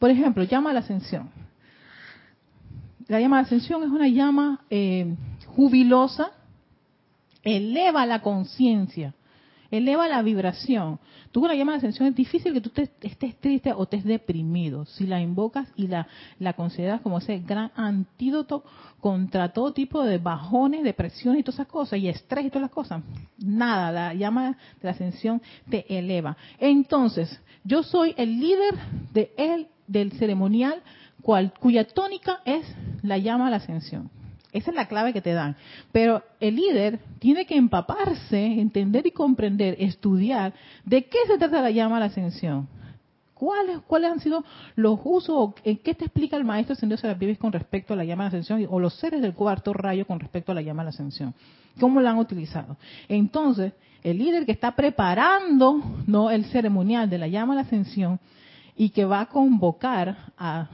por 0.01 0.09
ejemplo, 0.09 0.45
llama 0.45 0.70
a 0.70 0.72
la 0.72 0.80
ascensión. 0.80 1.28
La 3.07 3.20
llama 3.20 3.37
a 3.37 3.43
la 3.43 3.47
ascensión 3.49 3.82
es 3.82 3.91
una 3.91 4.09
llama 4.09 4.64
eh, 4.70 5.14
jubilosa, 5.55 6.30
eleva 7.43 8.07
la 8.07 8.22
conciencia 8.22 9.12
eleva 9.77 10.09
la 10.09 10.22
vibración. 10.22 10.99
Tú 11.33 11.41
con 11.41 11.49
la 11.49 11.55
llama 11.55 11.72
de 11.72 11.79
ascensión 11.79 12.09
es 12.09 12.14
difícil 12.14 12.53
que 12.53 12.61
tú 12.61 12.70
estés 13.01 13.37
triste 13.37 13.72
o 13.72 13.83
estés 13.85 14.05
deprimido. 14.05 14.85
Si 14.85 15.07
la 15.07 15.20
invocas 15.20 15.68
y 15.77 15.89
la, 15.89 16.07
la 16.39 16.53
consideras 16.53 17.01
como 17.01 17.18
ese 17.18 17.39
gran 17.41 17.72
antídoto 17.75 18.64
contra 19.01 19.53
todo 19.53 19.72
tipo 19.72 20.05
de 20.05 20.18
bajones, 20.18 20.85
depresiones 20.85 21.41
y 21.41 21.43
todas 21.43 21.61
esas 21.61 21.66
cosas, 21.66 21.99
y 21.99 22.09
estrés 22.09 22.47
y 22.47 22.49
todas 22.49 22.62
las 22.62 22.70
cosas, 22.70 23.03
nada, 23.39 23.91
la 23.91 24.14
llama 24.14 24.51
de 24.51 24.57
la 24.83 24.91
ascensión 24.93 25.43
te 25.68 25.99
eleva. 25.99 26.37
Entonces, 26.59 27.41
yo 27.64 27.83
soy 27.83 28.14
el 28.16 28.39
líder 28.39 28.75
de 29.12 29.68
del 29.87 30.12
ceremonial, 30.12 30.83
cual, 31.20 31.53
cuya 31.59 31.87
tónica 31.87 32.41
es 32.45 32.64
la 33.03 33.18
llama 33.18 33.47
de 33.47 33.51
la 33.51 33.57
ascensión. 33.59 34.11
Esa 34.55 34.70
es 34.70 34.76
la 34.76 34.86
clave 34.86 35.12
que 35.12 35.20
te 35.20 35.32
dan. 35.32 35.57
Pero 35.90 36.22
el 36.38 36.55
líder 36.55 37.00
tiene 37.18 37.44
que 37.44 37.57
empaparse, 37.57 38.46
entender 38.61 39.05
y 39.05 39.11
comprender, 39.11 39.76
estudiar 39.80 40.55
de 40.84 41.05
qué 41.07 41.18
se 41.26 41.38
trata 41.38 41.61
la 41.61 41.72
llama 41.72 41.96
a 41.96 42.00
la 42.00 42.07
ascensión. 42.07 42.68
¿Cuáles, 43.34 43.80
¿Cuáles 43.80 44.12
han 44.12 44.20
sido 44.20 44.44
los 44.76 45.00
usos? 45.02 45.55
¿En 45.64 45.78
qué 45.78 45.92
te 45.94 46.05
explica 46.05 46.36
el 46.36 46.44
maestro 46.44 46.74
Ascendido 46.74 46.96
Serapis 46.96 47.36
con 47.36 47.52
respecto 47.52 47.92
a 47.92 47.96
la 47.96 48.05
llama 48.05 48.22
a 48.22 48.26
la 48.26 48.28
ascensión? 48.28 48.64
O 48.70 48.78
los 48.78 48.94
seres 48.94 49.20
del 49.20 49.34
cuarto 49.34 49.72
rayo 49.72 50.07
con 50.07 50.20
respecto 50.20 50.52
a 50.52 50.55
la 50.55 50.62
llama 50.62 50.82
a 50.82 50.84
la 50.84 50.90
ascensión. 50.90 51.34
¿Cómo 51.80 52.00
la 52.00 52.11
han 52.11 52.18
utilizado? 52.18 52.76
Entonces, 53.09 53.72
el 54.05 54.18
líder 54.18 54.46
que 54.46 54.52
está 54.52 54.76
preparando 54.76 55.82
no 56.07 56.30
el 56.30 56.44
ceremonial 56.44 57.11
de 57.11 57.18
la 57.18 57.26
llama 57.26 57.55
a 57.55 57.57
la 57.57 57.62
ascensión 57.62 58.20
y 58.76 58.90
que 58.90 59.05
va 59.05 59.22
a 59.22 59.26
convocar 59.26 60.16
a 60.38 60.68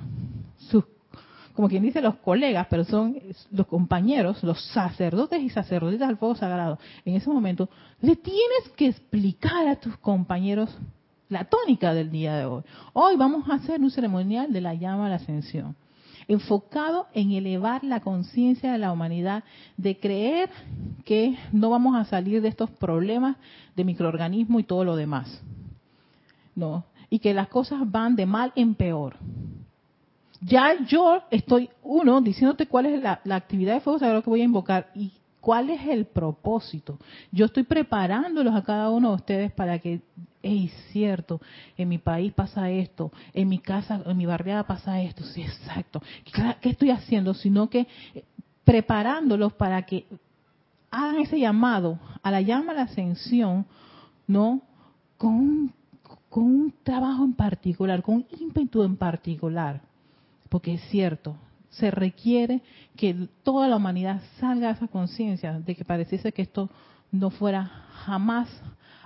como 1.54 1.68
quien 1.68 1.82
dice 1.82 2.00
los 2.00 2.16
colegas, 2.16 2.66
pero 2.70 2.84
son 2.84 3.18
los 3.50 3.66
compañeros, 3.66 4.42
los 4.42 4.62
sacerdotes 4.72 5.42
y 5.42 5.50
sacerdotisas 5.50 6.08
del 6.08 6.16
fuego 6.16 6.34
sagrado, 6.34 6.78
en 7.04 7.16
ese 7.16 7.28
momento 7.30 7.68
le 8.00 8.16
tienes 8.16 8.68
que 8.76 8.86
explicar 8.86 9.66
a 9.66 9.76
tus 9.76 9.96
compañeros 9.98 10.76
la 11.28 11.44
tónica 11.44 11.94
del 11.94 12.10
día 12.10 12.36
de 12.36 12.44
hoy. 12.44 12.62
Hoy 12.92 13.16
vamos 13.16 13.48
a 13.48 13.54
hacer 13.54 13.80
un 13.80 13.90
ceremonial 13.90 14.52
de 14.52 14.60
la 14.60 14.74
llama 14.74 15.06
a 15.06 15.10
la 15.10 15.16
ascensión, 15.16 15.76
enfocado 16.28 17.06
en 17.14 17.32
elevar 17.32 17.84
la 17.84 18.00
conciencia 18.00 18.72
de 18.72 18.78
la 18.78 18.92
humanidad, 18.92 19.44
de 19.76 19.98
creer 19.98 20.50
que 21.04 21.36
no 21.52 21.70
vamos 21.70 21.96
a 21.96 22.04
salir 22.04 22.42
de 22.42 22.48
estos 22.48 22.70
problemas 22.70 23.36
de 23.76 23.84
microorganismo 23.84 24.60
y 24.60 24.64
todo 24.64 24.84
lo 24.84 24.96
demás. 24.96 25.42
No, 26.54 26.84
y 27.08 27.20
que 27.20 27.32
las 27.32 27.48
cosas 27.48 27.80
van 27.90 28.16
de 28.16 28.26
mal 28.26 28.52
en 28.56 28.74
peor 28.74 29.16
ya 30.40 30.84
yo 30.86 31.22
estoy, 31.30 31.68
uno, 31.82 32.20
diciéndote 32.20 32.66
cuál 32.66 32.86
es 32.86 33.02
la, 33.02 33.20
actividad 33.34 33.74
de 33.74 33.80
fuego 33.80 33.98
sagrado 33.98 34.22
que 34.22 34.30
voy 34.30 34.40
a 34.40 34.44
invocar 34.44 34.90
y 34.94 35.12
cuál 35.40 35.70
es 35.70 35.86
el 35.86 36.06
propósito. 36.06 36.98
Yo 37.30 37.46
estoy 37.46 37.64
preparándolos 37.64 38.54
a 38.54 38.62
cada 38.62 38.90
uno 38.90 39.10
de 39.10 39.14
ustedes 39.16 39.52
para 39.52 39.78
que, 39.78 40.00
es 40.42 40.72
cierto, 40.92 41.40
en 41.76 41.88
mi 41.88 41.98
país 41.98 42.32
pasa 42.32 42.70
esto, 42.70 43.12
en 43.34 43.48
mi 43.48 43.58
casa, 43.58 44.02
en 44.04 44.16
mi 44.16 44.26
barriada 44.26 44.66
pasa 44.66 45.00
esto, 45.02 45.24
sí, 45.24 45.42
exacto. 45.42 46.00
¿Qué 46.60 46.70
estoy 46.70 46.90
haciendo? 46.90 47.34
Sino 47.34 47.68
que 47.68 47.86
eh, 48.14 48.24
preparándolos 48.64 49.52
para 49.52 49.82
que 49.82 50.06
hagan 50.90 51.20
ese 51.20 51.38
llamado 51.38 51.98
a 52.22 52.30
la 52.30 52.40
llama 52.40 52.72
a 52.72 52.76
la 52.76 52.82
ascensión, 52.82 53.66
¿no? 54.26 54.62
Con 55.18 55.72
con 56.30 56.44
un 56.44 56.74
trabajo 56.84 57.24
en 57.24 57.32
particular, 57.32 58.02
con 58.02 58.14
un 58.14 58.26
ímpetu 58.38 58.84
en 58.84 58.96
particular 58.96 59.82
porque 60.50 60.74
es 60.74 60.82
cierto, 60.90 61.36
se 61.70 61.90
requiere 61.90 62.60
que 62.96 63.28
toda 63.42 63.68
la 63.68 63.76
humanidad 63.76 64.20
salga 64.38 64.68
a 64.68 64.72
esa 64.72 64.88
conciencia 64.88 65.58
de 65.60 65.74
que 65.74 65.84
pareciese 65.84 66.32
que 66.32 66.42
esto 66.42 66.68
no 67.12 67.30
fuera 67.30 67.64
jamás 68.04 68.48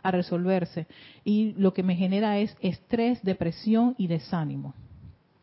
a 0.02 0.10
resolverse 0.10 0.86
y 1.24 1.52
lo 1.52 1.72
que 1.72 1.82
me 1.82 1.94
genera 1.94 2.38
es 2.38 2.56
estrés, 2.60 3.22
depresión 3.22 3.94
y 3.98 4.06
desánimo. 4.06 4.74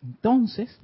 Entonces, 0.03 0.79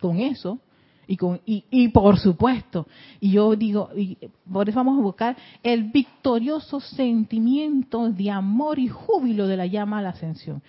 con 0.00 0.18
eso 0.18 0.58
y 1.06 1.16
con 1.16 1.40
y, 1.44 1.64
y 1.70 1.88
por 1.88 2.18
supuesto, 2.18 2.86
y 3.20 3.32
yo 3.32 3.54
digo, 3.56 3.90
y 3.94 4.16
por 4.50 4.68
eso 4.68 4.76
vamos 4.78 4.98
a 4.98 5.02
buscar 5.02 5.36
el 5.62 5.84
victorioso 5.84 6.80
sentimiento 6.80 8.10
de 8.10 8.30
amor 8.30 8.78
y 8.78 8.88
júbilo 8.88 9.46
de 9.46 9.56
la 9.58 9.66
llama 9.66 9.98
a 9.98 10.02
la 10.02 10.10
ascensión. 10.10 10.62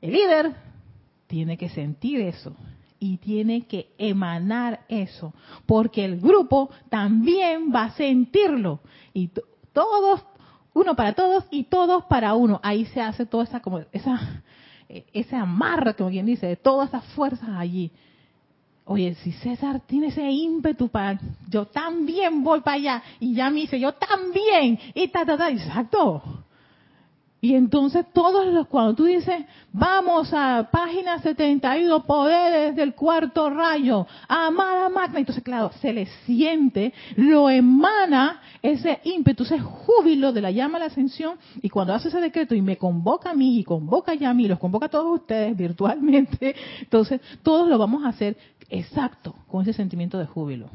El 0.00 0.12
líder 0.12 0.73
tiene 1.34 1.56
que 1.56 1.68
sentir 1.68 2.20
eso 2.20 2.54
y 3.00 3.16
tiene 3.16 3.66
que 3.66 3.88
emanar 3.98 4.84
eso, 4.88 5.34
porque 5.66 6.04
el 6.04 6.20
grupo 6.20 6.70
también 6.88 7.72
va 7.74 7.86
a 7.86 7.90
sentirlo 7.96 8.78
y 9.12 9.30
todos 9.72 10.24
uno 10.74 10.94
para 10.94 11.12
todos 11.14 11.44
y 11.50 11.64
todos 11.64 12.04
para 12.04 12.34
uno. 12.34 12.60
Ahí 12.62 12.86
se 12.86 13.00
hace 13.00 13.26
toda 13.26 13.42
esa 13.42 13.58
como 13.58 13.80
esa 13.90 14.44
e, 14.88 15.06
ese 15.12 15.34
amarre, 15.34 15.96
como 15.96 16.10
quien 16.10 16.24
dice, 16.24 16.46
de 16.46 16.54
todas 16.54 16.90
esas 16.90 17.04
fuerzas 17.14 17.48
allí. 17.48 17.90
Oye, 18.84 19.16
si 19.16 19.32
César 19.32 19.80
tiene 19.80 20.08
ese 20.08 20.30
ímpetu 20.30 20.88
para, 20.88 21.18
yo 21.48 21.66
también 21.66 22.44
voy 22.44 22.60
para 22.60 22.76
allá, 22.76 23.02
y 23.18 23.34
ya 23.34 23.50
me 23.50 23.62
dice, 23.62 23.80
yo 23.80 23.94
también, 23.94 24.78
y 24.94 25.08
ta, 25.08 25.26
ta, 25.26 25.36
ta, 25.36 25.50
exacto. 25.50 26.43
Y 27.44 27.56
entonces 27.56 28.06
todos 28.14 28.46
los, 28.46 28.68
cuando 28.68 28.94
tú 28.94 29.04
dices, 29.04 29.44
vamos 29.70 30.32
a 30.32 30.70
página 30.72 31.18
72, 31.18 32.04
poderes 32.04 32.74
del 32.74 32.94
cuarto 32.94 33.50
rayo, 33.50 34.06
amada 34.26 34.88
magna, 34.88 35.18
entonces 35.18 35.44
claro, 35.44 35.70
se 35.82 35.92
le 35.92 36.06
siente, 36.24 36.94
lo 37.16 37.50
emana 37.50 38.40
ese 38.62 38.98
ímpetu, 39.04 39.42
ese 39.42 39.60
júbilo 39.60 40.32
de 40.32 40.40
la 40.40 40.52
llama 40.52 40.78
a 40.78 40.80
la 40.80 40.86
ascensión, 40.86 41.36
y 41.60 41.68
cuando 41.68 41.92
hace 41.92 42.08
ese 42.08 42.18
decreto 42.18 42.54
y 42.54 42.62
me 42.62 42.78
convoca 42.78 43.32
a 43.32 43.34
mí 43.34 43.58
y 43.58 43.64
convoca 43.64 44.14
ya 44.14 44.30
a 44.30 44.34
mí, 44.34 44.48
los 44.48 44.58
convoca 44.58 44.86
a 44.86 44.88
todos 44.88 45.20
ustedes 45.20 45.54
virtualmente, 45.54 46.56
entonces 46.80 47.20
todos 47.42 47.68
lo 47.68 47.76
vamos 47.76 48.06
a 48.06 48.08
hacer 48.08 48.38
exacto, 48.70 49.34
con 49.48 49.60
ese 49.60 49.74
sentimiento 49.74 50.16
de 50.16 50.24
júbilo. 50.24 50.70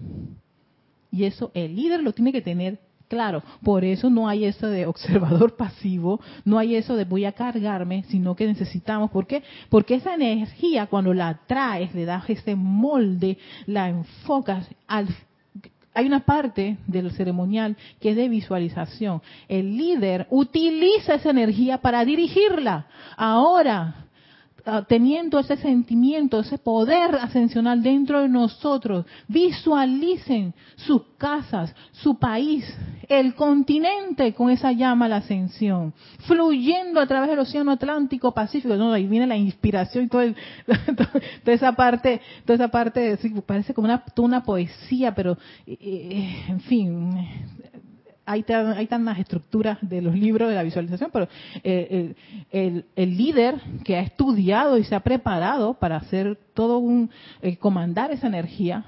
Y 1.11 1.23
eso 1.23 1.49
el 1.55 1.75
líder 1.75 2.03
lo 2.03 2.13
tiene 2.13 2.31
que 2.31 2.43
tener 2.43 2.77
Claro, 3.09 3.41
por 3.63 3.83
eso 3.83 4.11
no 4.11 4.29
hay 4.29 4.45
eso 4.45 4.67
de 4.67 4.85
observador 4.85 5.55
pasivo, 5.57 6.21
no 6.45 6.59
hay 6.59 6.75
eso 6.75 6.95
de 6.95 7.05
voy 7.05 7.25
a 7.25 7.31
cargarme, 7.31 8.03
sino 8.07 8.35
que 8.35 8.45
necesitamos, 8.45 9.09
¿por 9.09 9.25
qué? 9.25 9.41
Porque 9.69 9.95
esa 9.95 10.13
energía 10.13 10.85
cuando 10.85 11.11
la 11.13 11.39
traes, 11.47 11.93
le 11.95 12.05
das 12.05 12.29
ese 12.29 12.55
molde, 12.55 13.39
la 13.65 13.89
enfocas 13.89 14.69
hay 14.87 16.05
una 16.05 16.21
parte 16.21 16.77
del 16.87 17.11
ceremonial 17.11 17.75
que 17.99 18.11
es 18.11 18.15
de 18.15 18.29
visualización. 18.29 19.21
El 19.47 19.75
líder 19.75 20.27
utiliza 20.29 21.15
esa 21.15 21.31
energía 21.31 21.79
para 21.79 22.05
dirigirla. 22.05 22.85
Ahora, 23.17 23.95
ah, 23.97 24.08
teniendo 24.87 25.39
ese 25.39 25.57
sentimiento, 25.57 26.39
ese 26.39 26.57
poder 26.57 27.15
ascensional 27.15 27.81
dentro 27.81 28.21
de 28.21 28.29
nosotros. 28.29 29.05
Visualicen 29.27 30.53
sus 30.75 31.03
casas, 31.17 31.73
su 31.91 32.17
país, 32.17 32.65
el 33.07 33.35
continente 33.35 34.33
con 34.33 34.49
esa 34.49 34.71
llama 34.71 35.05
a 35.05 35.09
la 35.09 35.15
ascensión, 35.17 35.93
fluyendo 36.27 36.99
a 36.99 37.07
través 37.07 37.29
del 37.29 37.39
océano 37.39 37.71
Atlántico, 37.71 38.33
Pacífico. 38.33 38.75
No, 38.75 38.93
ahí 38.93 39.07
viene 39.07 39.27
la 39.27 39.37
inspiración 39.37 40.05
y 40.05 40.07
todo 40.07 40.21
toda 41.43 41.55
esa 41.55 41.73
parte, 41.73 42.21
toda 42.45 42.55
esa 42.55 42.67
parte, 42.67 43.17
parece 43.45 43.73
como 43.73 43.85
una, 43.85 44.03
una 44.17 44.43
poesía, 44.43 45.13
pero 45.13 45.37
eh, 45.65 45.77
eh, 45.81 46.45
en 46.49 46.59
fin, 46.61 47.27
hay, 48.29 48.45
hay 48.47 48.85
tantas 48.85 49.17
estructuras 49.17 49.79
de 49.81 50.03
los 50.03 50.13
libros 50.13 50.49
de 50.49 50.55
la 50.55 50.61
visualización, 50.61 51.09
pero 51.11 51.27
eh, 51.63 52.13
el, 52.51 52.85
líder 53.17 53.59
que 53.83 53.97
ha 53.97 54.01
estudiado 54.01 54.77
y 54.77 54.83
se 54.83 54.93
ha 54.93 54.99
preparado 54.99 55.73
para 55.73 55.97
hacer 55.97 56.37
todo 56.53 56.77
un, 56.77 57.09
eh, 57.41 57.57
comandar 57.57 58.11
esa 58.11 58.27
energía, 58.27 58.85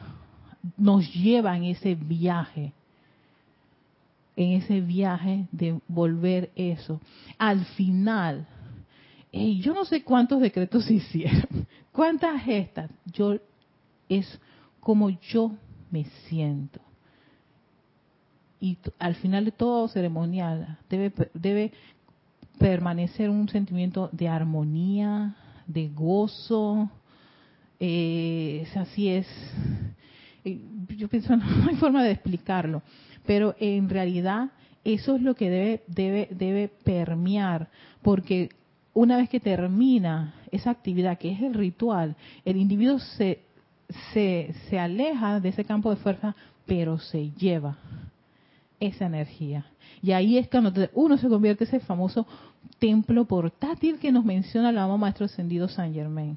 nos 0.78 1.12
lleva 1.12 1.58
en 1.58 1.64
ese 1.64 1.96
viaje, 1.96 2.72
en 4.36 4.52
ese 4.62 4.80
viaje 4.80 5.48
de 5.52 5.80
volver 5.88 6.52
eso. 6.56 7.02
Al 7.40 7.66
final, 7.66 8.46
yo 9.34 9.74
no 9.74 9.86
sé 9.86 10.04
cuántos 10.04 10.40
decretos 10.40 10.90
hicieron, 10.92 11.66
cuántas 11.92 12.44
gestas, 12.44 12.92
yo 13.12 13.38
es 14.08 14.40
como 14.80 15.10
yo 15.10 15.52
me 15.90 16.06
siento 16.28 16.80
y 18.62 18.78
al 19.00 19.16
final 19.16 19.44
de 19.44 19.52
todo 19.52 19.88
ceremonial 19.88 20.78
debe, 20.88 21.12
debe 21.34 21.72
permanecer 22.60 23.30
un 23.30 23.50
sentimiento 23.50 24.10
de 24.14 24.30
armonía, 24.30 25.36
de 25.66 25.90
gozo. 25.90 26.90
Eh, 27.80 28.68
así 28.76 29.10
es. 29.10 29.28
Yo 30.96 31.08
pienso 31.08 31.36
no 31.38 31.44
hay 31.68 31.76
forma 31.76 32.04
de 32.04 32.12
explicarlo, 32.12 32.84
pero 33.26 33.56
en 33.60 33.90
realidad 33.90 34.52
eso 34.84 35.16
es 35.16 35.24
lo 35.24 35.36
que 35.36 35.50
debe 35.50 35.84
debe 35.88 36.28
debe 36.32 36.68
permear, 36.68 37.70
porque 38.04 38.50
una 38.94 39.18
vez 39.18 39.28
que 39.30 39.40
termina 39.40 40.36
esa 40.52 40.70
actividad 40.70 41.18
que 41.18 41.32
es 41.32 41.42
el 41.42 41.56
ritual, 41.56 42.16
el 42.46 42.58
individuo 42.58 43.00
se 43.00 43.40
se, 44.14 44.54
se 44.70 44.80
aleja 44.80 45.40
de 45.40 45.50
ese 45.50 45.66
campo 45.66 45.90
de 45.90 45.98
fuerza, 45.98 46.36
pero 46.66 46.98
se 46.98 47.32
lleva 47.32 47.78
esa 48.82 49.06
energía. 49.06 49.66
Y 50.02 50.12
ahí 50.12 50.38
es 50.38 50.50
cuando 50.50 50.74
uno 50.94 51.18
se 51.18 51.30
convierte 51.30 51.64
en 51.64 51.70
ese 51.70 51.80
famoso 51.80 52.28
templo 52.80 53.26
portátil 53.26 54.00
que 54.00 54.12
nos 54.12 54.26
menciona 54.26 54.72
el 54.72 54.78
amado 54.78 54.98
Maestro 54.98 55.26
Ascendido 55.26 55.70
San 55.70 55.94
Germain. 55.94 56.36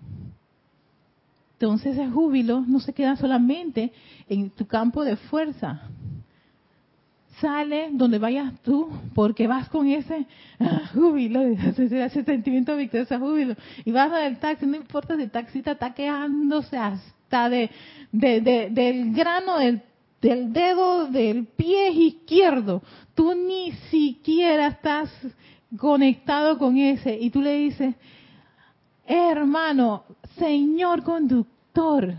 Entonces 1.55 1.95
ese 1.95 2.09
júbilo 2.11 2.61
no 2.61 2.79
se 2.81 2.93
queda 2.93 3.17
solamente 3.17 3.93
en 4.29 4.51
tu 4.51 4.67
campo 4.67 5.05
de 5.05 5.17
fuerza. 5.17 5.89
Sale 7.41 7.89
donde 7.93 8.19
vayas 8.19 8.53
tú, 8.63 8.91
porque 9.15 9.47
vas 9.49 9.69
con 9.69 9.89
ese 9.89 10.27
ah, 10.61 10.91
júbilo, 10.95 11.41
ese, 11.43 12.11
sentimiento 12.11 12.73
de 12.73 12.79
victoria, 12.79 13.05
ese 13.05 13.19
júbilo. 13.19 13.57
Y 13.85 13.91
vas 13.93 14.13
al 14.13 14.39
taxi, 14.39 14.67
no 14.67 14.77
importa 14.77 15.17
si 15.17 15.23
el 15.23 15.31
taxista 15.31 15.73
está 15.73 15.95
quejándose 15.95 16.77
hasta 16.77 17.49
de, 17.49 17.71
de, 18.13 18.69
del 18.71 19.15
grano 19.15 19.59
del 19.59 19.81
del 20.25 20.55
dedo 20.55 21.07
del 21.09 21.45
pie 21.45 21.91
izquierdo. 21.91 22.83
Tú 23.15 23.35
ni 23.35 23.73
siquiera 23.91 24.69
estás 24.69 25.11
conectado 25.77 26.57
con 26.57 26.79
ese 26.79 27.15
y 27.21 27.29
tú 27.29 27.43
le 27.43 27.53
dices, 27.59 27.95
hermano, 29.07 30.05
señor 30.39 31.03
conductor, 31.03 32.15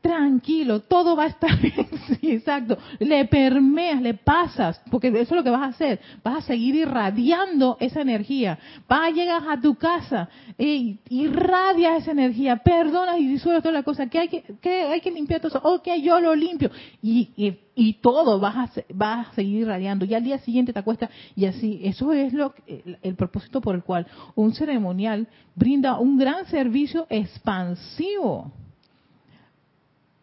tranquilo, 0.00 0.80
todo 0.80 1.14
va 1.14 1.24
a 1.24 1.28
estar 1.28 1.60
bien. 1.60 1.86
Sí, 2.08 2.32
exacto. 2.32 2.78
Le 2.98 3.26
permeas, 3.26 4.00
le 4.00 4.14
pasas, 4.14 4.80
porque 4.90 5.08
eso 5.08 5.18
es 5.18 5.30
lo 5.30 5.44
que 5.44 5.50
vas 5.50 5.62
a 5.62 5.66
hacer. 5.66 6.00
Vas 6.24 6.38
a 6.44 6.46
seguir 6.46 6.74
irradiando 6.74 7.76
esa 7.80 8.00
energía. 8.00 8.58
Vas 8.88 9.08
a 9.08 9.10
llegar 9.10 9.42
a 9.48 9.60
tu 9.60 9.74
casa 9.74 10.28
y 10.58 10.98
irradia 11.08 11.96
esa 11.96 12.12
energía. 12.12 12.56
Perdonas 12.56 13.18
y 13.18 13.28
disuelves 13.28 13.62
toda 13.62 13.74
la 13.74 13.82
cosa. 13.82 14.06
Que 14.08 14.18
hay 14.18 14.28
que, 14.28 14.42
que 14.60 14.82
hay 14.82 15.00
que 15.00 15.10
limpiar 15.10 15.40
todo 15.40 15.48
eso. 15.48 15.60
Ok, 15.62 15.88
yo 16.02 16.20
lo 16.20 16.34
limpio. 16.34 16.70
Y, 17.02 17.30
y, 17.36 17.92
todo 17.94 18.38
vas 18.40 18.56
a, 18.56 18.82
vas 18.92 19.28
a 19.28 19.32
seguir 19.32 19.60
irradiando. 19.62 20.04
Y 20.04 20.14
al 20.14 20.24
día 20.24 20.38
siguiente 20.38 20.72
te 20.72 20.78
acuestas 20.78 21.10
y 21.36 21.46
así. 21.46 21.80
Eso 21.84 22.12
es 22.12 22.32
lo 22.32 22.54
el, 22.66 22.98
el 23.02 23.14
propósito 23.14 23.60
por 23.60 23.74
el 23.74 23.82
cual 23.82 24.06
un 24.34 24.54
ceremonial 24.54 25.28
brinda 25.54 25.98
un 25.98 26.18
gran 26.18 26.46
servicio 26.46 27.06
expansivo 27.08 28.52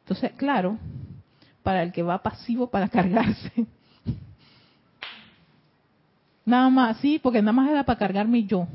entonces, 0.07 0.31
claro, 0.37 0.77
para 1.63 1.83
el 1.83 1.91
que 1.91 2.01
va 2.01 2.23
pasivo 2.23 2.67
para 2.67 2.87
cargarse. 2.89 3.65
Nada 6.45 6.69
más, 6.69 6.95
sí, 6.99 7.19
porque 7.21 7.41
nada 7.41 7.51
más 7.51 7.69
era 7.69 7.83
para 7.83 7.99
cargarme 7.99 8.45
yo. 8.45 8.65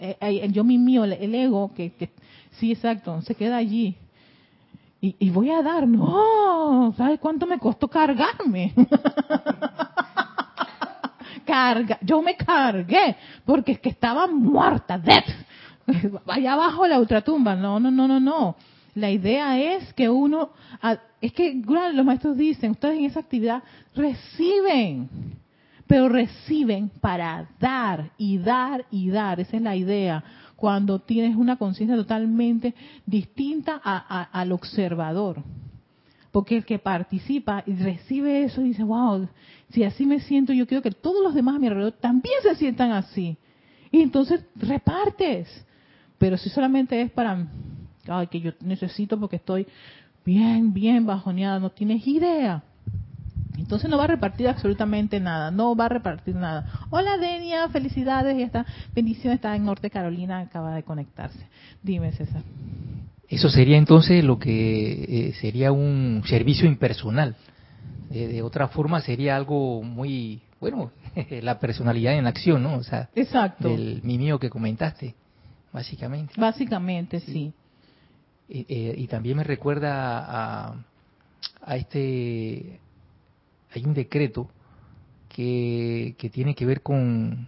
Eh, 0.00 0.16
eh, 0.20 0.40
el 0.42 0.52
yo 0.52 0.64
mi 0.64 0.78
mío, 0.78 1.04
el 1.04 1.32
ego, 1.32 1.72
que, 1.76 1.92
que 1.92 2.10
sí, 2.58 2.72
exacto, 2.72 3.22
se 3.22 3.36
queda 3.36 3.56
allí. 3.56 3.94
Y, 5.00 5.14
y, 5.20 5.30
voy 5.30 5.50
a 5.50 5.62
dar, 5.62 5.86
no, 5.86 6.92
¿sabes 6.96 7.20
cuánto 7.20 7.46
me 7.46 7.60
costó 7.60 7.86
cargarme? 7.86 8.74
Carga, 11.46 11.98
yo 12.02 12.20
me 12.20 12.36
cargué, 12.36 13.14
porque 13.44 13.70
es 13.72 13.78
que 13.78 13.90
estaba 13.90 14.26
muerta, 14.26 14.98
dead. 14.98 15.22
vaya 16.26 16.52
abajo 16.54 16.86
la 16.86 16.98
ultratumba. 16.98 17.54
No, 17.54 17.80
no, 17.80 17.90
no, 17.90 18.08
no, 18.08 18.20
no. 18.20 18.56
La 18.94 19.10
idea 19.10 19.58
es 19.58 19.92
que 19.94 20.08
uno, 20.08 20.50
es 21.20 21.32
que 21.32 21.62
los 21.94 22.04
maestros 22.04 22.36
dicen, 22.36 22.72
ustedes 22.72 22.98
en 22.98 23.04
esa 23.04 23.20
actividad 23.20 23.62
reciben, 23.94 25.08
pero 25.86 26.08
reciben 26.08 26.90
para 27.00 27.48
dar 27.60 28.10
y 28.18 28.38
dar 28.38 28.84
y 28.90 29.10
dar. 29.10 29.38
Esa 29.40 29.56
es 29.56 29.62
la 29.62 29.76
idea. 29.76 30.24
Cuando 30.56 30.98
tienes 30.98 31.36
una 31.36 31.56
conciencia 31.56 31.96
totalmente 31.96 32.74
distinta 33.06 33.76
al 33.76 34.52
observador. 34.52 35.42
Porque 36.32 36.56
el 36.56 36.64
que 36.64 36.78
participa 36.78 37.64
y 37.66 37.74
recibe 37.74 38.44
eso 38.44 38.60
dice, 38.60 38.84
wow, 38.84 39.28
si 39.70 39.82
así 39.82 40.06
me 40.06 40.20
siento, 40.20 40.52
yo 40.52 40.66
quiero 40.66 40.82
que 40.82 40.92
todos 40.92 41.22
los 41.22 41.34
demás 41.34 41.56
a 41.56 41.58
mi 41.58 41.66
alrededor 41.66 41.92
también 41.92 42.36
se 42.42 42.54
sientan 42.54 42.92
así. 42.92 43.36
Y 43.90 44.02
entonces 44.02 44.44
repartes. 44.54 45.48
Pero 46.20 46.36
si 46.36 46.50
solamente 46.50 47.00
es 47.00 47.10
para, 47.10 47.46
ay, 48.06 48.26
que 48.26 48.40
yo 48.40 48.52
necesito 48.60 49.18
porque 49.18 49.36
estoy 49.36 49.66
bien, 50.26 50.74
bien 50.74 51.06
bajoneada, 51.06 51.58
no 51.58 51.70
tienes 51.70 52.06
idea. 52.06 52.62
Entonces 53.56 53.88
no 53.88 53.96
va 53.96 54.04
a 54.04 54.08
repartir 54.08 54.46
absolutamente 54.46 55.18
nada, 55.18 55.50
no 55.50 55.74
va 55.74 55.86
a 55.86 55.88
repartir 55.88 56.34
nada. 56.34 56.86
Hola 56.90 57.16
Denia, 57.16 57.66
felicidades 57.70 58.38
y 58.38 58.42
esta 58.42 58.66
bendición 58.94 59.32
está 59.32 59.56
en 59.56 59.64
Norte 59.64 59.88
Carolina, 59.88 60.40
acaba 60.40 60.74
de 60.74 60.82
conectarse. 60.82 61.40
Dime 61.82 62.12
César. 62.12 62.42
Eso 63.26 63.48
sería 63.48 63.78
entonces 63.78 64.22
lo 64.22 64.38
que 64.38 65.28
eh, 65.28 65.32
sería 65.40 65.72
un 65.72 66.22
servicio 66.26 66.68
impersonal. 66.68 67.34
de 68.10 68.42
otra 68.42 68.68
forma 68.68 69.00
sería 69.00 69.36
algo 69.36 69.82
muy, 69.82 70.42
bueno, 70.60 70.90
la 71.42 71.58
personalidad 71.58 72.12
en 72.12 72.26
acción, 72.26 72.62
¿no? 72.62 72.74
O 72.74 72.82
sea, 72.82 73.08
Exacto. 73.14 73.68
el 73.68 74.02
mimio 74.02 74.38
que 74.38 74.50
comentaste 74.50 75.14
básicamente. 75.72 76.34
Básicamente, 76.36 77.20
sí. 77.20 77.52
Eh, 78.48 78.94
y 78.98 79.06
también 79.06 79.36
me 79.36 79.44
recuerda 79.44 80.18
a, 80.18 80.84
a, 81.62 81.76
este, 81.76 82.80
hay 83.72 83.84
un 83.84 83.94
decreto 83.94 84.50
que, 85.28 86.16
que, 86.18 86.30
tiene 86.30 86.56
que 86.56 86.66
ver 86.66 86.82
con 86.82 87.46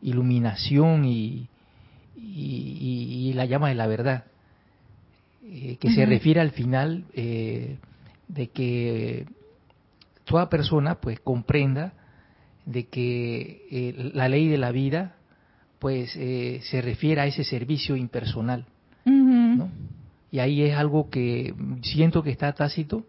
iluminación 0.00 1.04
y, 1.04 1.48
y, 2.16 3.32
la 3.34 3.46
llama 3.46 3.68
de 3.68 3.74
la 3.74 3.88
verdad, 3.88 4.26
eh, 5.42 5.76
que 5.80 5.90
se 5.92 6.06
refiere 6.06 6.40
al 6.40 6.52
final 6.52 7.04
eh, 7.14 7.78
de 8.28 8.46
que 8.50 9.26
toda 10.24 10.48
persona 10.48 11.00
pues 11.00 11.18
comprenda 11.18 11.94
de 12.64 12.86
que 12.86 14.12
la 14.14 14.28
ley 14.28 14.46
de 14.48 14.58
la 14.58 14.70
vida 14.70 15.16
pues 15.84 16.16
eh, 16.16 16.62
se 16.62 16.80
refiere 16.80 17.20
a 17.20 17.26
ese 17.26 17.44
servicio 17.44 17.94
impersonal. 17.94 18.64
Y 20.30 20.38
ahí 20.38 20.62
es 20.62 20.74
algo 20.78 21.10
que 21.10 21.54
siento 21.82 22.22
que 22.22 22.30
está 22.30 22.54
tácito, 22.54 23.04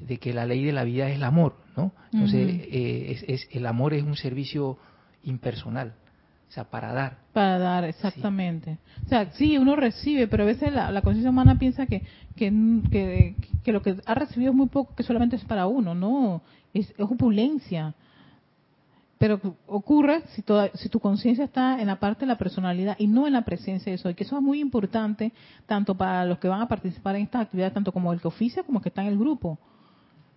de 0.00 0.16
que 0.16 0.32
la 0.32 0.46
ley 0.46 0.64
de 0.64 0.72
la 0.72 0.84
vida 0.84 1.10
es 1.10 1.16
el 1.16 1.24
amor, 1.24 1.56
¿no? 1.76 1.92
Entonces, 2.14 2.62
eh, 2.72 3.22
es, 3.28 3.46
el 3.52 3.66
amor 3.66 3.92
es 3.92 4.02
un 4.02 4.16
servicio 4.16 4.78
impersonal, 5.24 5.92
o 6.48 6.52
sea, 6.52 6.64
para 6.64 6.94
dar. 6.94 7.18
Para 7.34 7.58
dar, 7.58 7.84
exactamente. 7.84 8.78
O 9.04 9.08
sea, 9.10 9.30
sí, 9.32 9.58
uno 9.58 9.76
recibe, 9.76 10.26
pero 10.26 10.44
a 10.44 10.46
veces 10.46 10.72
la, 10.72 11.02
conciencia 11.02 11.28
humana 11.28 11.58
piensa 11.58 11.84
que 11.84 12.02
que, 12.34 13.34
que, 13.62 13.72
lo 13.72 13.82
que 13.82 13.96
ha 14.06 14.14
recibido 14.14 14.52
es 14.52 14.56
muy 14.56 14.68
poco, 14.68 14.94
que 14.94 15.02
solamente 15.02 15.36
es 15.36 15.44
para 15.44 15.66
uno, 15.66 15.94
no, 15.94 16.40
es, 16.72 16.88
es 16.88 16.98
opulencia 16.98 17.94
pero 19.18 19.40
ocurre 19.66 20.22
si, 20.34 20.42
toda, 20.42 20.70
si 20.74 20.88
tu 20.88 21.00
conciencia 21.00 21.44
está 21.44 21.80
en 21.80 21.86
la 21.86 21.98
parte 21.98 22.20
de 22.20 22.26
la 22.26 22.36
personalidad 22.36 22.96
y 22.98 23.06
no 23.06 23.26
en 23.26 23.32
la 23.32 23.44
presencia 23.44 23.90
de 23.90 23.98
soy, 23.98 24.14
que 24.14 24.24
eso 24.24 24.36
es 24.36 24.42
muy 24.42 24.60
importante 24.60 25.32
tanto 25.66 25.94
para 25.94 26.24
los 26.26 26.38
que 26.38 26.48
van 26.48 26.60
a 26.60 26.68
participar 26.68 27.16
en 27.16 27.22
estas 27.22 27.42
actividades, 27.42 27.72
tanto 27.72 27.92
como 27.92 28.12
el 28.12 28.20
que 28.20 28.28
oficia 28.28 28.62
como 28.62 28.78
el 28.78 28.82
que 28.82 28.90
está 28.90 29.02
en 29.02 29.08
el 29.08 29.18
grupo. 29.18 29.58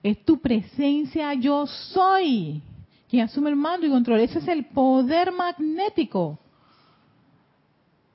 Es 0.01 0.23
tu 0.23 0.39
presencia 0.39 1.33
yo 1.33 1.67
soy 1.67 2.61
quien 3.09 3.23
asume 3.23 3.49
el 3.49 3.55
mando 3.55 3.87
y 3.87 3.89
control. 3.89 4.19
Ese 4.21 4.39
es 4.39 4.47
el 4.47 4.65
poder 4.65 5.31
magnético. 5.31 6.39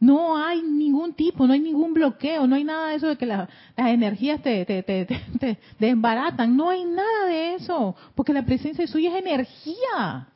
No 0.01 0.37
hay 0.37 0.63
ningún 0.63 1.15
tipo, 1.15 1.47
no 1.47 1.53
hay 1.53 1.61
ningún 1.61 1.95
bloqueo, 1.95 2.47
no 2.47 2.57
hay 2.57 2.65
nada 2.65 2.91
de 2.91 2.97
eso 2.97 3.09
de 3.09 3.17
que 3.17 3.27
las 3.27 3.49
energías 3.77 4.43
te, 4.43 4.65
te, 4.65 4.83
te, 4.83 5.59
desbaratan. 5.79 6.57
No 6.57 6.71
hay 6.71 6.85
nada 6.85 7.27
de 7.27 7.55
eso, 7.55 7.97
porque 8.15 8.33
la 8.33 8.45
presencia 8.45 8.85
de 8.85 8.91
suya 8.91 9.17
es 9.17 9.25
energía. 9.25 10.29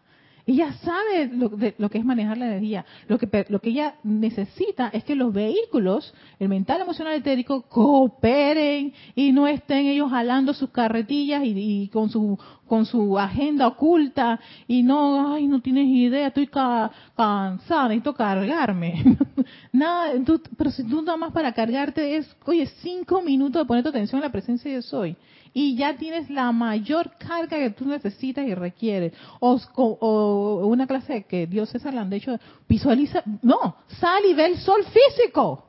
Ella 0.49 0.73
sabe 0.83 1.29
lo, 1.31 1.51
lo, 1.77 1.91
que 1.91 1.99
es 1.99 2.05
manejar 2.07 2.39
la 2.39 2.47
energía. 2.47 2.87
Lo 3.07 3.19
que, 3.19 3.45
lo 3.51 3.61
que 3.61 3.69
ella 3.69 3.97
necesita 4.03 4.89
es 4.89 5.05
que 5.05 5.15
los 5.15 5.31
vehículos, 5.31 6.15
el 6.39 6.49
mental, 6.49 6.81
emocional, 6.81 7.13
etérico, 7.17 7.69
cooperen 7.69 8.95
y 9.15 9.33
no 9.33 9.47
estén 9.47 9.85
ellos 9.85 10.09
jalando 10.09 10.55
sus 10.55 10.71
carretillas 10.71 11.43
y, 11.45 11.91
con 11.93 12.09
su 12.09 12.39
con 12.67 12.87
su 12.87 13.19
agenda 13.19 13.67
oculta 13.67 14.41
y 14.67 14.83
no, 14.83 15.35
ay, 15.35 15.47
no 15.47 15.61
tienes 15.61 15.87
idea, 15.87 16.29
estoy 16.29 16.47
cansada, 16.47 17.89
necesito 17.89 18.15
cargarme. 18.15 19.05
nada, 19.73 20.13
pero 20.57 20.71
si 20.71 20.83
tú 20.85 21.03
nada 21.03 21.19
más 21.19 21.33
para 21.33 21.53
cargarte 21.53 22.17
es, 22.17 22.37
oye, 22.47 22.67
cinco 22.81 23.21
minutos 23.21 23.63
de 23.63 23.67
poner 23.67 23.83
tu 23.83 23.91
atención 23.91 24.19
en 24.21 24.25
la 24.25 24.33
presencia 24.33 24.73
de 24.73 24.81
soy 24.81 25.15
y 25.53 25.77
ya 25.77 25.97
tienes 25.97 26.31
la 26.31 26.53
mayor 26.53 27.13
carga 27.19 27.57
que 27.59 27.71
tú 27.71 27.87
necesitas 27.87 28.47
y 28.47 28.55
requieres. 28.55 29.13
O, 29.41 30.61
una 30.65 30.87
clase 30.87 31.25
que 31.25 31.47
Dios 31.47 31.75
es 31.75 31.85
le 31.85 31.99
han 31.99 32.13
hecho, 32.13 32.39
visualiza, 32.69 33.23
no, 33.43 33.77
sal 34.01 34.25
y 34.27 34.35
ve 34.35 34.47
el 34.47 34.59
sol 34.59 34.85
físico. 34.85 35.65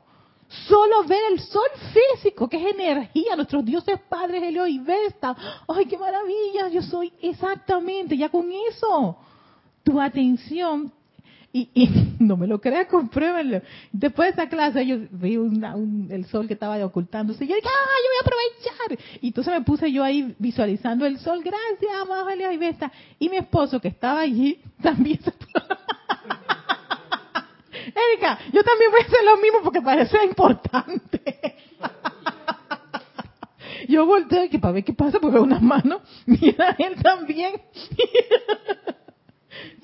Solo 0.48 1.04
ver 1.04 1.20
el 1.30 1.38
sol 1.38 1.68
físico, 1.92 2.48
que 2.48 2.56
es 2.56 2.74
energía, 2.74 3.36
nuestros 3.36 3.64
dioses 3.64 4.00
padres, 4.08 4.42
Helio 4.42 4.66
y 4.66 4.80
Vesta. 4.80 5.36
¡Ay, 5.68 5.86
qué 5.86 5.96
maravilla! 5.96 6.68
Yo 6.72 6.82
soy 6.82 7.12
exactamente, 7.22 8.16
ya 8.16 8.28
con 8.28 8.50
eso. 8.50 9.16
Tu 9.84 10.00
atención 10.00 10.92
y, 11.52 11.68
y, 11.74 11.88
no 12.20 12.36
me 12.36 12.46
lo 12.46 12.60
creas, 12.60 12.86
compruébenlo. 12.86 13.60
Después 13.92 14.28
de 14.28 14.42
esa 14.42 14.48
clase 14.50 14.86
yo 14.86 14.98
vi 15.10 15.34
el 15.34 16.24
sol 16.26 16.46
que 16.46 16.54
estaba 16.54 16.84
ocultándose 16.84 17.44
y 17.44 17.48
yo 17.48 17.56
dije, 17.56 17.68
¡ah, 17.68 17.96
yo 18.02 18.08
voy 18.08 18.18
a 18.18 18.22
aprovechar! 18.22 18.98
Y 19.20 19.28
entonces 19.28 19.52
me 19.54 19.62
puse 19.62 19.90
yo 19.92 20.04
ahí 20.04 20.34
visualizando 20.38 21.06
el 21.06 21.18
sol, 21.18 21.42
gracias, 21.42 21.92
amado 22.00 22.30
y 22.30 22.56
Vesta. 22.56 22.92
Y 23.18 23.28
mi 23.28 23.36
esposo 23.36 23.80
que 23.80 23.88
estaba 23.88 24.20
allí 24.20 24.60
también 24.82 25.20
se... 25.22 25.32
Erika, 27.72 28.38
yo 28.52 28.62
también 28.62 28.90
voy 28.90 29.00
a 29.00 29.04
hacer 29.04 29.24
lo 29.24 29.36
mismo 29.38 29.58
porque 29.64 29.82
parece 29.82 30.24
importante. 30.24 31.22
yo 33.88 34.06
volteo 34.06 34.44
y 34.44 34.48
que 34.48 34.60
para 34.60 34.74
ver 34.74 34.84
qué 34.84 34.92
pasa, 34.92 35.18
porque 35.18 35.34
veo 35.34 35.42
unas 35.42 35.62
manos, 35.62 36.02
mira 36.26 36.76
él 36.78 36.94
también 37.02 37.60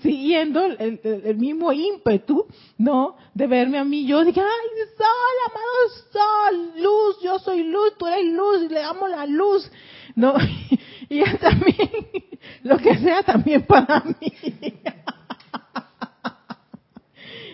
siguiendo 0.02 0.64
el, 0.64 1.36
mismo 1.36 1.72
ímpetu, 1.72 2.46
¿no? 2.78 3.16
De 3.34 3.46
verme 3.46 3.78
a 3.78 3.84
mí, 3.84 4.06
yo 4.06 4.24
dije, 4.24 4.40
ay, 4.40 4.86
sol, 4.96 5.36
amado 5.50 6.72
sol, 6.72 6.82
luz, 6.82 7.20
yo 7.22 7.38
soy 7.38 7.64
luz, 7.64 7.96
tú 7.98 8.06
eres 8.06 8.26
luz, 8.26 8.70
le 8.70 8.80
damos 8.80 9.10
la 9.10 9.26
luz, 9.26 9.70
¿no? 10.14 10.34
Y 11.08 11.20
él 11.20 11.38
también, 11.38 12.08
lo 12.64 12.78
que 12.78 12.98
sea 12.98 13.22
también 13.22 13.62
para 13.62 14.02
mí. 14.04 14.32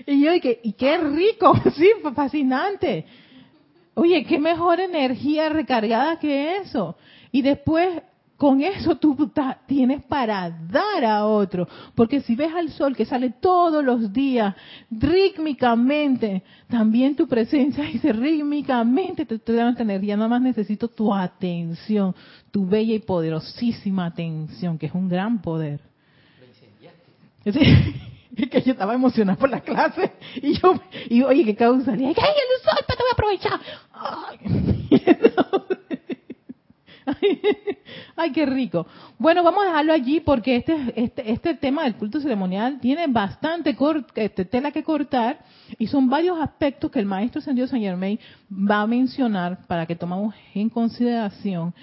Y 0.04 0.20
yo, 0.20 0.32
qué, 0.42 0.60
y 0.64 0.72
qué 0.72 0.98
rico, 0.98 1.54
sí, 1.76 1.88
fascinante. 2.14 3.06
Oye, 3.94 4.24
qué 4.24 4.38
mejor 4.38 4.80
energía 4.80 5.48
recargada 5.48 6.18
que 6.18 6.56
eso. 6.56 6.96
Y 7.30 7.42
después 7.42 8.02
con 8.42 8.60
eso 8.60 8.96
tú 8.96 9.30
tienes 9.68 10.02
para 10.02 10.50
dar 10.50 11.04
a 11.04 11.26
otro. 11.26 11.68
Porque 11.94 12.22
si 12.22 12.34
ves 12.34 12.52
al 12.52 12.70
sol 12.70 12.96
que 12.96 13.04
sale 13.04 13.30
todos 13.40 13.84
los 13.84 14.12
días, 14.12 14.56
rítmicamente, 14.90 16.42
también 16.66 17.14
tu 17.14 17.28
presencia 17.28 17.84
dice 17.84 18.12
rítmicamente 18.12 19.26
te, 19.26 19.38
te 19.38 19.52
da 19.52 19.72
energía. 19.78 20.16
Nada 20.16 20.28
más 20.28 20.42
necesito 20.42 20.88
tu 20.88 21.14
atención, 21.14 22.16
tu 22.50 22.66
bella 22.66 22.94
y 22.94 22.98
poderosísima 22.98 24.06
atención, 24.06 24.76
que 24.76 24.86
es 24.86 24.92
un 24.92 25.08
gran 25.08 25.40
poder. 25.40 25.78
Lo 27.44 27.52
es 27.52 28.50
que 28.50 28.62
yo 28.62 28.72
estaba 28.72 28.94
emocionada 28.94 29.38
por 29.38 29.50
la 29.50 29.60
clase 29.60 30.14
y 30.42 30.54
yo, 30.54 30.80
y 31.08 31.22
oye, 31.22 31.44
que 31.44 31.54
causa, 31.54 31.92
¡ay, 31.92 32.00
el 32.00 32.12
sol, 32.12 32.84
te 32.88 32.94
voy 32.96 33.06
a 33.08 33.12
aprovechar! 33.12 33.60
Ay, 33.92 35.68
Ay, 38.16 38.32
qué 38.32 38.46
rico. 38.46 38.86
Bueno, 39.18 39.42
vamos 39.42 39.64
a 39.64 39.68
dejarlo 39.68 39.92
allí 39.92 40.20
porque 40.20 40.56
este, 40.56 40.92
este, 40.96 41.30
este 41.30 41.54
tema 41.54 41.84
del 41.84 41.96
culto 41.96 42.20
ceremonial 42.20 42.78
tiene 42.80 43.06
bastante 43.06 43.76
este, 44.14 44.44
tela 44.44 44.70
que 44.70 44.82
cortar 44.82 45.44
y 45.78 45.86
son 45.86 46.08
varios 46.08 46.38
aspectos 46.40 46.90
que 46.90 46.98
el 46.98 47.06
maestro 47.06 47.40
Sendido 47.40 47.66
San 47.66 47.80
Germain 47.80 48.18
va 48.50 48.82
a 48.82 48.86
mencionar 48.86 49.66
para 49.66 49.86
que 49.86 49.96
tomamos 49.96 50.34
en 50.54 50.68
consideración, 50.68 51.74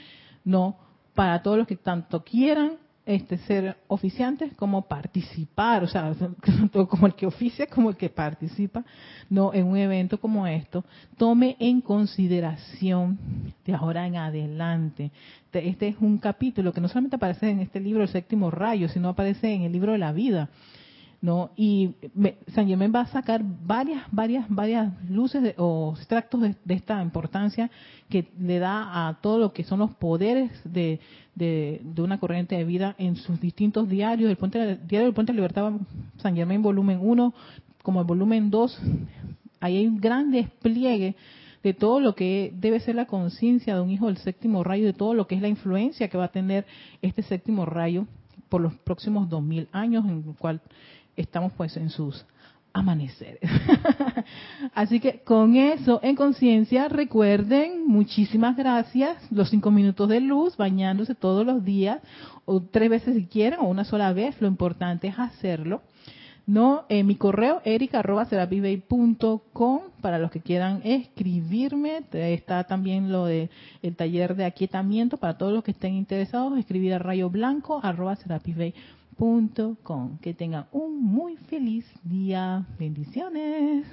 no 0.44 0.78
para 1.14 1.42
todos 1.42 1.58
los 1.58 1.68
que 1.68 1.76
tanto 1.76 2.24
quieran 2.24 2.78
este, 3.10 3.40
ser 3.40 3.76
oficiantes 3.88 4.54
como 4.54 4.84
participar, 4.84 5.84
o 5.84 5.88
sea, 5.88 6.14
tanto 6.46 6.88
como 6.88 7.08
el 7.08 7.16
que 7.16 7.26
oficia 7.26 7.66
como 7.66 7.90
el 7.90 7.98
que 7.98 8.08
participa, 8.08 8.86
no 9.32 9.52
en 9.52 9.66
un 9.66 9.78
evento 9.78 10.20
como 10.20 10.46
esto, 10.46 10.86
tome 11.18 11.58
en 11.60 11.82
consideración 11.82 13.18
de 13.66 13.74
ahora 13.74 14.06
en 14.06 14.18
adelante. 14.18 15.12
Este 15.52 15.88
es 15.88 15.96
un 16.00 16.20
capítulo 16.20 16.72
que 16.72 16.82
no 16.82 16.88
solamente 16.88 17.16
aparece 17.16 17.50
en 17.50 17.62
este 17.62 17.80
libro, 17.80 18.04
el 18.04 18.10
séptimo 18.10 18.52
rayo, 18.52 18.88
sino 18.90 19.10
aparece 19.10 19.52
en 19.52 19.64
el 19.64 19.72
libro 19.72 19.94
de 19.94 19.98
la 19.98 20.12
vida. 20.12 20.50
¿No? 21.22 21.52
Y 21.56 21.96
San 22.54 22.68
Germán 22.68 22.94
va 22.96 23.02
a 23.02 23.08
sacar 23.08 23.42
varias, 23.44 24.04
varias, 24.12 24.46
varias 24.48 24.94
luces 25.10 25.54
o 25.58 25.94
extractos 25.98 26.42
de, 26.42 26.56
esta 26.70 27.02
importancia 27.02 27.70
que 28.10 28.30
le 28.40 28.60
da 28.60 29.08
a 29.08 29.20
todo 29.22 29.38
lo 29.38 29.54
que 29.54 29.64
son 29.64 29.80
los 29.80 29.94
poderes 29.96 30.52
de, 30.64 31.00
de, 31.36 31.82
una 31.98 32.20
corriente 32.20 32.56
de 32.56 32.64
vida 32.64 32.96
en 32.98 33.16
sus 33.16 33.40
distintos 33.42 33.90
diarios. 33.90 34.30
El 34.30 34.38
puente, 34.38 34.78
diario 34.88 35.08
del 35.08 35.14
Puente 35.14 35.34
de 35.34 35.38
Libertad, 35.38 35.74
San 36.18 36.36
Germán 36.36 36.62
volumen 36.62 37.00
1, 37.02 37.34
como 37.84 38.00
el 38.00 38.08
volumen 38.08 38.50
2, 38.50 38.80
ahí 39.60 39.78
hay 39.78 39.88
un 39.88 40.00
gran 40.00 40.32
despliegue 40.32 41.16
de 41.64 41.74
todo 41.74 42.00
lo 42.00 42.16
que 42.16 42.54
debe 42.56 42.80
ser 42.80 42.96
la 42.96 43.06
conciencia 43.06 43.76
de 43.76 43.82
un 43.82 43.92
hijo 43.92 44.08
del 44.08 44.18
séptimo 44.18 44.64
rayo, 44.64 44.86
de 44.86 44.94
todo 44.94 45.14
lo 45.14 45.28
que 45.28 45.36
es 45.36 45.42
la 45.42 45.50
influencia 45.50 46.08
que 46.08 46.18
va 46.18 46.26
a 46.26 46.32
tener 46.32 46.66
este 47.02 47.22
séptimo 47.24 47.66
rayo 47.66 48.06
por 48.48 48.62
los 48.62 48.74
próximos 48.76 49.30
dos 49.30 49.44
mil 49.44 49.68
años, 49.72 50.06
en 50.06 50.24
el 50.28 50.36
cual 50.38 50.62
estamos 51.22 51.54
pues 51.54 51.76
en 51.78 51.90
sus 51.90 52.26
amaneceres. 52.74 53.42
Así 54.76 55.00
que 55.00 55.20
con 55.20 55.56
eso 55.56 56.00
en 56.04 56.16
conciencia, 56.16 56.88
recuerden, 56.88 57.88
muchísimas 57.88 58.56
gracias, 58.56 59.18
los 59.32 59.50
cinco 59.50 59.72
minutos 59.72 60.08
de 60.10 60.20
luz, 60.20 60.56
bañándose 60.58 61.16
todos 61.16 61.46
los 61.46 61.64
días, 61.64 62.00
o 62.46 62.62
tres 62.62 62.90
veces 62.90 63.16
si 63.16 63.26
quieren, 63.26 63.60
o 63.60 63.68
una 63.68 63.86
sola 63.86 64.14
vez, 64.14 64.40
lo 64.42 64.48
importante 64.48 65.08
es 65.08 65.20
hacerlo. 65.20 65.82
No, 66.50 66.86
en 66.90 67.06
mi 67.06 67.16
correo 67.16 67.62
erica.com 67.64 68.80
para 70.02 70.18
los 70.18 70.32
que 70.32 70.40
quieran 70.40 70.82
escribirme. 70.84 72.02
Está 72.12 72.64
también 72.64 73.12
lo 73.12 73.26
de 73.26 73.52
el 73.84 73.96
taller 73.96 74.36
de 74.36 74.46
aquietamiento 74.46 75.18
para 75.18 75.38
todos 75.38 75.54
los 75.54 75.64
que 75.64 75.70
estén 75.70 75.94
interesados. 75.94 76.58
Escribir 76.58 76.96
a 76.96 76.98
rayo 76.98 77.30
blanco 77.30 77.80
arroba 77.84 78.16
que 80.22 80.34
tengan 80.34 80.68
un 80.72 81.04
muy 81.04 81.36
feliz 81.36 81.86
día. 82.04 82.66
Bendiciones. 82.80 83.86